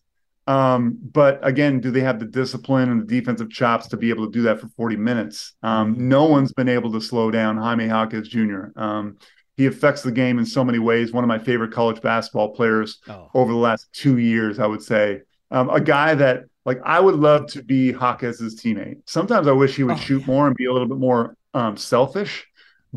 um, 0.47 0.97
but 1.13 1.41
again, 1.43 1.81
do 1.81 1.91
they 1.91 2.01
have 2.01 2.21
the 2.21 2.27
discipline 2.27 2.91
and 2.91 3.03
the 3.03 3.07
defensive 3.07 3.51
chops 3.51 3.89
to 3.89 3.97
be 3.97 4.11
able 4.11 4.27
to 4.27 4.33
do 4.33 4.43
that 4.43 4.61
for 4.61 4.69
40 4.69 4.97
minutes? 4.97 5.55
Um, 5.63 6.09
no 6.09 6.25
one's 6.25 6.53
been 6.53 6.69
able 6.69 6.93
to 6.93 7.01
slow 7.01 7.31
down 7.31 7.57
Jaime 7.57 7.87
Jaquez 7.87 8.29
Jr. 8.29 8.67
Um, 8.77 9.19
he 9.57 9.67
affects 9.67 10.03
the 10.03 10.13
game 10.13 10.39
in 10.39 10.47
so 10.47 10.63
many 10.63 10.79
ways. 10.79 11.13
One 11.13 11.25
of 11.25 11.29
my 11.29 11.39
favorite 11.39 11.73
college 11.73 12.01
basketball 12.01 12.51
players 12.51 13.01
oh. 13.09 13.31
over 13.35 13.53
the 13.53 13.59
last 13.59 13.89
two 13.93 14.19
years, 14.19 14.59
I 14.59 14.67
would 14.67 14.83
say. 14.83 15.23
Um, 15.51 15.71
a 15.71 15.81
guy 15.81 16.15
that, 16.15 16.45
like, 16.65 16.81
I 16.85 17.01
would 17.01 17.17
love 17.17 17.47
to 17.53 17.63
be 17.63 17.93
Jaquez's 17.93 18.61
teammate. 18.61 18.99
Sometimes 19.07 19.49
I 19.49 19.53
wish 19.53 19.75
he 19.75 19.83
would 19.83 19.97
oh, 19.97 20.01
shoot 20.01 20.21
yeah. 20.21 20.27
more 20.27 20.47
and 20.47 20.57
be 20.57 20.67
a 20.67 20.73
little 20.73 20.89
bit 20.89 20.99
more 20.99 21.37
um, 21.55 21.77
selfish 21.77 22.47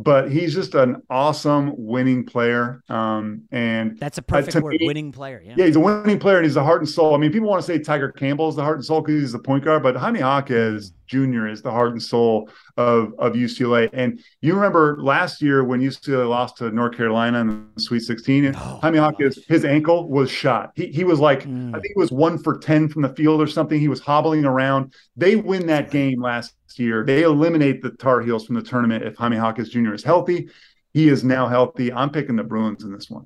but 0.04 0.32
he's 0.32 0.54
just 0.54 0.76
an 0.76 1.02
awesome 1.10 1.74
winning 1.78 2.26
player. 2.26 2.84
Um, 2.90 3.44
and 3.52 3.98
that's 4.00 4.18
a 4.18 4.22
perfect 4.22 4.56
uh, 4.56 4.62
word, 4.62 4.76
me, 4.80 4.88
winning 4.88 5.12
player. 5.12 5.42
Yeah. 5.44 5.56
yeah, 5.58 5.66
he's 5.66 5.76
a 5.76 5.80
winning 5.80 6.20
player 6.20 6.38
and 6.38 6.46
he's 6.46 6.56
the 6.56 6.64
heart 6.64 6.82
and 6.82 6.90
soul. 6.90 7.14
I 7.14 7.18
mean, 7.18 7.32
people 7.32 7.50
want 7.50 7.64
to 7.64 7.68
say 7.68 7.80
Tyger 7.80 8.16
Campbell 8.16 8.50
is 8.50 8.56
the 8.56 8.64
heart 8.64 8.78
and 8.78 8.86
soul 8.86 9.02
because 9.02 9.22
he's 9.22 9.32
the 9.32 9.40
point 9.40 9.64
guard, 9.64 9.84
but 9.84 9.96
Jaime 9.96 10.20
Jaquez 10.20 10.94
Jr. 11.10 11.48
is 11.48 11.62
the 11.62 11.72
heart 11.72 11.92
and 11.92 12.02
soul 12.02 12.50
of, 12.78 13.14
of 13.20 13.34
UCLA. 13.34 13.90
And 13.92 14.24
you 14.42 14.56
remember 14.56 14.98
last 15.02 15.42
year 15.42 15.64
when 15.64 15.82
UCLA 15.82 16.30
lost 16.30 16.58
to 16.58 16.72
North 16.72 16.96
Carolina 16.96 17.42
in 17.42 17.70
the 17.76 17.82
Sweet 17.82 18.02
16, 18.02 18.46
and 18.46 18.56
oh, 18.56 18.80
Jaime 18.82 18.98
Jaquez, 18.98 19.44
his 19.48 19.66
ankle 19.66 20.08
was 20.10 20.30
shot. 20.30 20.72
He, 20.76 20.88
he 20.88 21.04
was 21.04 21.20
like, 21.20 21.44
mm. 21.44 21.70
I 21.70 21.80
think 21.80 21.94
he 21.96 22.00
was 22.00 22.12
one 22.12 22.38
for 22.38 22.58
10 22.58 22.90
from 22.90 23.02
the 23.02 23.10
field 23.10 23.42
or 23.42 23.48
something. 23.48 23.80
He 23.80 23.88
was 23.88 24.00
hobbling 24.00 24.46
around. 24.46 24.94
They 25.18 25.36
win 25.36 25.68
that 25.68 25.92
game 25.92 26.22
last 26.22 26.54
year. 26.76 27.04
They 27.04 27.24
eliminate 27.24 27.82
the 27.82 27.92
Tar 27.92 28.22
Heels 28.22 28.46
from 28.46 28.56
the 28.56 28.62
tournament 28.62 29.04
if 29.04 29.18
Jaime 29.18 29.38
Hawkins 29.38 29.70
Jr. 29.70 29.94
is 29.94 30.04
healthy. 30.04 30.50
He 30.94 31.10
is 31.10 31.24
now 31.24 31.48
healthy. 31.48 31.92
I'm 31.92 32.10
picking 32.10 32.36
the 32.36 32.44
Bruins 32.44 32.84
in 32.84 32.92
this 32.92 33.10
one. 33.10 33.26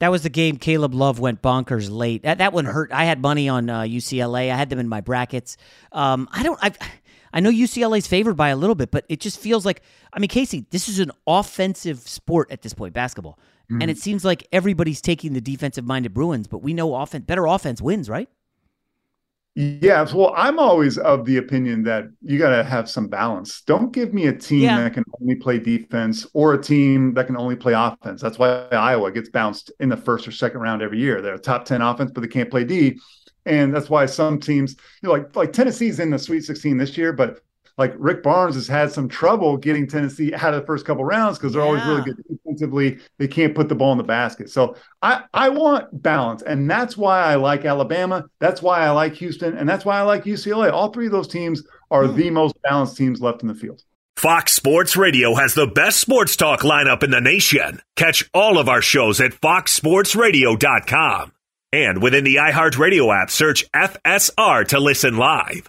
That 0.00 0.10
was 0.10 0.22
the 0.22 0.28
game 0.28 0.56
Caleb 0.56 0.94
Love 0.94 1.20
went 1.20 1.40
bonkers 1.40 1.90
late. 1.90 2.24
That, 2.24 2.38
that 2.38 2.52
one 2.52 2.64
hurt. 2.64 2.92
I 2.92 3.04
had 3.04 3.20
money 3.20 3.48
on 3.48 3.70
uh, 3.70 3.82
UCLA. 3.82 4.50
I 4.50 4.56
had 4.56 4.68
them 4.68 4.78
in 4.78 4.88
my 4.88 5.00
brackets. 5.00 5.56
Um, 5.92 6.28
I 6.32 6.42
don't. 6.42 6.58
I 6.62 6.72
I 7.32 7.40
know 7.40 7.50
UCLA's 7.50 8.06
favored 8.06 8.36
by 8.36 8.48
a 8.48 8.56
little 8.56 8.74
bit, 8.74 8.90
but 8.90 9.04
it 9.08 9.20
just 9.20 9.38
feels 9.38 9.64
like. 9.64 9.82
I 10.12 10.18
mean, 10.18 10.28
Casey, 10.28 10.66
this 10.70 10.88
is 10.88 10.98
an 10.98 11.10
offensive 11.26 12.00
sport 12.00 12.50
at 12.50 12.62
this 12.62 12.74
point, 12.74 12.94
basketball, 12.94 13.38
mm-hmm. 13.70 13.82
and 13.82 13.90
it 13.90 13.98
seems 13.98 14.24
like 14.24 14.46
everybody's 14.52 15.00
taking 15.00 15.32
the 15.32 15.40
defensive-minded 15.40 16.12
Bruins. 16.12 16.46
But 16.46 16.58
we 16.58 16.74
know 16.74 16.94
offense, 16.94 17.24
better 17.24 17.46
offense 17.46 17.80
wins, 17.80 18.08
right? 18.08 18.28
Yes. 19.56 20.12
Well, 20.12 20.34
I'm 20.36 20.58
always 20.58 20.98
of 20.98 21.24
the 21.24 21.36
opinion 21.36 21.84
that 21.84 22.06
you 22.22 22.38
got 22.38 22.56
to 22.56 22.64
have 22.64 22.90
some 22.90 23.06
balance. 23.06 23.60
Don't 23.62 23.92
give 23.92 24.12
me 24.12 24.26
a 24.26 24.32
team 24.32 24.62
yeah. 24.62 24.82
that 24.82 24.94
can 24.94 25.04
only 25.20 25.36
play 25.36 25.60
defense 25.60 26.26
or 26.34 26.54
a 26.54 26.62
team 26.62 27.14
that 27.14 27.26
can 27.26 27.36
only 27.36 27.54
play 27.54 27.72
offense. 27.72 28.20
That's 28.20 28.36
why 28.36 28.66
Iowa 28.72 29.12
gets 29.12 29.28
bounced 29.28 29.70
in 29.78 29.88
the 29.88 29.96
first 29.96 30.26
or 30.26 30.32
second 30.32 30.60
round 30.60 30.82
every 30.82 30.98
year. 30.98 31.22
They're 31.22 31.34
a 31.34 31.38
top 31.38 31.66
10 31.66 31.82
offense, 31.82 32.10
but 32.12 32.22
they 32.22 32.28
can't 32.28 32.50
play 32.50 32.64
D. 32.64 32.98
And 33.46 33.72
that's 33.72 33.88
why 33.88 34.06
some 34.06 34.40
teams, 34.40 34.74
you 35.02 35.08
know, 35.08 35.12
like 35.12 35.36
like 35.36 35.52
Tennessee's 35.52 36.00
in 36.00 36.10
the 36.10 36.18
Sweet 36.18 36.44
16 36.44 36.76
this 36.76 36.98
year, 36.98 37.12
but 37.12 37.40
like 37.76 37.94
Rick 37.98 38.22
Barnes 38.22 38.54
has 38.54 38.68
had 38.68 38.92
some 38.92 39.08
trouble 39.08 39.56
getting 39.56 39.86
Tennessee 39.86 40.32
out 40.34 40.54
of 40.54 40.60
the 40.60 40.66
first 40.66 40.86
couple 40.86 41.04
rounds 41.04 41.38
because 41.38 41.52
they're 41.52 41.62
yeah. 41.62 41.68
always 41.68 41.84
really 41.84 42.02
good 42.02 42.16
defensively. 42.28 42.98
They 43.18 43.28
can't 43.28 43.54
put 43.54 43.68
the 43.68 43.74
ball 43.74 43.92
in 43.92 43.98
the 43.98 44.04
basket. 44.04 44.50
So 44.50 44.76
I, 45.02 45.24
I 45.34 45.48
want 45.48 46.02
balance. 46.02 46.42
And 46.42 46.70
that's 46.70 46.96
why 46.96 47.20
I 47.20 47.34
like 47.34 47.64
Alabama. 47.64 48.26
That's 48.38 48.62
why 48.62 48.80
I 48.80 48.90
like 48.90 49.14
Houston. 49.14 49.56
And 49.56 49.68
that's 49.68 49.84
why 49.84 49.98
I 49.98 50.02
like 50.02 50.24
UCLA. 50.24 50.72
All 50.72 50.92
three 50.92 51.06
of 51.06 51.12
those 51.12 51.28
teams 51.28 51.62
are 51.90 52.06
hmm. 52.06 52.16
the 52.16 52.30
most 52.30 52.60
balanced 52.62 52.96
teams 52.96 53.20
left 53.20 53.42
in 53.42 53.48
the 53.48 53.54
field. 53.54 53.82
Fox 54.16 54.52
Sports 54.52 54.96
Radio 54.96 55.34
has 55.34 55.54
the 55.54 55.66
best 55.66 55.98
sports 55.98 56.36
talk 56.36 56.60
lineup 56.60 57.02
in 57.02 57.10
the 57.10 57.20
nation. 57.20 57.82
Catch 57.96 58.30
all 58.32 58.58
of 58.58 58.68
our 58.68 58.80
shows 58.80 59.20
at 59.20 59.32
foxsportsradio.com. 59.32 61.32
And 61.72 62.00
within 62.00 62.22
the 62.22 62.36
iHeartRadio 62.36 63.22
app, 63.22 63.30
search 63.30 63.68
FSR 63.72 64.68
to 64.68 64.78
listen 64.78 65.16
live. 65.16 65.68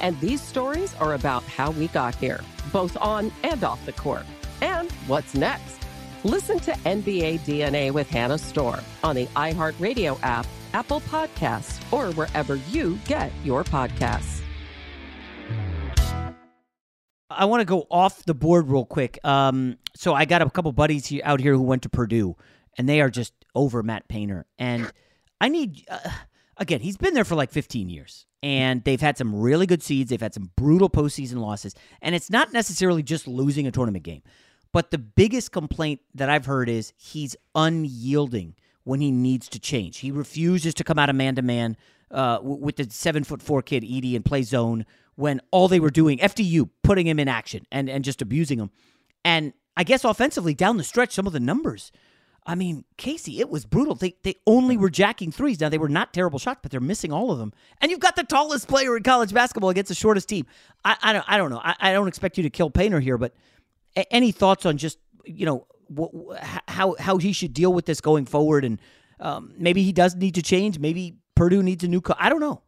And 0.00 0.18
these 0.20 0.40
stories 0.40 0.94
are 0.96 1.14
about 1.14 1.42
how 1.44 1.70
we 1.70 1.88
got 1.88 2.14
here, 2.14 2.40
both 2.72 2.96
on 2.96 3.30
and 3.42 3.62
off 3.62 3.84
the 3.86 3.92
court. 3.92 4.24
And 4.60 4.90
what's 5.06 5.34
next? 5.34 5.78
Listen 6.24 6.58
to 6.60 6.72
NBA 6.72 7.40
DNA 7.40 7.92
with 7.92 8.08
Hannah 8.08 8.38
Storm 8.38 8.80
on 9.02 9.16
the 9.16 9.26
iHeartRadio 9.26 10.18
app, 10.22 10.46
Apple 10.74 11.00
Podcasts, 11.02 11.80
or 11.92 12.12
wherever 12.12 12.56
you 12.56 12.98
get 13.06 13.32
your 13.44 13.64
podcasts. 13.64 14.42
I 17.30 17.44
want 17.44 17.60
to 17.60 17.64
go 17.64 17.86
off 17.90 18.24
the 18.24 18.34
board 18.34 18.68
real 18.68 18.84
quick. 18.84 19.18
Um, 19.24 19.78
so 19.94 20.14
I 20.14 20.24
got 20.24 20.42
a 20.42 20.50
couple 20.50 20.72
buddies 20.72 21.10
out 21.22 21.40
here 21.40 21.54
who 21.54 21.62
went 21.62 21.82
to 21.82 21.88
Purdue, 21.88 22.36
and 22.76 22.88
they 22.88 23.00
are 23.00 23.08
just 23.08 23.32
over 23.54 23.82
Matt 23.82 24.08
Painter. 24.08 24.46
And 24.58 24.90
I 25.40 25.48
need, 25.48 25.84
uh, 25.88 26.10
again, 26.56 26.80
he's 26.80 26.96
been 26.96 27.14
there 27.14 27.24
for 27.24 27.36
like 27.36 27.50
15 27.50 27.88
years, 27.88 28.26
and 28.42 28.82
they've 28.84 29.00
had 29.00 29.18
some 29.18 29.34
really 29.34 29.66
good 29.66 29.82
seeds. 29.82 30.10
They've 30.10 30.20
had 30.20 30.34
some 30.34 30.50
brutal 30.56 30.90
postseason 30.90 31.38
losses, 31.38 31.74
and 32.00 32.14
it's 32.14 32.30
not 32.30 32.52
necessarily 32.52 33.02
just 33.02 33.28
losing 33.28 33.66
a 33.66 33.70
tournament 33.70 34.04
game. 34.04 34.22
But 34.72 34.90
the 34.90 34.98
biggest 34.98 35.52
complaint 35.52 36.00
that 36.14 36.30
I've 36.30 36.46
heard 36.46 36.68
is 36.68 36.92
he's 36.96 37.36
unyielding 37.54 38.54
when 38.84 39.00
he 39.00 39.10
needs 39.10 39.48
to 39.50 39.58
change. 39.58 39.98
He 39.98 40.10
refuses 40.10 40.74
to 40.74 40.84
come 40.84 40.98
out 40.98 41.10
of 41.10 41.16
man 41.16 41.34
to 41.34 41.42
man 41.42 41.76
with 42.42 42.76
the 42.76 42.88
seven 42.90 43.24
foot 43.24 43.42
four 43.42 43.62
kid 43.62 43.82
Edey 43.82 44.16
and 44.16 44.24
play 44.24 44.42
zone 44.42 44.86
when 45.16 45.40
all 45.50 45.68
they 45.68 45.80
were 45.80 45.90
doing 45.90 46.18
FDU 46.18 46.70
putting 46.82 47.06
him 47.06 47.18
in 47.18 47.28
action 47.28 47.66
and 47.70 47.88
and 47.88 48.04
just 48.04 48.22
abusing 48.22 48.58
him. 48.58 48.70
And 49.24 49.52
I 49.76 49.84
guess 49.84 50.04
offensively 50.04 50.54
down 50.54 50.76
the 50.76 50.84
stretch, 50.84 51.12
some 51.12 51.26
of 51.26 51.32
the 51.32 51.40
numbers. 51.40 51.92
I 52.46 52.54
mean, 52.54 52.84
Casey, 52.96 53.40
it 53.40 53.50
was 53.50 53.64
brutal. 53.64 53.94
They 53.94 54.16
they 54.22 54.36
only 54.46 54.76
were 54.76 54.90
jacking 54.90 55.30
threes. 55.30 55.60
Now 55.60 55.68
they 55.68 55.78
were 55.78 55.88
not 55.88 56.12
terrible 56.12 56.38
shots, 56.38 56.60
but 56.62 56.70
they're 56.70 56.80
missing 56.80 57.12
all 57.12 57.30
of 57.30 57.38
them. 57.38 57.52
And 57.80 57.90
you've 57.90 58.00
got 58.00 58.16
the 58.16 58.24
tallest 58.24 58.66
player 58.66 58.96
in 58.96 59.02
college 59.02 59.32
basketball 59.32 59.70
against 59.70 59.88
the 59.88 59.94
shortest 59.94 60.28
team. 60.28 60.46
I 60.84 60.96
I 61.02 61.12
don't 61.12 61.24
I 61.28 61.36
don't 61.36 61.50
know. 61.50 61.60
I, 61.62 61.76
I 61.80 61.92
don't 61.92 62.08
expect 62.08 62.36
you 62.36 62.42
to 62.44 62.50
kill 62.50 62.70
Painter 62.70 63.00
here, 63.00 63.18
but 63.18 63.34
a- 63.96 64.10
any 64.12 64.32
thoughts 64.32 64.66
on 64.66 64.78
just 64.78 64.98
you 65.24 65.46
know 65.46 65.66
wh- 65.94 66.34
wh- 66.34 66.60
how 66.68 66.96
how 66.98 67.18
he 67.18 67.32
should 67.32 67.52
deal 67.52 67.72
with 67.72 67.86
this 67.86 68.00
going 68.00 68.26
forward, 68.26 68.64
and 68.64 68.80
um, 69.20 69.52
maybe 69.56 69.82
he 69.82 69.92
does 69.92 70.16
need 70.16 70.34
to 70.34 70.42
change. 70.42 70.78
Maybe 70.78 71.16
Purdue 71.34 71.62
needs 71.62 71.84
a 71.84 71.88
new. 71.88 72.00
Co- 72.00 72.14
I 72.18 72.28
don't 72.28 72.40
know. 72.40 72.62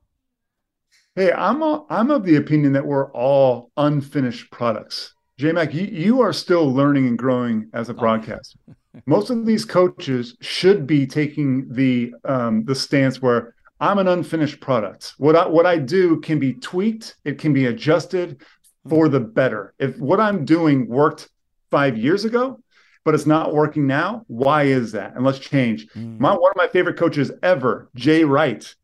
Hey, 1.14 1.32
I'm 1.32 1.60
a, 1.62 1.84
I'm 1.90 2.10
of 2.10 2.24
the 2.24 2.36
opinion 2.36 2.72
that 2.72 2.86
we're 2.86 3.12
all 3.12 3.70
unfinished 3.76 4.50
products 4.50 5.12
J 5.38 5.52
Mac, 5.52 5.74
you, 5.74 5.84
you 5.86 6.20
are 6.20 6.32
still 6.32 6.72
learning 6.72 7.06
and 7.08 7.18
growing 7.18 7.68
as 7.72 7.88
a 7.88 7.94
broadcaster. 7.94 8.58
Most 9.07 9.30
of 9.30 9.47
these 9.47 9.64
coaches 9.64 10.36
should 10.40 10.86
be 10.86 11.07
taking 11.07 11.68
the 11.72 12.14
um, 12.24 12.64
the 12.64 12.74
stance 12.74 13.22
where 13.22 13.55
I'm 13.80 13.99
an 13.99 14.09
unfinished 14.09 14.61
product. 14.61 15.14
What 15.18 15.34
I, 15.34 15.47
what 15.47 15.66
I 15.66 15.78
do 15.78 16.20
can 16.20 16.38
be 16.38 16.55
tweaked, 16.55 17.16
it 17.24 17.38
can 17.38 17.53
be 17.53 17.66
adjusted 17.66 18.43
for 18.88 19.09
the 19.09 19.20
better. 19.20 19.74
If 19.78 19.99
what 19.99 20.20
I'm 20.20 20.45
doing 20.45 20.86
worked 20.86 21.28
five 21.70 21.97
years 21.97 22.24
ago, 22.24 22.61
but 23.05 23.14
it's 23.14 23.26
not 23.26 23.55
working 23.55 23.86
now, 23.86 24.24
why 24.28 24.64
is 24.64 24.93
that? 24.93 25.16
And 25.16 25.24
let's 25.24 25.38
change. 25.38 25.88
Mm. 25.95 26.20
My 26.20 26.32
one 26.32 26.51
of 26.51 26.57
my 26.57 26.68
favorite 26.68 26.99
coaches 26.99 27.32
ever, 27.43 27.90
Jay 27.97 28.24
Wright. 28.24 28.74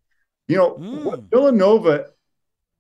You 0.49 0.57
know, 0.57 0.75
mm. 0.77 1.05
what 1.05 1.23
Villanova 1.31 2.07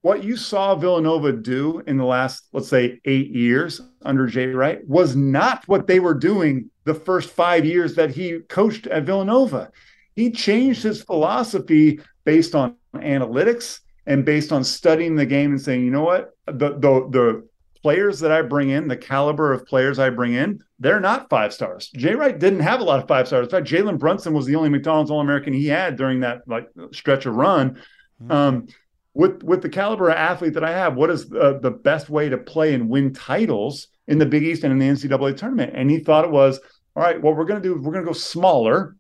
what 0.03 0.23
you 0.23 0.37
saw 0.37 0.75
Villanova 0.75 1.33
do 1.33 1.83
in 1.87 1.97
the 1.97 2.05
last, 2.05 2.49
let's 2.53 2.69
say, 2.69 3.01
eight 3.05 3.31
years 3.31 3.81
under 4.03 4.27
Jay 4.27 4.47
Wright 4.47 4.87
was 4.87 5.17
not 5.17 5.67
what 5.67 5.87
they 5.87 6.01
were 6.01 6.15
doing 6.15 6.71
the 6.89 6.95
first 6.95 7.31
five 7.31 7.65
years 7.65 7.95
that 7.95 8.11
he 8.11 8.41
coached 8.49 8.87
at 8.89 9.05
Villanova. 9.05 9.71
He 10.17 10.33
changed 10.33 10.83
his 10.83 11.03
philosophy 11.03 12.01
based 12.25 12.55
on 12.55 12.75
analytics 12.95 13.81
and 14.07 14.25
based 14.25 14.53
on 14.53 14.65
studying 14.65 15.15
the 15.15 15.27
game 15.27 15.53
and 15.53 15.61
saying, 15.61 15.85
you 15.85 15.91
know 15.91 16.03
what, 16.03 16.31
the 16.47 16.71
the 16.71 17.09
the 17.11 17.49
players 17.83 18.19
that 18.21 18.33
I 18.33 18.43
bring 18.43 18.71
in, 18.71 18.89
the 18.89 18.97
caliber 18.97 19.53
of 19.53 19.67
players 19.67 19.99
I 19.99 20.11
bring 20.11 20.35
in, 20.35 20.61
they're 20.81 20.99
not 20.99 21.31
five 21.31 21.53
stars. 21.53 21.91
Jay 21.91 22.15
Wright 22.15 22.37
didn't 22.37 22.61
have 22.61 22.81
a 22.81 22.85
lot 22.85 23.01
of 23.01 23.07
five 23.07 23.29
stars. 23.29 23.47
In 23.47 23.51
fact, 23.51 23.69
Jalen 23.69 23.99
Brunson 23.99 24.33
was 24.33 24.47
the 24.47 24.57
only 24.57 24.71
McDonald's 24.71 25.11
All 25.11 25.21
American 25.21 25.53
he 25.53 25.67
had 25.67 25.97
during 25.97 26.21
that 26.21 26.43
like 26.49 26.69
stretch 26.93 27.27
of 27.27 27.37
run. 27.37 27.81
Mm-hmm. 28.21 28.33
Um, 28.33 28.67
with 29.15 29.43
with 29.43 29.63
the 29.63 29.69
caliber 29.69 30.09
of 30.11 30.17
athlete 30.17 30.55
that 30.55 30.65
I 30.65 30.71
have, 30.71 30.95
what 30.95 31.11
is 31.11 31.29
the, 31.29 31.59
the 31.61 31.71
best 31.71 32.09
way 32.09 32.29
to 32.29 32.39
play 32.39 32.75
and 32.75 32.89
win 32.89 33.13
titles 33.13 33.89
in 34.07 34.19
the 34.19 34.27
Big 34.27 34.43
East 34.43 34.65
and 34.65 34.73
in 34.73 34.79
the 34.79 34.87
NCAA 34.87 35.37
tournament? 35.37 35.73
And 35.75 35.91
he 35.91 35.99
thought 35.99 36.25
it 36.25 36.31
was 36.31 36.61
all 36.99 37.05
right. 37.05 37.23
What 37.23 37.37
we're 37.37 37.45
going 37.45 37.63
to 37.63 37.69
do 37.69 37.77
is 37.77 37.81
we're 37.81 37.93
going 37.93 38.05
to 38.05 38.11
go 38.11 38.13
smaller. 38.13 38.97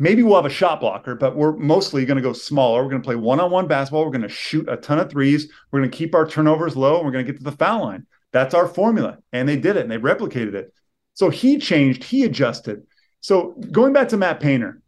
Maybe 0.00 0.24
we'll 0.24 0.34
have 0.34 0.44
a 0.44 0.50
shot 0.50 0.80
blocker, 0.80 1.14
but 1.14 1.36
we're 1.36 1.56
mostly 1.56 2.04
going 2.04 2.16
to 2.16 2.22
go 2.22 2.32
smaller. 2.32 2.82
We're 2.82 2.90
going 2.90 3.00
to 3.00 3.06
play 3.06 3.14
one 3.14 3.38
on 3.38 3.52
one 3.52 3.68
basketball. 3.68 4.04
We're 4.04 4.10
going 4.10 4.22
to 4.22 4.28
shoot 4.28 4.68
a 4.68 4.76
ton 4.76 4.98
of 4.98 5.08
threes. 5.08 5.48
We're 5.70 5.78
going 5.78 5.90
to 5.90 5.96
keep 5.96 6.16
our 6.16 6.26
turnovers 6.26 6.76
low, 6.76 6.96
and 6.96 7.06
we're 7.06 7.12
going 7.12 7.24
to 7.24 7.32
get 7.32 7.38
to 7.38 7.44
the 7.44 7.56
foul 7.56 7.82
line. 7.82 8.08
That's 8.32 8.54
our 8.54 8.66
formula, 8.66 9.18
and 9.32 9.48
they 9.48 9.54
did 9.54 9.76
it, 9.76 9.82
and 9.82 9.90
they 9.90 9.98
replicated 9.98 10.54
it. 10.54 10.74
So 11.14 11.30
he 11.30 11.58
changed, 11.58 12.02
he 12.02 12.24
adjusted. 12.24 12.82
So 13.20 13.52
going 13.70 13.92
back 13.92 14.08
to 14.08 14.16
Matt 14.16 14.40
Painter, 14.40 14.82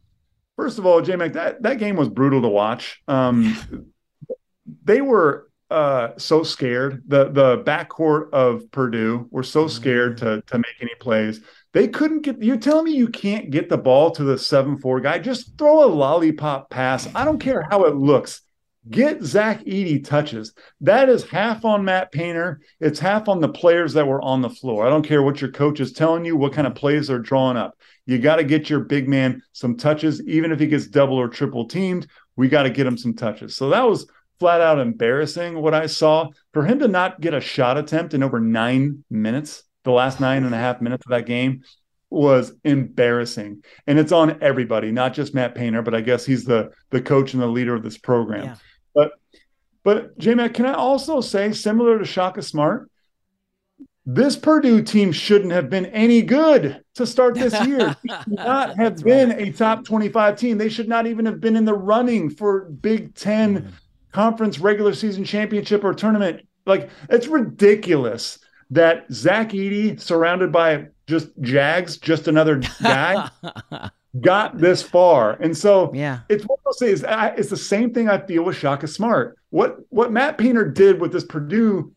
first 0.57 0.77
of 0.77 0.85
all, 0.85 1.01
J 1.01 1.15
Mac, 1.15 1.33
that 1.33 1.61
that 1.63 1.79
game 1.79 1.95
was 1.95 2.09
brutal 2.09 2.41
to 2.41 2.49
watch. 2.49 3.01
Um, 3.07 3.57
they 4.83 4.99
were 4.99 5.49
uh, 5.71 6.17
so 6.17 6.43
scared. 6.43 7.03
The 7.07 7.29
the 7.29 7.63
backcourt 7.63 8.31
of 8.33 8.69
Purdue 8.71 9.27
were 9.31 9.43
so 9.43 9.67
scared 9.67 10.17
to 10.17 10.41
to 10.47 10.57
make 10.57 10.75
any 10.81 10.93
plays. 10.99 11.41
They 11.73 11.87
couldn't 11.87 12.21
get. 12.21 12.43
You're 12.43 12.57
telling 12.57 12.85
me 12.85 12.91
you 12.91 13.07
can't 13.07 13.49
get 13.49 13.69
the 13.69 13.77
ball 13.77 14.11
to 14.11 14.23
the 14.23 14.37
seven 14.37 14.77
four 14.77 14.99
guy? 14.99 15.19
Just 15.19 15.57
throw 15.57 15.83
a 15.83 15.87
lollipop 15.87 16.69
pass. 16.69 17.07
I 17.15 17.23
don't 17.23 17.39
care 17.39 17.65
how 17.69 17.85
it 17.85 17.95
looks. 17.95 18.41
Get 18.89 19.21
Zach 19.21 19.63
Edey 19.63 20.03
touches. 20.03 20.53
That 20.81 21.07
is 21.07 21.23
half 21.29 21.63
on 21.65 21.85
Matt 21.85 22.11
Painter. 22.11 22.61
It's 22.79 22.99
half 22.99 23.29
on 23.29 23.39
the 23.39 23.47
players 23.47 23.93
that 23.93 24.07
were 24.07 24.21
on 24.21 24.41
the 24.41 24.49
floor. 24.49 24.85
I 24.85 24.89
don't 24.89 25.07
care 25.07 25.21
what 25.21 25.39
your 25.39 25.51
coach 25.51 25.79
is 25.79 25.93
telling 25.93 26.25
you, 26.25 26.35
what 26.35 26.53
kind 26.53 26.65
of 26.65 26.73
plays 26.73 27.07
they're 27.07 27.19
drawing 27.19 27.57
up. 27.57 27.77
You 28.07 28.17
got 28.17 28.37
to 28.37 28.43
get 28.43 28.71
your 28.71 28.79
big 28.79 29.07
man 29.07 29.43
some 29.53 29.77
touches, 29.77 30.21
even 30.27 30.51
if 30.51 30.59
he 30.59 30.65
gets 30.65 30.87
double 30.87 31.15
or 31.15 31.27
triple 31.27 31.67
teamed. 31.67 32.07
We 32.35 32.49
got 32.49 32.63
to 32.63 32.71
get 32.71 32.87
him 32.87 32.97
some 32.97 33.13
touches. 33.13 33.55
So 33.55 33.69
that 33.69 33.87
was 33.87 34.07
flat 34.41 34.59
out 34.59 34.79
embarrassing 34.79 35.61
what 35.61 35.75
I 35.75 35.85
saw. 35.85 36.27
For 36.51 36.65
him 36.65 36.79
to 36.79 36.87
not 36.87 37.21
get 37.21 37.35
a 37.35 37.39
shot 37.39 37.77
attempt 37.77 38.15
in 38.15 38.23
over 38.23 38.39
nine 38.39 39.03
minutes, 39.11 39.61
the 39.83 39.91
last 39.91 40.19
nine 40.19 40.45
and 40.45 40.55
a 40.55 40.57
half 40.57 40.81
minutes 40.81 41.05
of 41.05 41.11
that 41.11 41.27
game 41.27 41.61
was 42.09 42.51
embarrassing. 42.63 43.63
And 43.85 43.99
it's 43.99 44.11
on 44.11 44.41
everybody, 44.41 44.91
not 44.91 45.13
just 45.13 45.35
Matt 45.35 45.53
Painter, 45.53 45.83
but 45.83 45.93
I 45.93 46.01
guess 46.01 46.25
he's 46.25 46.43
the 46.43 46.71
the 46.89 46.99
coach 46.99 47.33
and 47.33 47.41
the 47.43 47.45
leader 47.45 47.75
of 47.75 47.83
this 47.83 47.99
program. 47.99 48.45
Yeah. 48.45 48.55
But 48.95 49.11
but 49.83 50.17
J 50.17 50.33
Mac, 50.33 50.55
can 50.55 50.65
I 50.65 50.73
also 50.73 51.21
say, 51.21 51.51
similar 51.51 51.99
to 51.99 52.05
Shaka 52.05 52.41
Smart, 52.41 52.89
this 54.07 54.35
Purdue 54.35 54.81
team 54.81 55.11
shouldn't 55.11 55.51
have 55.51 55.69
been 55.69 55.85
any 55.85 56.23
good 56.23 56.81
to 56.95 57.05
start 57.05 57.35
this 57.35 57.53
year. 57.67 57.95
not 58.25 58.75
have 58.77 59.03
been 59.03 59.29
right. 59.29 59.49
a 59.49 59.51
top 59.51 59.85
25 59.85 60.35
team. 60.35 60.57
They 60.57 60.69
should 60.69 60.89
not 60.89 61.05
even 61.05 61.27
have 61.27 61.39
been 61.39 61.55
in 61.55 61.65
the 61.65 61.75
running 61.75 62.31
for 62.31 62.61
Big 62.61 63.13
10 63.13 63.61
mm 63.61 63.71
conference 64.11 64.59
regular 64.59 64.93
season 64.93 65.23
championship 65.23 65.83
or 65.83 65.93
tournament. 65.93 66.41
Like 66.65 66.89
it's 67.09 67.27
ridiculous 67.27 68.39
that 68.69 69.05
Zach 69.11 69.49
Edey, 69.49 69.99
surrounded 69.99 70.51
by 70.51 70.87
just 71.07 71.29
Jags, 71.41 71.97
just 71.97 72.27
another 72.27 72.61
guy, 72.81 73.29
got 74.21 74.57
this 74.57 74.81
far. 74.81 75.33
And 75.33 75.57
so 75.57 75.91
yeah, 75.93 76.21
it's 76.29 76.45
what 76.45 76.59
I'll 76.65 76.73
say 76.73 76.91
is 76.91 77.03
I, 77.03 77.29
it's 77.29 77.49
the 77.49 77.57
same 77.57 77.93
thing 77.93 78.09
I 78.09 78.19
feel 78.25 78.43
with 78.43 78.55
Shaka 78.57 78.87
Smart. 78.87 79.37
What 79.49 79.77
what 79.89 80.11
Matt 80.11 80.37
Painter 80.37 80.67
did 80.67 80.99
with 80.99 81.11
this 81.11 81.25
Purdue 81.25 81.93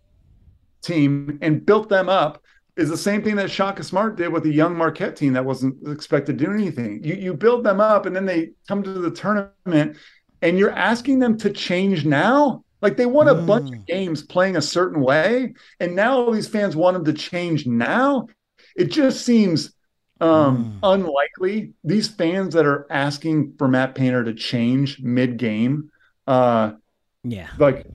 team 0.83 1.39
and 1.43 1.65
built 1.65 1.89
them 1.89 2.09
up 2.09 2.43
is 2.77 2.89
the 2.89 2.97
same 2.97 3.23
thing 3.23 3.37
that 3.37 3.51
Shaka 3.51 3.85
Smart 3.85 4.17
did 4.17 4.33
with 4.33 4.43
the 4.43 4.53
young 4.53 4.77
Marquette 4.77 5.15
team 5.15 5.33
that 5.35 5.45
wasn't 5.45 5.77
expected 5.89 6.39
to 6.39 6.45
do 6.45 6.53
anything. 6.53 7.03
You 7.05 7.15
you 7.15 7.35
build 7.35 7.65
them 7.65 7.81
up 7.81 8.07
and 8.07 8.15
then 8.15 8.27
they 8.27 8.51
come 8.67 8.83
to 8.83 8.93
the 8.93 9.11
tournament 9.11 9.97
and 10.45 10.59
you're 10.59 10.71
asking 10.71 11.19
them 11.19 11.37
to 11.39 11.51
change 11.51 12.05
now 12.05 12.63
like 12.83 12.97
they 12.97 13.07
won 13.07 13.27
a 13.29 13.35
mm. 13.35 13.47
bunch 13.47 13.71
of 13.71 13.79
mm. 13.79 13.87
games 13.87 14.23
playing 14.23 14.57
a 14.57 14.63
certain 14.63 15.01
way 15.01 15.55
and 15.81 15.97
now 15.97 16.19
all 16.19 16.31
these 16.31 16.47
fans 16.47 16.77
want 16.77 16.95
them 16.95 17.05
to 17.05 17.13
change 17.13 17.67
now 17.67 18.29
it 18.77 18.85
just 18.85 19.25
seems 19.25 19.75
um, 20.21 20.79
mm. 20.81 20.95
unlikely 20.95 21.73
these 21.83 22.09
fans 22.09 22.55
that 22.55 22.67
are 22.67 22.87
asking 22.91 23.55
for 23.59 23.67
matt 23.67 23.95
painter 23.95 24.23
to 24.23 24.35
change 24.35 25.01
mid-game 25.01 25.91
uh 26.29 26.73
yeah 27.25 27.49
like 27.59 27.87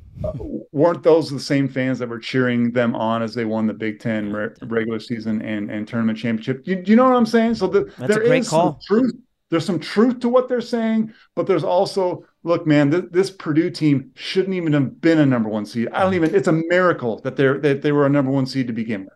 weren't 0.72 1.04
those 1.04 1.30
the 1.30 1.40
same 1.40 1.70
fans 1.70 2.00
that 2.00 2.10
were 2.10 2.20
cheering 2.20 2.72
them 2.72 2.96
on 2.96 3.22
as 3.24 3.34
they 3.34 3.46
won 3.46 3.68
the 3.68 3.74
Big 3.74 4.00
Ten 4.00 4.34
re- 4.34 4.50
regular 4.64 5.00
season 5.00 5.42
and, 5.42 5.72
and 5.72 5.88
tournament 5.88 6.18
championship? 6.18 6.68
You, 6.68 6.84
you 6.86 6.98
know 6.98 7.06
what 7.06 7.16
I'm 7.16 7.26
saying? 7.26 7.56
So 7.56 7.68
the, 7.68 7.94
there 8.00 8.22
is 8.22 8.50
some 8.50 8.78
truth. 8.86 9.14
There's 9.50 9.66
some 9.66 9.80
truth 9.80 10.20
to 10.20 10.30
what 10.30 10.48
they're 10.48 10.62
saying, 10.62 11.14
but 11.36 11.48
there's 11.48 11.64
also 11.64 12.26
look, 12.44 12.68
man, 12.68 12.92
th- 12.92 13.06
this 13.12 13.32
Purdue 13.32 13.70
team 13.70 14.12
shouldn't 14.16 14.54
even 14.54 14.74
have 14.74 15.02
been 15.02 15.20
a 15.20 15.26
number 15.26 15.50
one 15.50 15.66
seed. 15.66 15.90
I 15.92 16.04
don't 16.04 16.14
even. 16.14 16.34
It's 16.34 16.48
a 16.48 16.54
miracle 16.54 17.20
that 17.22 17.36
they're 17.36 17.58
that 17.60 17.82
they 17.82 17.92
were 17.92 18.06
a 18.06 18.10
number 18.10 18.32
one 18.32 18.46
seed 18.46 18.68
to 18.68 18.74
begin 18.74 19.06
with. 19.06 19.14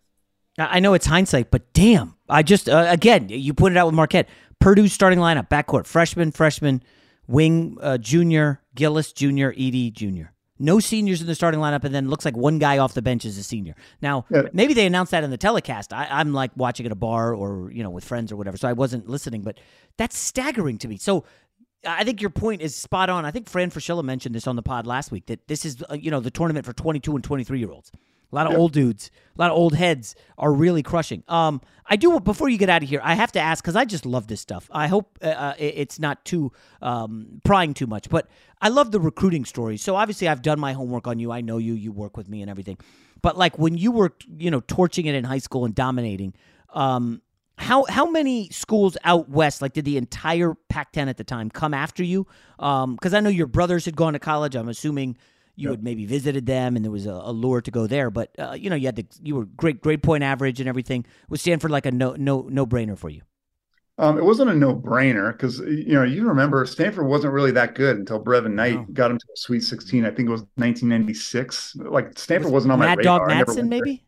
I 0.58 0.80
know 0.80 0.94
it's 0.94 1.08
hindsight, 1.08 1.50
but 1.52 1.74
damn, 1.74 2.16
I 2.30 2.44
just 2.44 2.70
uh, 2.70 2.86
again 2.90 3.30
you 3.30 3.54
pointed 3.54 3.78
out 3.78 3.88
with 3.88 3.96
Marquette, 3.96 4.30
Purdue 4.60 4.88
starting 4.88 5.20
lineup, 5.20 5.50
backcourt, 5.50 5.86
freshman, 5.86 6.32
freshman, 6.32 6.84
wing, 7.28 7.78
uh, 7.82 7.98
junior, 7.98 8.62
Gillis, 8.76 9.14
junior, 9.14 9.54
Edey, 9.54 9.92
junior. 9.92 10.33
No 10.64 10.80
seniors 10.80 11.20
in 11.20 11.28
the 11.28 11.36
starting 11.36 11.60
lineup, 11.60 11.84
and 11.84 11.94
then 11.94 12.10
looks 12.10 12.24
like 12.24 12.38
one 12.38 12.58
guy 12.58 12.78
off 12.78 12.94
the 12.94 13.02
bench 13.02 13.26
is 13.26 13.38
a 13.38 13.44
senior. 13.44 13.76
Now, 14.02 14.26
yeah. 14.30 14.44
maybe 14.54 14.74
they 14.74 14.86
announced 14.86 15.12
that 15.12 15.24
in 15.24 15.30
the 15.30 15.38
telecast. 15.38 15.92
I, 15.92 16.22
am 16.22 16.34
like 16.34 16.52
watching 16.56 16.86
at 16.86 16.92
a 16.92 16.96
bar 16.96 17.36
or 17.36 17.70
you 17.72 17.84
know 17.84 17.90
with 17.90 18.06
friends 18.06 18.32
or 18.32 18.38
whatever, 18.38 18.56
so 18.56 18.70
I 18.70 18.74
wasn't 18.74 19.10
listening. 19.10 19.42
But 19.42 19.60
that's 19.98 20.18
staggering 20.18 20.78
to 20.80 20.88
me. 20.88 20.96
So 20.96 21.26
I 21.86 22.06
think 22.06 22.22
your 22.22 22.30
point 22.30 22.62
is 22.62 22.76
spot 22.76 23.10
on. 23.10 23.26
I 23.26 23.32
think 23.32 23.50
Fran 23.50 23.72
Fraschilla 23.72 24.04
mentioned 24.04 24.34
this 24.34 24.48
on 24.48 24.56
the 24.56 24.62
pod 24.62 24.88
last 24.88 25.12
week 25.12 25.26
that 25.26 25.48
this 25.50 25.66
is 25.66 25.84
uh, 25.90 25.96
you 25.96 26.10
know 26.10 26.22
the 26.22 26.32
tournament 26.32 26.66
for 26.66 26.74
22 26.74 27.14
and 27.14 27.24
23 27.24 27.60
year 27.60 27.72
olds. 27.72 27.92
A 28.34 28.36
lot 28.36 28.48
of 28.48 28.54
yep. 28.54 28.60
old 28.60 28.74
dudes, 28.74 29.12
a 29.38 29.42
lot 29.42 29.52
of 29.52 29.58
old 29.58 29.76
heads 29.76 30.16
are 30.40 30.52
really 30.52 30.82
crushing. 30.82 31.24
Um, 31.28 31.62
I 31.86 31.98
do 31.98 32.20
before 32.20 32.50
you 32.50 32.58
get 32.58 32.68
out 32.68 32.82
of 32.82 32.90
here. 32.90 33.00
I 33.04 33.14
have 33.14 33.32
to 33.34 33.40
ask 33.40 33.64
because 33.64 33.76
I 33.76 33.86
just 33.86 34.08
love 34.08 34.26
this 34.26 34.42
stuff. 34.42 34.68
I 34.72 34.88
hope 34.88 35.20
uh, 35.22 35.28
uh 35.28 35.54
it's 35.60 36.00
not 36.00 36.26
too 36.26 36.52
um, 36.82 37.42
prying 37.46 37.76
too 37.76 37.86
much, 37.86 38.10
but 38.10 38.28
I 38.60 38.70
love 38.70 38.92
the 38.92 39.00
recruiting 39.00 39.46
stories. 39.46 39.84
So 39.84 39.96
obviously, 39.96 40.28
I've 40.28 40.42
done 40.42 40.60
my 40.60 40.74
homework 40.74 41.08
on 41.08 41.20
you. 41.20 41.32
I 41.32 41.42
know 41.42 41.60
you. 41.60 41.74
You 41.76 41.92
work 41.92 42.18
with 42.18 42.28
me 42.28 42.42
and 42.42 42.50
everything. 42.50 42.80
But 43.22 43.38
like 43.38 43.60
when 43.60 43.78
you 43.78 43.92
were, 43.92 44.14
you 44.38 44.50
know, 44.50 44.62
torching 44.62 45.06
it 45.06 45.14
in 45.14 45.26
high 45.26 45.38
school 45.38 45.64
and 45.64 45.76
dominating, 45.76 46.34
um, 46.74 47.22
how 47.60 47.86
how 47.86 48.10
many 48.10 48.50
schools 48.50 48.98
out 49.04 49.30
west, 49.30 49.62
like 49.62 49.74
did 49.74 49.86
the 49.86 49.98
entire 49.98 50.56
Pac-10 50.70 51.08
at 51.08 51.18
the 51.18 51.24
time 51.24 51.52
come 51.52 51.74
after 51.74 52.04
you? 52.04 52.26
Because 52.58 53.14
um, 53.14 53.16
I 53.16 53.20
know 53.20 53.30
your 53.30 53.48
brothers 53.48 53.86
had 53.86 53.96
gone 53.96 54.14
to 54.14 54.20
college. 54.20 54.56
I'm 54.56 54.70
assuming 54.70 55.18
you 55.56 55.70
yep. 55.70 55.78
had 55.78 55.84
maybe 55.84 56.06
visited 56.06 56.46
them, 56.46 56.76
and 56.76 56.84
there 56.84 56.92
was 56.92 57.06
a, 57.06 57.12
a 57.12 57.32
lure 57.32 57.62
to 57.62 57.72
go 57.72 57.88
there. 57.88 58.10
But 58.10 58.32
uh, 58.40 58.54
you 58.54 58.70
know, 58.70 58.76
you 58.76 58.88
had 58.88 58.96
the 58.96 59.06
you 59.22 59.36
were 59.36 59.46
great 59.46 59.82
grade 59.82 60.04
point 60.04 60.24
average 60.24 60.60
and 60.60 60.68
everything. 60.68 61.06
Was 61.30 61.42
Stanford 61.42 61.72
like 61.72 61.86
a 61.86 61.92
no 61.92 62.16
no 62.18 62.48
no 62.50 62.66
brainer 62.66 62.98
for 62.98 63.10
you? 63.10 63.22
Um, 64.00 64.18
it 64.18 64.24
wasn't 64.24 64.50
a 64.50 64.56
no 64.56 64.76
brainer 64.76 65.32
because 65.32 65.60
you 65.60 65.94
know 65.94 66.04
you 66.04 66.28
remember 66.28 66.66
Stanford 66.66 67.06
wasn't 67.06 67.34
really 67.34 67.52
that 67.52 67.76
good 67.76 67.98
until 67.98 68.24
Brevin 68.24 68.54
Knight 68.54 68.92
got 68.94 69.12
him 69.12 69.20
to 69.20 69.26
a 69.32 69.38
Sweet 69.38 69.62
16. 69.62 70.04
I 70.04 70.10
think 70.10 70.28
it 70.28 70.32
was 70.32 70.42
1996. 70.56 71.76
Like 71.76 72.18
Stanford 72.18 72.52
was 72.52 72.66
not 72.66 72.74
on 72.74 72.80
Mad 72.80 72.86
my 72.86 72.96
radar. 72.96 73.28
Mad 73.28 73.46
Dog 73.46 73.56
Madsen, 73.56 73.68
maybe. 73.68 74.04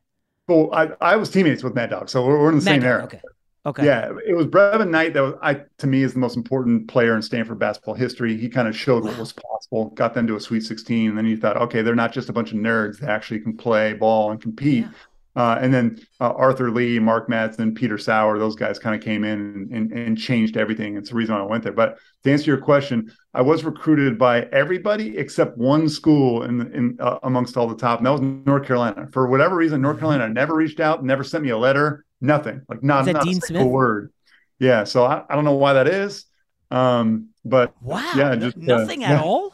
Well, 0.48 0.70
I, 0.74 0.90
I 1.02 1.16
was 1.16 1.30
teammates 1.30 1.64
with 1.64 1.76
Mad 1.76 1.92
Dog, 1.92 2.10
so 2.10 2.26
we're, 2.26 2.40
we're 2.40 2.50
in 2.50 2.60
the 2.60 2.66
Mad 2.66 2.72
same 2.72 2.82
Dog, 2.82 2.90
era. 2.90 3.04
Okay. 3.04 3.22
Okay. 3.66 3.86
Yeah, 3.86 4.12
it 4.28 4.36
was 4.36 4.46
Brevin 4.46 4.90
Knight 4.90 5.14
that 5.16 5.24
was, 5.24 5.34
I 5.42 5.62
to 5.80 5.88
me 5.88 6.04
is 6.04 6.14
the 6.14 6.20
most 6.20 6.38
important 6.38 6.88
player 6.88 7.16
in 7.16 7.22
Stanford 7.24 7.58
basketball 7.58 7.96
history. 7.96 8.38
He 8.38 8.48
kind 8.48 8.68
of 8.68 8.78
showed 8.78 9.04
what 9.04 9.18
was 9.18 9.34
possible, 9.34 9.90
got 9.92 10.14
them 10.14 10.28
to 10.28 10.36
a 10.36 10.40
Sweet 10.40 10.62
16, 10.62 11.10
and 11.10 11.18
then 11.18 11.26
you 11.26 11.36
thought, 11.36 11.58
okay, 11.58 11.82
they're 11.82 11.96
not 11.96 12.14
just 12.14 12.30
a 12.30 12.34
bunch 12.34 12.52
of 12.52 12.58
nerds; 12.58 13.00
they 13.00 13.08
actually 13.08 13.40
can 13.40 13.58
play 13.58 13.94
ball 13.94 14.32
and 14.32 14.40
compete. 14.40 14.84
Yeah. 14.86 14.92
Uh, 15.36 15.58
and 15.60 15.74
then 15.74 16.00
uh, 16.22 16.32
Arthur 16.32 16.72
Lee, 16.72 16.98
Mark 16.98 17.28
Madsen, 17.28 17.76
Peter 17.76 17.98
Sauer, 17.98 18.40
those 18.40 18.56
guys 18.56 18.80
kind 18.80 18.96
of 18.96 19.02
came 19.02 19.26
in 19.26 19.40
and, 19.40 19.72
and, 19.72 19.92
and, 19.92 20.18
changed 20.18 20.56
everything. 20.56 20.96
It's 20.96 21.10
the 21.10 21.16
reason 21.16 21.36
I 21.36 21.42
went 21.42 21.62
there. 21.62 21.74
But 21.74 21.98
to 22.24 22.32
answer 22.32 22.52
your 22.52 22.62
question, 22.62 23.12
I 23.34 23.42
was 23.42 23.66
recruited 23.66 24.18
by 24.18 24.44
everybody 24.54 25.18
except 25.18 25.58
one 25.58 25.90
school 25.90 26.44
in, 26.44 26.74
in 26.74 26.98
uh, 27.02 27.20
amongst 27.24 27.58
all 27.58 27.68
the 27.68 27.76
top, 27.76 28.00
and 28.00 28.06
that 28.06 28.12
was 28.12 28.22
North 28.22 28.66
Carolina. 28.66 29.10
For 29.12 29.28
whatever 29.28 29.58
reason, 29.58 29.82
North 29.82 30.00
Carolina 30.00 30.30
never 30.30 30.56
reached 30.56 30.80
out, 30.80 31.04
never 31.04 31.24
sent 31.24 31.44
me 31.44 31.50
a 31.50 31.58
letter, 31.58 32.05
nothing, 32.22 32.62
like 32.68 32.84
not, 32.84 33.06
not 33.06 33.24
Dean 33.24 33.38
a 33.38 33.42
single 33.42 33.64
Smith? 33.64 33.74
word. 33.74 34.14
Yeah, 34.60 34.86
so 34.86 35.04
I, 35.04 35.24
I 35.30 35.36
don't 35.36 35.46
know 35.46 35.54
why 35.54 35.74
that 35.74 35.88
is, 35.88 36.26
um, 36.72 37.30
but 37.44 37.74
wow, 37.82 38.12
yeah, 38.16 38.36
just 38.36 38.58
nothing 38.58 39.04
uh, 39.04 39.08
at 39.08 39.12
yeah. 39.12 39.22
all. 39.22 39.54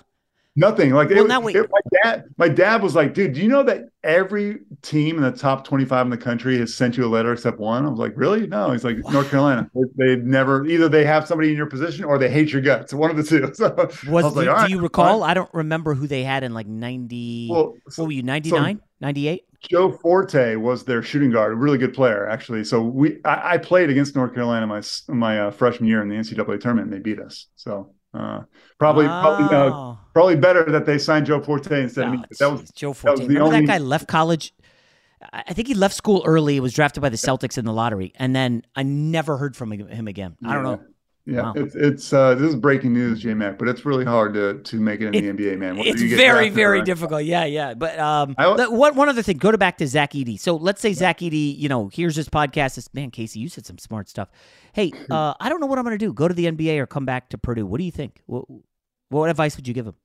Nothing 0.58 0.92
like 0.92 1.10
Well, 1.10 1.32
it, 1.32 1.44
wait. 1.44 1.56
it- 1.56 1.70
my 1.72 1.80
dad. 2.04 2.26
My 2.38 2.50
dad 2.50 2.84
was 2.84 2.94
like, 2.94 3.14
"Dude, 3.14 3.34
do 3.34 3.42
you 3.42 3.48
know 3.48 3.64
that 3.64 3.86
every 4.04 4.60
team 4.82 5.16
in 5.16 5.24
the 5.24 5.32
top 5.32 5.64
twenty-five 5.66 6.06
in 6.06 6.10
the 6.10 6.18
country 6.18 6.58
has 6.60 6.74
sent 6.74 6.98
you 6.98 7.06
a 7.06 7.08
letter 7.08 7.32
except 7.32 7.58
one?" 7.58 7.86
I 7.86 7.90
was 7.90 8.00
like, 8.00 8.12
"Really? 8.18 8.48
No." 8.48 8.70
He's 8.72 8.84
like, 8.84 8.98
"North 9.14 9.30
Carolina. 9.30 9.70
They, 9.74 10.16
they 10.16 10.16
never 10.18 10.66
either 10.66 10.90
they 10.90 11.06
have 11.06 11.26
somebody 11.26 11.52
in 11.52 11.56
your 11.58 11.68
position 11.68 12.04
or 12.04 12.18
they 12.18 12.30
hate 12.30 12.52
your 12.52 12.62
guts. 12.62 12.94
One 12.94 13.10
of 13.10 13.16
the 13.16 13.24
two." 13.24 13.54
So 13.54 13.74
I 13.78 13.84
Was, 13.84 14.26
was 14.26 14.36
like, 14.36 14.46
do, 14.46 14.50
"All 14.52 14.56
do 14.58 14.62
right, 14.64 14.70
you 14.70 14.82
recall? 14.82 15.24
I 15.24 15.34
don't 15.34 15.54
remember 15.54 15.94
who 15.94 16.06
they 16.06 16.24
had 16.24 16.44
in 16.44 16.54
like 16.54 16.68
90. 16.68 17.48
Well, 17.50 17.74
what 17.96 18.06
were 18.08 18.12
you, 18.12 18.24
99, 18.24 18.82
98? 19.00 19.44
Joe 19.70 19.92
Forte 19.92 20.56
was 20.56 20.84
their 20.84 21.02
shooting 21.02 21.32
guard, 21.32 21.54
a 21.54 21.56
really 21.56 21.78
good 21.78 21.94
player 21.94 22.28
actually. 22.28 22.64
So 22.66 22.82
we, 22.82 23.20
I, 23.24 23.54
I 23.54 23.58
played 23.58 23.90
against 23.90 24.16
North 24.18 24.34
Carolina 24.34 24.68
my 24.68 24.82
my 25.08 25.40
uh, 25.40 25.52
freshman 25.52 25.88
year 25.88 26.02
in 26.02 26.10
the 26.10 26.16
NCAA 26.16 26.60
tournament, 26.60 26.92
and 26.92 26.94
they 26.94 27.00
beat 27.00 27.20
us. 27.22 27.48
So 27.56 27.94
uh, 28.14 28.42
probably 28.78 29.06
probably 29.06 29.56
uh, 29.56 29.96
probably 30.14 30.36
better 30.36 30.66
that 30.72 30.86
they 30.86 30.98
signed 30.98 31.26
Joe 31.26 31.42
Forte 31.42 31.82
instead 31.82 32.06
of 32.08 32.12
me. 32.14 32.24
That 32.40 32.52
was 32.52 32.70
Joe 32.72 32.90
that 32.92 32.98
Forte. 32.98 33.22
the 33.22 33.28
Remember 33.28 33.44
only- 33.56 33.66
that 33.66 33.68
guy 33.68 33.78
left 33.78 34.08
college? 34.08 34.54
I 35.34 35.54
think 35.54 35.68
he 35.68 35.76
left 35.76 35.94
school 35.94 36.24
early. 36.26 36.60
Was 36.60 36.74
drafted 36.74 37.02
by 37.02 37.10
the 37.10 37.18
Celtics 37.18 37.58
in 37.58 37.66
the 37.66 37.74
lottery, 37.74 38.12
and 38.16 38.36
then 38.36 38.64
I 38.76 38.82
never 38.84 39.38
heard 39.38 39.56
from 39.56 39.72
him 39.72 40.08
again. 40.08 40.36
I 40.44 40.54
don't 40.56 40.64
Yeah. 40.66 40.72
know. 40.72 40.82
Yeah, 41.28 41.42
Wow. 41.44 41.54
it's 41.56 41.76
it's 41.76 42.12
uh, 42.14 42.34
this 42.34 42.50
is 42.50 42.56
breaking 42.56 42.94
news, 42.94 43.20
J 43.22 43.36
Mac, 43.36 43.60
but 43.60 43.68
it's 43.68 43.86
really 43.86 44.04
hard 44.04 44.34
to 44.34 44.56
to 44.64 44.76
make 44.78 45.02
it 45.02 45.14
in 45.16 45.24
the 45.38 45.44
NBA, 45.44 45.60
man. 45.60 45.78
It's 45.78 46.02
you 46.02 46.18
very, 46.18 46.50
very 46.50 46.82
difficult. 46.82 47.24
Yeah, 47.26 47.46
yeah. 47.46 47.76
But 47.76 48.00
um, 48.00 48.34
I- 48.40 48.48
let- 48.48 48.72
one 48.72 48.96
one 48.96 49.08
other 49.08 49.22
thing. 49.22 49.38
Go 49.38 49.52
to 49.52 49.58
back 49.60 49.78
to 49.78 49.86
Zach 49.88 50.14
Edey. 50.14 50.40
So 50.40 50.56
let's 50.56 50.82
say 50.82 50.94
Zach 50.94 51.20
Edey, 51.20 51.56
you 51.56 51.70
know, 51.70 51.92
here's 51.94 52.16
this 52.16 52.28
podcast. 52.28 52.74
This 52.74 52.92
man, 52.96 53.12
Casey, 53.12 53.40
you 53.40 53.50
said 53.50 53.68
some 53.68 53.78
smart 53.78 54.10
stuff. 54.10 54.30
Hey, 54.74 54.96
uh, 55.10 55.34
I 55.40 55.50
don't 55.50 55.60
know 55.60 55.68
what 55.68 55.78
I'm 55.80 55.86
going 55.86 55.98
to 55.98 56.06
do. 56.06 56.14
Go 56.14 56.28
to 56.28 56.34
the 56.34 56.48
NBA 56.48 56.80
or 56.80 56.88
come 56.88 57.06
back 57.06 57.30
to 57.30 57.38
Purdue. 57.38 57.66
What 57.66 57.78
do 57.80 57.84
you 57.84 57.92
think? 57.92 58.22
What, 58.26 58.46
what 59.10 59.30
advice 59.30 59.56
would 59.58 59.68
you 59.68 59.74
give 59.74 59.88
him? 59.88 59.96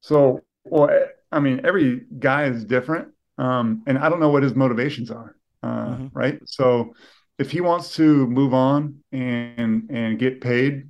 So, 0.00 0.40
well, 0.64 0.90
eh, 0.90 1.06
I 1.32 1.40
mean, 1.40 1.60
every 1.64 2.02
guy 2.18 2.44
is 2.44 2.64
different, 2.64 3.08
um, 3.38 3.82
and 3.86 3.98
I 3.98 4.08
don't 4.08 4.20
know 4.20 4.30
what 4.30 4.42
his 4.42 4.54
motivations 4.54 5.10
are, 5.10 5.36
uh, 5.62 5.98
Mm-hmm. 5.98 6.06
right? 6.12 6.38
So, 6.46 6.94
if 7.38 7.50
he 7.50 7.60
wants 7.60 7.94
to 7.96 8.26
move 8.26 8.52
on 8.52 8.98
and 9.12 9.88
and 9.90 10.18
get 10.18 10.40
paid, 10.40 10.88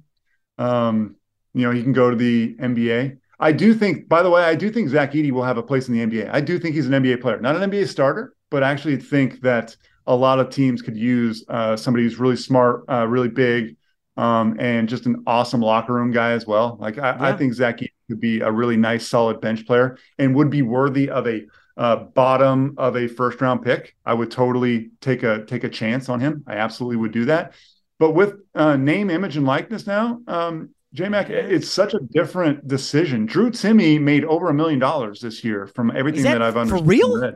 um, 0.59 1.17
you 1.55 1.63
know, 1.67 1.73
he 1.73 1.83
can 1.83 1.93
go 1.95 2.11
to 2.11 2.17
the 2.17 2.57
NBA. 2.61 3.19
I 3.41 3.53
do 3.53 3.75
think, 3.75 4.09
by 4.09 4.23
the 4.23 4.31
way, 4.31 4.43
I 4.45 4.55
do 4.57 4.71
think 4.71 4.91
Zach 4.91 5.13
Edey 5.13 5.33
will 5.33 5.45
have 5.45 5.59
a 5.59 5.63
place 5.63 5.89
in 5.89 5.95
the 5.95 6.03
NBA. 6.03 6.29
I 6.31 6.41
do 6.41 6.59
think 6.59 6.75
he's 6.77 6.87
an 6.89 6.95
NBA 6.95 7.19
player, 7.19 7.41
not 7.41 7.57
an 7.57 7.63
NBA 7.63 7.87
starter, 7.87 8.35
but 8.51 8.63
I 8.65 8.71
actually 8.73 8.99
think 8.99 9.43
that 9.43 9.77
a 10.07 10.15
lot 10.15 10.39
of 10.39 10.51
teams 10.51 10.83
could 10.83 10.97
use 10.97 11.45
uh, 11.49 11.77
somebody 11.77 12.05
who's 12.05 12.19
really 12.19 12.37
smart, 12.37 12.85
uh, 12.89 13.07
really 13.07 13.29
big, 13.29 13.77
um, 14.17 14.57
and 14.59 14.89
just 14.89 15.07
an 15.07 15.23
awesome 15.27 15.61
locker 15.61 15.95
room 15.95 16.11
guy 16.11 16.33
as 16.33 16.47
well. 16.47 16.77
Like 16.81 16.99
I, 16.99 17.31
I 17.31 17.37
think 17.37 17.55
Zach 17.55 17.79
Edey 17.79 17.93
could 18.09 18.21
be 18.21 18.41
a 18.41 18.51
really 18.51 18.77
nice, 18.77 19.07
solid 19.07 19.41
bench 19.41 19.67
player 19.67 19.99
and 20.19 20.35
would 20.35 20.51
be 20.51 20.63
worthy 20.63 21.09
of 21.09 21.27
a 21.27 21.43
uh, 21.77 21.97
bottom 21.97 22.75
of 22.77 22.97
a 22.97 23.09
first 23.09 23.41
round 23.41 23.63
pick. 23.63 23.97
I 24.05 24.13
would 24.15 24.31
totally 24.31 24.91
take 25.01 25.23
a 25.23 25.45
take 25.47 25.65
a 25.65 25.69
chance 25.69 26.09
on 26.09 26.21
him. 26.21 26.45
I 26.47 26.55
absolutely 26.55 26.97
would 26.97 27.13
do 27.13 27.27
that. 27.27 27.55
But 27.99 28.13
with 28.13 28.35
uh, 28.55 28.77
name, 28.77 29.11
image, 29.11 29.37
and 29.37 29.47
likeness 29.47 29.87
now, 29.87 30.21
um, 30.27 30.71
J 30.93 31.09
Mac, 31.09 31.31
it's 31.31 31.69
such 31.69 31.95
a 31.95 32.01
different 32.01 32.67
decision. 32.67 33.27
Drew 33.27 33.51
Timme 33.51 34.01
made 34.01 34.25
over 34.25 34.49
a 34.49 34.55
million 34.55 34.79
dollars 34.79 35.21
this 35.21 35.45
year 35.45 35.67
from 35.67 35.95
everything 35.95 36.25
that 36.25 36.39
that, 36.39 36.43
I've 36.43 36.57
understood. 36.57 36.85
for 36.85 36.89
real? 36.89 37.33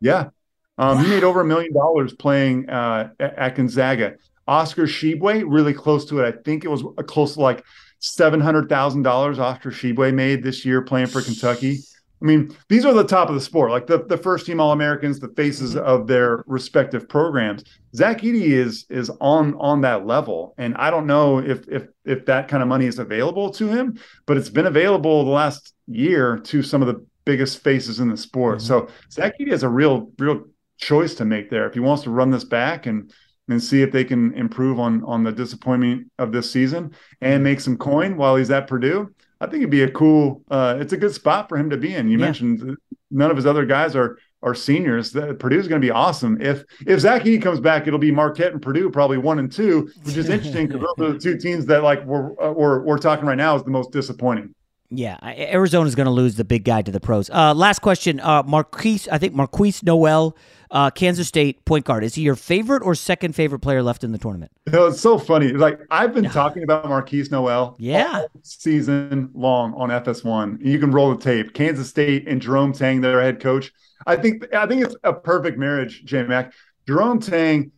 Yeah. 0.00 0.30
Um, 0.78 1.02
He 1.02 1.08
made 1.08 1.24
over 1.24 1.40
a 1.40 1.44
million 1.44 1.72
dollars 1.72 2.14
playing 2.14 2.68
uh, 2.68 3.10
at 3.20 3.54
Gonzaga. 3.54 4.14
Oscar 4.48 4.84
Tshiebwe, 4.84 5.44
really 5.46 5.72
close 5.72 6.04
to 6.06 6.20
it. 6.20 6.34
I 6.34 6.42
think 6.42 6.64
it 6.64 6.68
was 6.68 6.82
close 7.06 7.34
to 7.34 7.40
like 7.40 7.64
seven 8.00 8.40
hundred 8.40 8.68
thousand 8.68 9.02
dollars. 9.02 9.38
Oscar 9.38 9.70
Tshiebwe 9.70 10.12
made 10.12 10.42
this 10.42 10.64
year 10.64 10.82
playing 10.82 11.06
for 11.06 11.22
Kentucky. 11.22 11.78
I 12.20 12.24
mean, 12.24 12.56
these 12.68 12.84
are 12.84 12.94
the 12.94 13.02
top 13.04 13.28
of 13.28 13.34
the 13.34 13.40
sport, 13.40 13.72
like 13.72 13.88
the, 13.88 14.04
the 14.04 14.16
first 14.16 14.46
team 14.46 14.60
All 14.60 14.70
Americans, 14.70 15.18
the 15.18 15.32
faces 15.34 15.76
of 15.76 16.06
their 16.06 16.44
respective 16.46 17.08
programs. 17.08 17.64
Zach 17.96 18.20
Edey 18.20 18.52
is 18.52 18.86
is 18.88 19.10
on 19.20 19.54
on 19.56 19.80
that 19.80 20.06
level, 20.06 20.54
and 20.56 20.76
I 20.76 20.90
don't 20.90 21.06
know 21.06 21.38
if 21.38 21.66
if 21.68 21.88
if 22.04 22.26
that 22.26 22.48
kind 22.48 22.62
of 22.62 22.68
money 22.68 22.86
is 22.86 22.98
available 22.98 23.50
to 23.50 23.66
him, 23.68 23.98
but 24.26 24.36
it's 24.36 24.50
been 24.50 24.66
available 24.66 25.24
the 25.24 25.30
last 25.30 25.74
year 25.86 26.38
to 26.38 26.62
some 26.62 26.80
of 26.80 26.88
the 26.88 27.04
biggest 27.24 27.62
faces 27.62 28.00
in 28.00 28.08
the 28.08 28.16
sport. 28.16 28.62
So 28.62 28.88
Zach 29.10 29.34
Edey 29.40 29.50
has 29.50 29.62
a 29.64 29.68
real 29.68 30.10
real 30.18 30.44
choice 30.82 31.14
to 31.14 31.24
make 31.24 31.48
there 31.48 31.66
if 31.66 31.74
he 31.74 31.80
wants 31.80 32.02
to 32.02 32.10
run 32.10 32.30
this 32.30 32.44
back 32.44 32.86
and 32.86 33.12
and 33.48 33.62
see 33.62 33.82
if 33.82 33.90
they 33.92 34.04
can 34.04 34.32
improve 34.34 34.78
on 34.78 35.02
on 35.04 35.22
the 35.24 35.32
disappointment 35.32 36.10
of 36.18 36.32
this 36.32 36.50
season 36.50 36.92
and 37.20 37.42
make 37.44 37.60
some 37.60 37.76
coin 37.76 38.16
while 38.16 38.36
he's 38.36 38.50
at 38.50 38.66
Purdue. 38.66 39.12
I 39.40 39.46
think 39.46 39.56
it'd 39.62 39.70
be 39.70 39.82
a 39.82 39.90
cool. 39.90 40.42
Uh, 40.50 40.76
it's 40.80 40.92
a 40.92 40.96
good 40.96 41.12
spot 41.12 41.48
for 41.48 41.58
him 41.58 41.68
to 41.70 41.76
be 41.76 41.94
in. 41.94 42.08
You 42.08 42.18
Yeah. 42.18 42.24
mentioned 42.26 42.76
none 43.10 43.30
of 43.30 43.36
his 43.36 43.46
other 43.46 43.66
guys 43.66 43.94
are 43.96 44.16
are 44.44 44.54
seniors. 44.54 45.12
That 45.12 45.38
Purdue's 45.38 45.68
going 45.68 45.80
to 45.80 45.86
be 45.86 45.90
awesome. 45.92 46.40
If 46.40 46.64
if 46.86 47.00
Zach 47.00 47.22
Edey 47.22 47.40
comes 47.42 47.60
back, 47.60 47.86
it'll 47.86 47.98
be 47.98 48.12
Marquette 48.12 48.52
and 48.52 48.62
Purdue 48.62 48.90
probably 48.90 49.18
one 49.18 49.38
and 49.38 49.50
two, 49.50 49.88
which 50.04 50.16
is 50.16 50.28
interesting 50.28 50.66
because 50.68 50.82
those 50.96 51.08
are 51.10 51.12
the 51.14 51.18
two 51.18 51.36
teams 51.36 51.66
that 51.66 51.82
like 51.82 52.04
we're 52.04 52.30
uh, 52.42 52.52
we're 52.52 52.82
we're 52.82 52.98
talking 52.98 53.26
right 53.26 53.36
now 53.38 53.54
is 53.56 53.62
the 53.64 53.70
most 53.70 53.90
disappointing. 53.92 54.54
Yeah, 54.94 55.16
Arizona's 55.22 55.94
going 55.94 56.04
to 56.06 56.12
lose 56.12 56.34
the 56.36 56.44
big 56.44 56.64
guy 56.64 56.82
to 56.82 56.90
the 56.90 57.00
pros. 57.00 57.30
Uh, 57.30 57.54
last 57.54 57.78
question, 57.80 58.20
uh, 58.20 58.42
Markquis. 58.42 59.08
I 59.10 59.16
think 59.16 59.34
Markquis 59.34 59.82
Nowell, 59.82 60.36
uh, 60.70 60.90
Kansas 60.90 61.26
State 61.26 61.64
point 61.64 61.86
guard. 61.86 62.04
Is 62.04 62.14
he 62.14 62.22
your 62.22 62.34
favorite 62.36 62.82
or 62.82 62.94
second 62.94 63.34
favorite 63.34 63.60
player 63.60 63.82
left 63.82 64.04
in 64.04 64.12
the 64.12 64.18
tournament? 64.18 64.52
You 64.66 64.72
know, 64.72 64.86
it's 64.88 65.00
so 65.00 65.16
funny. 65.16 65.48
Like 65.52 65.80
I've 65.90 66.12
been 66.12 66.28
talking 66.28 66.62
about 66.62 66.84
Markquis 66.84 67.30
Nowell 67.30 67.74
Yeah. 67.78 68.20
all 68.20 68.28
season 68.42 69.30
long 69.34 69.72
on 69.74 69.88
FS1. 69.88 70.58
You 70.64 70.78
can 70.78 70.90
roll 70.90 71.14
the 71.14 71.22
tape. 71.22 71.54
Kansas 71.54 71.88
State 71.88 72.28
and 72.28 72.40
Jerome 72.40 72.72
Tang, 72.74 73.00
their 73.00 73.20
head 73.22 73.40
coach. 73.40 73.72
I 74.06 74.16
think 74.16 74.52
I 74.54 74.66
think 74.66 74.84
it's 74.84 74.96
a 75.04 75.12
perfect 75.14 75.58
marriage, 75.58 76.04
J 76.04 76.22
Mac. 76.24 76.52
Jerome 76.86 77.18
Tang, 77.20 77.70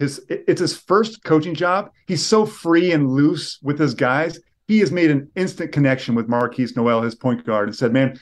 his 0.00 0.20
it's 0.28 0.60
his 0.60 0.76
first 0.76 1.22
coaching 1.22 1.54
job. 1.54 1.90
He's 2.08 2.24
so 2.26 2.44
free 2.44 2.90
and 2.92 3.10
loose 3.10 3.58
with 3.62 3.78
his 3.78 3.94
guys. 3.94 4.40
He 4.68 4.80
has 4.80 4.90
made 4.90 5.10
an 5.10 5.30
instant 5.36 5.72
connection 5.72 6.14
with 6.14 6.28
Markquis 6.28 6.74
Nowell, 6.76 7.02
his 7.02 7.14
point 7.14 7.44
guard, 7.46 7.68
and 7.68 7.76
said, 7.76 7.92
Man, 7.92 8.18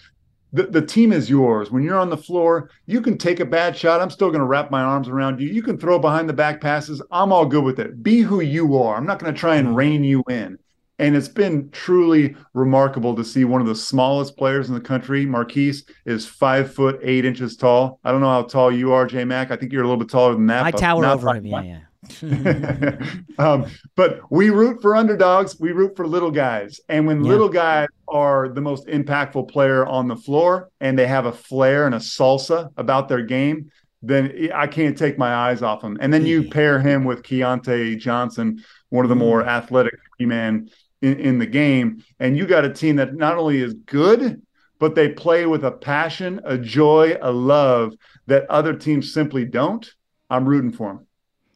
the, 0.53 0.65
the 0.65 0.83
team 0.83 1.13
is 1.13 1.29
yours. 1.29 1.71
When 1.71 1.83
you're 1.83 1.99
on 1.99 2.11
the 2.11 2.17
floor, 2.17 2.71
you 2.87 3.01
can 3.01 3.19
take 3.19 3.41
a 3.41 3.45
bad 3.45 3.77
shot. 3.77 4.01
I'm 4.01 4.11
still 4.11 4.29
going 4.29 4.41
to 4.41 4.47
wrap 4.47 4.71
my 4.71 4.83
arms 4.83 5.09
around 5.09 5.41
you. 5.41 5.49
You 5.49 5.63
can 5.63 5.77
throw 5.77 5.99
behind 5.99 6.29
the 6.29 6.35
back 6.35 6.61
passes. 6.61 7.03
I'm 7.11 7.33
all 7.33 7.45
good 7.45 7.65
with 7.65 7.81
it. 7.81 8.03
Be 8.03 8.21
who 8.21 8.41
you 8.41 8.77
are. 8.79 8.97
I'm 8.97 9.07
not 9.07 9.19
going 9.19 9.35
to 9.35 9.39
try 9.39 9.57
and 9.57 9.75
rein 9.75 10.05
you 10.05 10.23
in. 10.29 10.59
And 11.01 11.17
it's 11.17 11.27
been 11.27 11.71
truly 11.71 12.37
remarkable 12.53 13.17
to 13.17 13.25
see 13.25 13.45
one 13.45 13.61
of 13.61 13.67
the 13.67 13.75
smallest 13.75 14.37
players 14.37 14.69
in 14.69 14.75
the 14.75 14.81
country. 14.81 15.27
Markquis 15.27 15.83
is 16.05 16.25
five 16.25 16.73
foot 16.73 17.01
eight 17.03 17.25
inches 17.25 17.57
tall. 17.57 17.99
I 18.05 18.13
don't 18.13 18.21
know 18.21 18.29
how 18.29 18.43
tall 18.45 18.71
you 18.71 18.93
are, 18.93 19.07
J 19.07 19.25
Mac. 19.25 19.51
I 19.51 19.57
think 19.57 19.73
you're 19.73 19.83
a 19.83 19.89
little 19.89 19.99
bit 19.99 20.09
taller 20.09 20.35
than 20.35 20.47
that. 20.47 20.65
I 20.65 20.71
tower 20.71 21.05
over 21.05 21.35
him. 21.35 21.47
Yeah, 21.47 21.63
yeah. 21.63 21.79
um, 23.39 23.67
but 23.97 24.21
we 24.31 24.51
root 24.51 24.81
for 24.83 24.95
underdogs. 24.97 25.59
We 25.59 25.73
root 25.73 25.97
for 25.97 26.07
little 26.07 26.31
guys. 26.31 26.81
And 26.89 27.07
when 27.07 27.25
Yeah. 27.25 27.31
little 27.31 27.49
guys 27.49 27.89
are 28.09 28.49
the 28.49 28.61
most 28.61 28.87
impactful 28.87 29.49
player 29.49 29.87
on 29.87 30.09
the 30.09 30.17
floor 30.17 30.71
and 30.81 30.99
they 30.99 31.07
have 31.07 31.27
a 31.27 31.33
flair 31.33 31.87
and 31.87 31.95
a 31.95 31.99
salsa 31.99 32.71
about 32.77 33.09
their 33.09 33.23
game, 33.23 33.71
then 34.03 34.51
I 34.55 34.67
can't 34.67 34.99
take 34.99 35.17
my 35.19 35.35
eyes 35.35 35.63
off 35.63 35.81
them. 35.81 35.97
And 36.01 36.13
then 36.13 36.27
you 36.27 36.45
pair 36.51 36.79
him 36.79 37.05
with 37.05 37.23
Keontae 37.23 37.99
Johnson, 37.99 38.63
one 38.91 39.05
of 39.05 39.09
the 39.09 39.17
more 39.17 39.43
athletic 39.47 39.95
man 40.21 40.69
in, 41.01 41.19
in 41.19 41.39
the 41.39 41.47
game. 41.47 42.05
And 42.21 42.37
you 42.37 42.47
got 42.47 42.65
a 42.65 42.73
team 42.73 42.97
that 42.97 43.15
not 43.15 43.39
only 43.39 43.61
is 43.63 43.75
good, 43.75 44.43
but 44.79 44.95
they 44.95 45.09
play 45.09 45.47
with 45.47 45.65
a 45.65 45.71
passion, 45.71 46.41
a 46.45 46.59
joy, 46.59 47.17
a 47.23 47.33
love 47.33 47.95
that 48.27 48.49
other 48.51 48.75
teams 48.75 49.13
simply 49.15 49.45
don't. 49.45 49.91
I'm 50.29 50.47
rooting 50.47 50.73
for 50.73 50.93
them. 50.93 51.07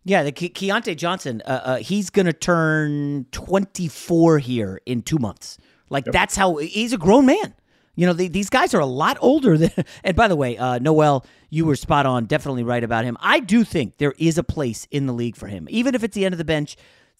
Yeah, 0.04 0.22
the 0.22 0.32
Ke- 0.32 0.54
Keontae 0.54 0.96
Johnson, 0.96 1.42
uh, 1.44 1.48
uh, 1.64 1.76
he's 1.76 2.10
going 2.10 2.26
to 2.26 2.32
turn 2.32 3.26
24 3.32 4.38
here 4.38 4.80
in 4.86 5.02
two 5.02 5.18
months. 5.18 5.58
Like, 5.90 6.04
that's 6.04 6.36
how 6.36 6.56
he's 6.56 6.92
a 6.92 6.98
grown 6.98 7.26
man. 7.26 7.54
You 7.94 8.06
know, 8.06 8.12
the, 8.12 8.28
these 8.28 8.48
guys 8.48 8.74
are 8.74 8.80
a 8.80 8.86
lot 8.86 9.18
older 9.20 9.58
than. 9.58 9.70
And 10.04 10.16
by 10.16 10.28
the 10.28 10.36
way, 10.36 10.56
uh, 10.56 10.78
Nowell, 10.78 11.26
you 11.50 11.64
were 11.66 11.76
spot 11.76 12.06
on, 12.06 12.26
definitely 12.26 12.62
right 12.62 12.84
about 12.84 13.04
him. 13.04 13.16
I 13.20 13.40
do 13.40 13.64
think 13.64 13.98
there 13.98 14.14
is 14.18 14.38
a 14.38 14.44
place 14.44 14.86
in 14.90 15.06
the 15.06 15.12
league 15.12 15.36
for 15.36 15.48
him, 15.48 15.66
even 15.70 15.94
if 15.94 16.04
it's 16.04 16.14
the 16.14 16.24
end 16.24 16.32
of 16.34 16.38
the 16.38 16.44
bench. 16.44 16.76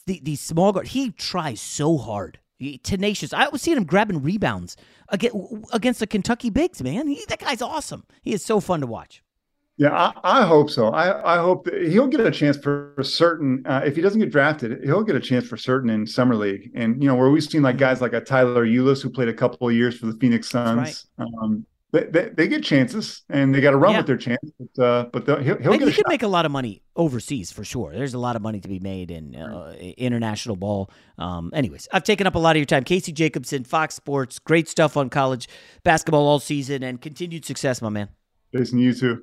The, 0.06 0.20
the 0.22 0.36
small 0.36 0.72
guard, 0.72 0.88
he 0.88 1.10
tries 1.10 1.60
so 1.60 1.98
hard. 1.98 2.38
He- 2.58 2.78
tenacious. 2.78 3.32
I 3.32 3.48
was 3.48 3.60
seeing 3.60 3.76
him 3.76 3.84
grabbing 3.84 4.22
rebounds 4.22 4.76
against, 5.08 5.36
against 5.72 6.00
the 6.00 6.06
Kentucky 6.06 6.48
Bigs, 6.48 6.82
man. 6.82 7.08
He, 7.08 7.24
that 7.28 7.40
guy's 7.40 7.60
awesome. 7.60 8.04
He 8.22 8.32
is 8.32 8.44
so 8.44 8.60
fun 8.60 8.80
to 8.80 8.86
watch. 8.86 9.22
Yeah, 9.78 9.94
I, 9.94 10.40
I, 10.40 10.44
hope 10.44 10.70
so. 10.70 10.88
I, 10.88 11.36
I 11.36 11.38
hope 11.38 11.64
that 11.66 11.80
he'll 11.88 12.08
get 12.08 12.18
a 12.18 12.32
chance 12.32 12.56
for, 12.56 12.92
for 12.96 13.04
certain. 13.04 13.64
Uh, 13.64 13.80
if 13.86 13.94
he 13.94 14.02
doesn't 14.02 14.18
get 14.18 14.32
drafted, 14.32 14.82
he'll 14.82 15.04
get 15.04 15.14
a 15.14 15.20
chance 15.20 15.46
for 15.46 15.56
certain 15.56 15.88
in 15.88 16.04
summer 16.04 16.34
league. 16.34 16.72
And 16.74 17.00
you 17.00 17.08
know 17.08 17.14
where 17.14 17.30
we've 17.30 17.44
seen 17.44 17.62
like 17.62 17.78
guys 17.78 18.00
like 18.00 18.12
a 18.12 18.20
Tyler 18.20 18.66
Ulis 18.66 19.00
who 19.00 19.08
played 19.08 19.28
a 19.28 19.32
couple 19.32 19.68
of 19.68 19.74
years 19.74 19.96
for 19.96 20.06
the 20.06 20.14
Phoenix 20.14 20.50
Suns. 20.50 21.06
Right. 21.16 21.28
Um, 21.40 21.64
they, 21.92 22.04
they, 22.04 22.28
they, 22.30 22.48
get 22.48 22.62
chances 22.64 23.22
and 23.30 23.54
they 23.54 23.60
got 23.60 23.70
to 23.70 23.78
run 23.78 23.92
yeah. 23.92 23.98
with 23.98 24.08
their 24.08 24.16
chance. 24.16 24.50
But, 24.58 24.82
uh, 24.84 25.06
but 25.12 25.26
he'll, 25.26 25.58
he'll 25.58 25.72
and 25.72 25.80
get. 25.80 25.88
He 25.88 25.94
could 25.94 26.08
make 26.08 26.24
a 26.24 26.28
lot 26.28 26.44
of 26.44 26.50
money 26.50 26.82
overseas 26.96 27.52
for 27.52 27.64
sure. 27.64 27.92
There's 27.92 28.14
a 28.14 28.18
lot 28.18 28.34
of 28.34 28.42
money 28.42 28.58
to 28.58 28.68
be 28.68 28.80
made 28.80 29.12
in 29.12 29.36
uh, 29.36 29.74
international 29.78 30.56
ball. 30.56 30.90
Um, 31.18 31.52
anyways, 31.54 31.86
I've 31.92 32.02
taken 32.02 32.26
up 32.26 32.34
a 32.34 32.38
lot 32.38 32.56
of 32.56 32.58
your 32.58 32.66
time. 32.66 32.82
Casey 32.82 33.12
Jacobsen, 33.12 33.62
Fox 33.62 33.94
Sports, 33.94 34.40
great 34.40 34.68
stuff 34.68 34.96
on 34.96 35.08
college 35.08 35.48
basketball 35.84 36.26
all 36.26 36.40
season, 36.40 36.82
and 36.82 37.00
continued 37.00 37.44
success, 37.44 37.80
my 37.80 37.88
man. 37.88 38.08
Jason, 38.54 38.78
you 38.78 38.92
too. 38.92 39.22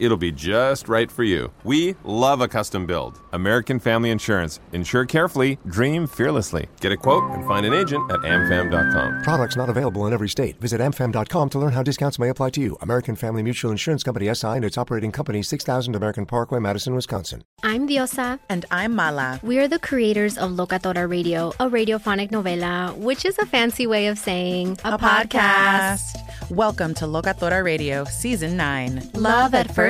It'll 0.00 0.16
be 0.16 0.32
just 0.32 0.88
right 0.88 1.12
for 1.12 1.24
you. 1.24 1.52
We 1.62 1.94
love 2.04 2.40
a 2.40 2.48
custom 2.48 2.86
build. 2.86 3.20
American 3.32 3.78
Family 3.78 4.10
Insurance. 4.10 4.58
Insure 4.72 5.04
carefully, 5.04 5.58
dream 5.66 6.06
fearlessly. 6.06 6.68
Get 6.80 6.90
a 6.90 6.96
quote 6.96 7.30
and 7.32 7.46
find 7.46 7.66
an 7.66 7.74
agent 7.74 8.10
at 8.10 8.20
amfam.com. 8.20 9.22
Products 9.22 9.56
not 9.56 9.68
available 9.68 10.06
in 10.06 10.14
every 10.14 10.30
state. 10.30 10.58
Visit 10.58 10.80
amfam.com 10.80 11.50
to 11.50 11.58
learn 11.58 11.72
how 11.72 11.82
discounts 11.82 12.18
may 12.18 12.30
apply 12.30 12.48
to 12.50 12.62
you. 12.62 12.78
American 12.80 13.14
Family 13.14 13.42
Mutual 13.42 13.70
Insurance 13.70 14.02
Company 14.02 14.34
SI 14.34 14.46
and 14.46 14.64
its 14.64 14.78
operating 14.78 15.12
company 15.12 15.42
6000 15.42 15.94
American 15.94 16.24
Parkway, 16.24 16.60
Madison, 16.60 16.94
Wisconsin. 16.94 17.44
I'm 17.62 17.86
Diosa. 17.86 18.40
And 18.48 18.64
I'm 18.70 18.96
Mala. 18.96 19.38
We 19.42 19.58
are 19.58 19.68
the 19.68 19.78
creators 19.78 20.38
of 20.38 20.52
Locatora 20.52 21.10
Radio, 21.10 21.50
a 21.60 21.68
radiophonic 21.68 22.30
novela, 22.30 22.96
which 22.96 23.26
is 23.26 23.38
a 23.38 23.44
fancy 23.44 23.86
way 23.86 24.06
of 24.06 24.18
saying 24.18 24.78
a, 24.82 24.94
a 24.94 24.98
podcast. 24.98 25.98
podcast. 26.00 26.50
Welcome 26.50 26.94
to 26.94 27.04
Locatora 27.04 27.62
Radio, 27.62 28.04
Season 28.04 28.56
9. 28.56 29.10
Love 29.14 29.54
at 29.54 29.72
First 29.74 29.89